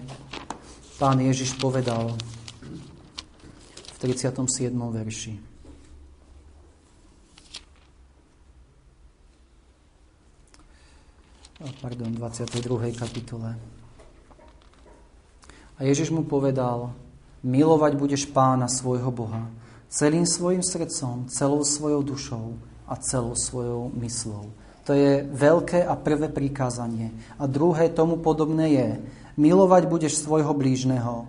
pán 1.01 1.17
Ježiš 1.17 1.57
povedal 1.57 2.13
v 3.73 3.97
37. 3.97 4.45
verši. 4.77 5.48
Pardon, 11.59 12.15
22. 12.15 12.95
kapitole. 12.95 13.59
A 15.79 15.81
Ježiš 15.83 16.11
mu 16.15 16.23
povedal, 16.23 16.95
milovať 17.43 17.93
budeš 17.99 18.23
pána 18.31 18.71
svojho 18.71 19.11
Boha 19.11 19.51
celým 19.91 20.27
svojim 20.27 20.63
srdcom, 20.63 21.27
celou 21.27 21.65
svojou 21.65 22.03
dušou 22.03 22.55
a 22.87 22.95
celou 22.99 23.35
svojou 23.35 23.91
myslou 23.99 24.55
to 24.89 24.97
je 24.97 25.21
veľké 25.21 25.85
a 25.85 25.93
prvé 26.01 26.33
prikázanie. 26.33 27.13
A 27.37 27.45
druhé 27.45 27.93
tomu 27.93 28.17
podobné 28.25 28.73
je, 28.73 28.89
milovať 29.37 29.85
budeš 29.85 30.25
svojho 30.25 30.57
blížneho 30.57 31.29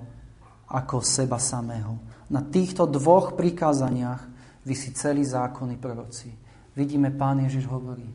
ako 0.71 1.03
seba 1.03 1.35
samého. 1.35 1.99
Na 2.31 2.39
týchto 2.39 2.87
dvoch 2.87 3.35
prikázaniach 3.35 4.23
vysí 4.63 4.95
celý 4.95 5.27
zákon 5.27 5.75
i 5.75 5.77
proroci. 5.77 6.31
Vidíme, 6.71 7.11
pán 7.11 7.43
Ježiš 7.43 7.67
hovorí 7.67 8.07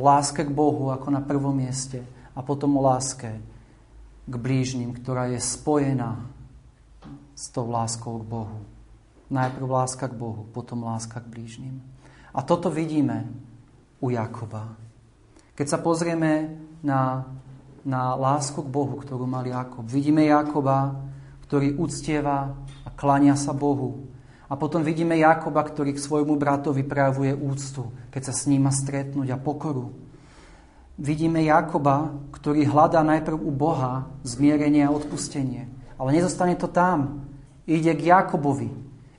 láske 0.00 0.40
k 0.46 0.50
Bohu 0.50 0.88
ako 0.88 1.12
na 1.12 1.20
prvom 1.20 1.52
mieste 1.52 2.00
a 2.32 2.40
potom 2.40 2.80
o 2.80 2.82
láske 2.82 3.36
k 4.24 4.34
blížnym, 4.34 4.96
ktorá 4.96 5.28
je 5.28 5.40
spojená 5.42 6.24
s 7.36 7.52
tou 7.52 7.68
láskou 7.68 8.22
k 8.22 8.24
Bohu. 8.24 8.58
Najprv 9.28 9.66
láska 9.68 10.08
k 10.08 10.16
Bohu, 10.16 10.48
potom 10.52 10.86
láska 10.86 11.20
k 11.20 11.28
blížnym. 11.28 11.82
A 12.32 12.40
toto 12.40 12.72
vidíme 12.72 13.28
u 14.00 14.08
Jakoba. 14.08 14.76
Keď 15.52 15.66
sa 15.68 15.78
pozrieme 15.80 16.56
na, 16.80 17.28
na 17.84 18.16
lásku 18.16 18.62
k 18.64 18.72
Bohu, 18.72 18.96
ktorú 18.96 19.28
mal 19.28 19.44
Jakob, 19.44 19.84
vidíme 19.84 20.24
Jakoba, 20.24 20.96
ktorý 21.48 21.76
uctieva 21.76 22.56
a 22.86 22.88
klania 22.96 23.36
sa 23.36 23.52
Bohu. 23.52 24.08
A 24.52 24.56
potom 24.60 24.84
vidíme 24.84 25.16
Jakoba, 25.16 25.64
ktorý 25.64 25.96
k 25.96 26.04
svojmu 26.04 26.36
bratovi 26.36 26.84
prejavuje 26.84 27.32
úctu, 27.32 27.88
keď 28.12 28.28
sa 28.28 28.34
s 28.36 28.44
ním 28.44 28.68
má 28.68 28.72
stretnúť 28.72 29.32
a 29.32 29.40
pokoru. 29.40 29.96
Vidíme 31.00 31.40
Jakoba, 31.40 32.12
ktorý 32.36 32.68
hľadá 32.68 33.00
najprv 33.00 33.40
u 33.40 33.48
Boha 33.48 34.12
zmierenie 34.28 34.84
a 34.84 34.92
odpustenie. 34.92 35.72
Ale 35.96 36.12
nezostane 36.12 36.52
to 36.60 36.68
tam. 36.68 37.24
Ide 37.64 37.96
k 37.96 38.12
Jakobovi, 38.12 38.68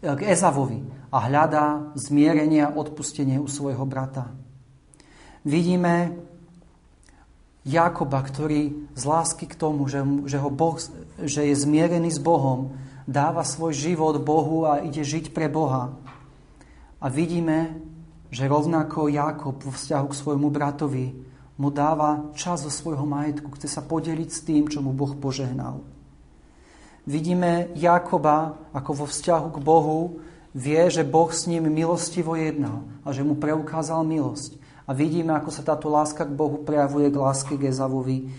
k 0.05 0.21
Ezavovi 0.21 0.85
a 1.09 1.17
hľadá 1.25 1.97
zmierenie 1.97 2.69
a 2.69 2.73
odpustenie 2.77 3.41
u 3.41 3.49
svojho 3.49 3.89
brata. 3.89 4.29
Vidíme 5.41 6.13
Jakoba, 7.65 8.21
ktorý 8.21 8.93
z 8.93 9.03
lásky 9.09 9.49
k 9.49 9.57
tomu, 9.57 9.89
že, 9.89 10.05
že, 10.29 10.37
ho 10.37 10.53
boh, 10.53 10.77
že 11.25 11.41
je 11.41 11.55
zmierený 11.57 12.13
s 12.13 12.21
Bohom, 12.21 12.77
dáva 13.07 13.43
svoj 13.43 13.75
život 13.75 14.19
Bohu 14.23 14.67
a 14.67 14.83
ide 14.83 15.03
žiť 15.03 15.35
pre 15.35 15.51
Boha. 15.51 15.91
A 17.03 17.05
vidíme, 17.11 17.83
že 18.33 18.49
rovnako 18.49 19.11
Jakob 19.11 19.59
vo 19.59 19.71
vzťahu 19.71 20.05
k 20.09 20.19
svojmu 20.19 20.49
bratovi 20.49 21.05
mu 21.59 21.69
dáva 21.69 22.33
čas 22.33 22.65
zo 22.65 22.71
svojho 22.73 23.05
majetku, 23.05 23.53
chce 23.53 23.69
sa 23.69 23.85
podeliť 23.85 24.29
s 24.31 24.41
tým, 24.41 24.65
čo 24.65 24.81
mu 24.81 24.89
Boh 24.89 25.13
požehnal. 25.13 25.85
Vidíme 27.03 27.69
Jakoba 27.75 28.57
ako 28.71 29.03
vo 29.03 29.05
vzťahu 29.05 29.47
k 29.53 29.59
Bohu, 29.59 30.23
vie, 30.55 30.81
že 30.89 31.03
Boh 31.03 31.29
s 31.29 31.45
ním 31.45 31.67
milostivo 31.67 32.33
jednal 32.39 32.87
a 33.03 33.11
že 33.11 33.21
mu 33.21 33.35
preukázal 33.35 34.01
milosť. 34.07 34.57
A 34.87 34.95
vidíme, 34.95 35.35
ako 35.35 35.51
sa 35.51 35.63
táto 35.63 35.91
láska 35.91 36.23
k 36.23 36.33
Bohu 36.35 36.63
prejavuje 36.63 37.11
k 37.11 37.19
láske 37.19 37.53
k 37.59 37.71
Ezavovi, 37.71 38.31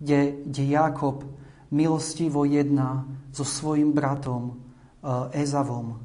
kde, 0.00 0.42
kde 0.48 0.62
Jakob 0.64 1.24
milostivo 1.70 2.44
jedná 2.44 3.04
so 3.36 3.44
svojim 3.44 3.92
bratom 3.92 4.56
eh, 4.56 5.44
Ezavom. 5.44 6.00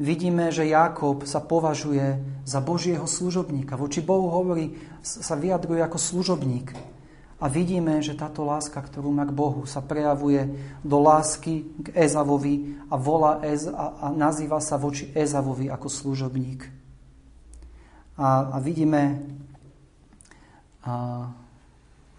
Vidíme, 0.00 0.48
že 0.48 0.70
Jakob 0.70 1.28
sa 1.28 1.44
považuje 1.44 2.22
za 2.48 2.62
Božieho 2.64 3.04
služobníka. 3.04 3.76
Voči 3.76 4.00
Bohu 4.00 4.32
hovorí, 4.32 4.72
sa 5.04 5.36
vyjadruje 5.36 5.84
ako 5.84 5.98
služobník. 6.00 6.72
A 7.40 7.48
vidíme, 7.52 8.00
že 8.00 8.16
táto 8.16 8.40
láska, 8.44 8.80
ktorú 8.80 9.12
má 9.12 9.28
k 9.28 9.36
Bohu, 9.36 9.68
sa 9.68 9.84
prejavuje 9.84 10.56
do 10.80 11.04
lásky 11.04 11.68
k 11.84 11.92
Ezavovi 11.92 12.80
a, 12.88 12.96
volá 12.96 13.44
Ez, 13.44 13.68
a, 13.68 13.96
a 13.96 14.06
nazýva 14.08 14.60
sa 14.60 14.80
voči 14.80 15.12
Ezavovi 15.12 15.68
ako 15.68 15.88
služobník. 15.92 16.64
A, 18.16 18.56
a 18.56 18.60
vidíme 18.60 19.20
a, 20.80 21.28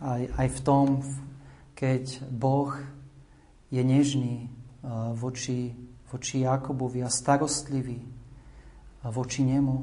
aj, 0.05 0.21
aj 0.37 0.47
v 0.53 0.59
tom, 0.61 1.01
keď 1.73 2.29
Boh 2.29 2.77
je 3.71 3.81
nežný 3.81 4.51
voči, 5.15 5.71
voči 6.11 6.43
Jakobovi 6.43 7.01
a 7.01 7.09
starostlivý 7.09 8.03
voči 9.07 9.41
nemu. 9.47 9.75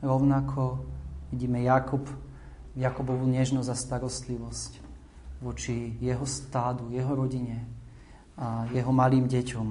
Rovnako 0.00 0.86
vidíme 1.34 1.60
Jakob, 1.66 2.06
Jakobovú 2.72 3.28
nežnosť 3.28 3.68
a 3.68 3.76
starostlivosť 3.76 4.72
voči 5.44 5.98
jeho 6.00 6.24
stádu, 6.24 6.88
jeho 6.88 7.12
rodine 7.12 7.68
a 8.38 8.64
jeho 8.72 8.94
malým 8.94 9.28
deťom. 9.28 9.68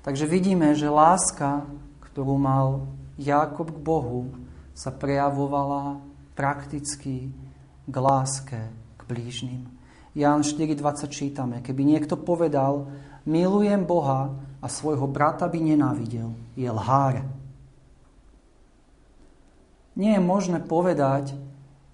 Takže 0.00 0.24
vidíme, 0.24 0.72
že 0.72 0.88
láska, 0.88 1.66
ktorú 2.00 2.38
mal 2.40 2.88
Jakob 3.20 3.68
k 3.68 3.78
Bohu, 3.82 4.32
sa 4.72 4.88
prejavovala 4.88 6.00
prakticky 6.32 7.28
k 7.84 7.94
láske 7.94 8.72
k 8.96 9.00
blížnym. 9.04 9.68
Ján 10.12 10.44
4.20 10.44 11.08
čítame, 11.08 11.64
keby 11.64 11.88
niekto 11.88 12.20
povedal, 12.20 12.92
milujem 13.24 13.88
Boha 13.88 14.28
a 14.60 14.66
svojho 14.68 15.08
brata 15.08 15.48
by 15.48 15.56
nenávidel, 15.56 16.36
je 16.52 16.68
lhár. 16.68 17.24
Nie 19.96 20.20
je 20.20 20.22
možné 20.24 20.60
povedať, 20.60 21.32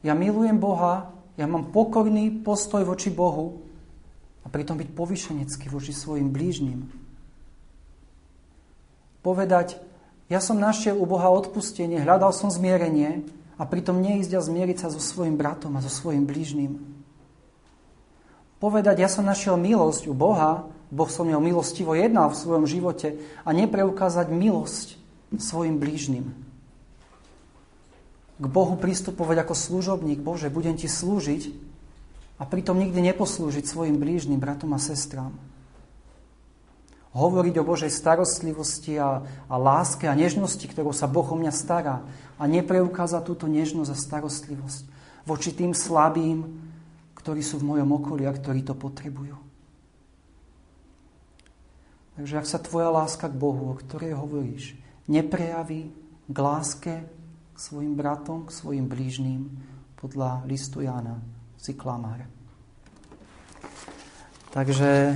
ja 0.03 0.19
milujem 0.19 0.59
Boha, 0.59 1.15
ja 1.39 1.47
mám 1.47 1.71
pokorný 1.71 2.43
postoj 2.43 2.83
voči 2.83 3.15
Bohu 3.15 3.63
a 4.43 4.51
pritom 4.51 4.75
byť 4.75 4.91
povyšenecký 4.91 5.71
voči 5.71 5.95
svojim 5.95 6.35
blížnym. 6.35 6.91
Povedať, 9.23 9.79
ja 10.27 10.43
som 10.43 10.59
našiel 10.59 10.99
u 10.99 11.07
Boha 11.07 11.31
odpustenie, 11.31 12.03
hľadal 12.03 12.35
som 12.35 12.51
zmierenie 12.51 13.23
a 13.55 13.63
pritom 13.63 14.03
neísť 14.03 14.35
a 14.35 14.43
zmieriť 14.43 14.77
sa 14.83 14.89
so 14.91 14.99
svojim 14.99 15.39
bratom 15.39 15.79
a 15.79 15.83
so 15.83 15.91
svojim 15.91 16.27
blížnym. 16.27 16.98
Povedať, 18.59 19.03
ja 19.03 19.11
som 19.11 19.23
našiel 19.23 19.55
milosť 19.55 20.11
u 20.11 20.15
Boha, 20.15 20.67
Boh 20.91 21.07
som 21.07 21.29
mňou 21.29 21.39
milostivo 21.39 21.95
jednal 21.95 22.33
v 22.33 22.41
svojom 22.41 22.65
živote 22.67 23.21
a 23.47 23.51
nepreukázať 23.55 24.33
milosť 24.33 24.99
svojim 25.37 25.79
blížnym. 25.79 26.33
K 28.39 28.47
Bohu 28.47 28.79
pristupovať 28.79 29.47
ako 29.47 29.55
služobník, 29.55 30.23
Bože, 30.23 30.51
budem 30.51 30.79
Ti 30.79 30.87
slúžiť 30.87 31.55
a 32.39 32.47
pritom 32.47 32.79
nikdy 32.79 33.03
neposlúžiť 33.13 33.67
svojim 33.67 33.99
blížnym 33.99 34.39
bratom 34.39 34.75
a 34.75 34.81
sestrám 34.81 35.35
hovoriť 37.19 37.55
o 37.59 37.67
Božej 37.67 37.91
starostlivosti 37.91 38.95
a, 39.01 39.25
a 39.51 39.55
láske 39.59 40.07
a 40.07 40.15
nežnosti, 40.15 40.63
ktorou 40.63 40.95
sa 40.95 41.11
Boh 41.11 41.27
o 41.27 41.37
mňa 41.37 41.51
stará 41.51 42.05
a 42.39 42.45
nepreukázať 42.47 43.23
túto 43.27 43.51
nežnosť 43.51 43.91
a 43.91 43.97
starostlivosť 43.99 44.83
voči 45.27 45.53
tým 45.53 45.75
slabým, 45.77 46.47
ktorí 47.29 47.45
sú 47.45 47.61
v 47.61 47.77
mojom 47.77 47.93
okolí 47.93 48.25
a 48.25 48.33
ktorí 48.33 48.65
to 48.65 48.73
potrebujú. 48.73 49.37
Takže 52.17 52.41
ak 52.41 52.49
sa 52.49 52.57
tvoja 52.57 52.89
láska 52.89 53.29
k 53.29 53.37
Bohu, 53.37 53.69
o 53.69 53.77
ktorej 53.77 54.17
hovoríš, 54.17 54.73
neprejaví 55.13 55.93
k 56.25 56.39
láske 56.41 57.05
k 57.53 57.59
svojim 57.61 58.01
bratom, 58.01 58.49
k 58.49 58.57
svojim 58.57 58.89
blížným, 58.89 59.45
podľa 60.01 60.41
listu 60.49 60.81
Jana, 60.81 61.21
si 61.61 61.77
klamár. 61.77 62.25
Takže 64.49 65.13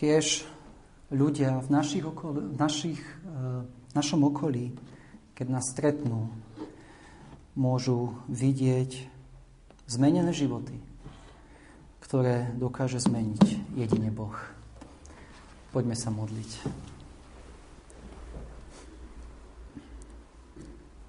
Kiež 0.00 0.48
ľudia 1.12 1.60
v, 1.60 1.68
našich 1.68 2.08
okol, 2.08 2.40
v, 2.40 2.56
našich, 2.56 3.04
eh, 3.04 3.68
v 3.68 3.92
našom 3.92 4.24
okolí, 4.32 4.72
keď 5.36 5.46
nás 5.52 5.68
stretnú, 5.68 6.32
môžu 7.54 8.14
vidieť 8.30 9.06
zmenené 9.90 10.30
životy, 10.30 10.78
ktoré 11.98 12.50
dokáže 12.54 13.02
zmeniť 13.02 13.74
jedine 13.74 14.10
Boh. 14.14 14.34
Poďme 15.70 15.94
sa 15.94 16.10
modliť. 16.10 16.50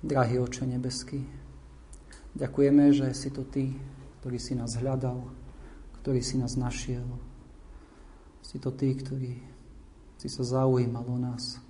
Drahý 0.01 0.41
Oče 0.41 0.65
nebeský, 0.65 1.21
ďakujeme, 2.33 2.89
že 2.89 3.13
si 3.13 3.29
to 3.29 3.45
Ty, 3.45 3.69
ktorý 4.21 4.37
si 4.41 4.57
nás 4.57 4.73
hľadal, 4.81 5.21
ktorý 6.01 6.25
si 6.25 6.41
nás 6.41 6.57
našiel, 6.57 7.05
si 8.41 8.57
to 8.57 8.73
Ty, 8.73 8.97
ktorý 8.97 9.37
si 10.17 10.25
sa 10.29 10.41
zaujímal 10.41 11.05
o 11.05 11.17
nás. 11.21 11.61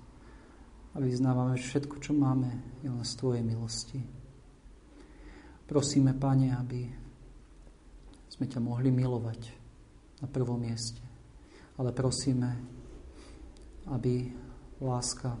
A 0.92 1.00
vyznávame, 1.00 1.60
že 1.60 1.76
všetko, 1.76 2.00
čo 2.00 2.16
máme, 2.16 2.56
je 2.80 2.88
len 2.88 3.04
z 3.04 3.12
Tvojej 3.20 3.44
milosti. 3.44 4.21
Prosíme, 5.72 6.12
Pane, 6.12 6.52
aby 6.52 6.84
sme 8.28 8.44
ťa 8.44 8.60
mohli 8.60 8.92
milovať 8.92 9.40
na 10.20 10.28
prvom 10.28 10.60
mieste. 10.60 11.00
Ale 11.80 11.96
prosíme, 11.96 12.60
aby 13.88 14.28
láska, 14.84 15.32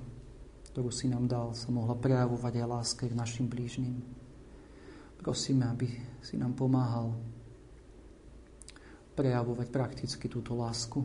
ktorú 0.72 0.88
si 0.88 1.12
nám 1.12 1.28
dal, 1.28 1.52
sa 1.52 1.68
mohla 1.68 1.92
prejavovať 1.92 2.64
aj 2.64 2.64
láske 2.64 3.04
k 3.12 3.12
našim 3.12 3.44
blížnym. 3.44 4.00
Prosíme, 5.20 5.68
aby 5.68 5.92
si 6.24 6.40
nám 6.40 6.56
pomáhal 6.56 7.12
prejavovať 9.12 9.68
prakticky 9.68 10.32
túto 10.32 10.56
lásku 10.56 11.04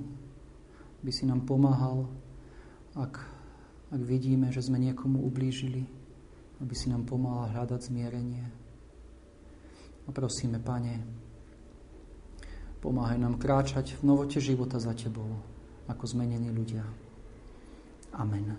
by 1.03 1.11
si 1.11 1.27
nám 1.27 1.43
pomáhal, 1.43 2.07
ak, 2.95 3.19
ak 3.91 4.01
vidíme, 4.07 4.55
že 4.55 4.63
sme 4.63 4.79
niekomu 4.79 5.19
ublížili, 5.19 5.83
aby 6.63 6.73
si 6.73 6.87
nám 6.87 7.03
pomáhal 7.03 7.51
hľadať 7.51 7.91
zmierenie. 7.91 8.56
A 10.07 10.09
prosíme, 10.11 10.57
Pane, 10.59 11.03
pomáhaj 12.81 13.21
nám 13.21 13.37
kráčať 13.37 13.99
v 13.99 14.07
novote 14.09 14.41
života 14.41 14.79
za 14.81 14.97
Tebou, 14.97 15.37
ako 15.85 16.03
zmenení 16.07 16.49
ľudia. 16.49 16.83
Amen. 18.17 18.57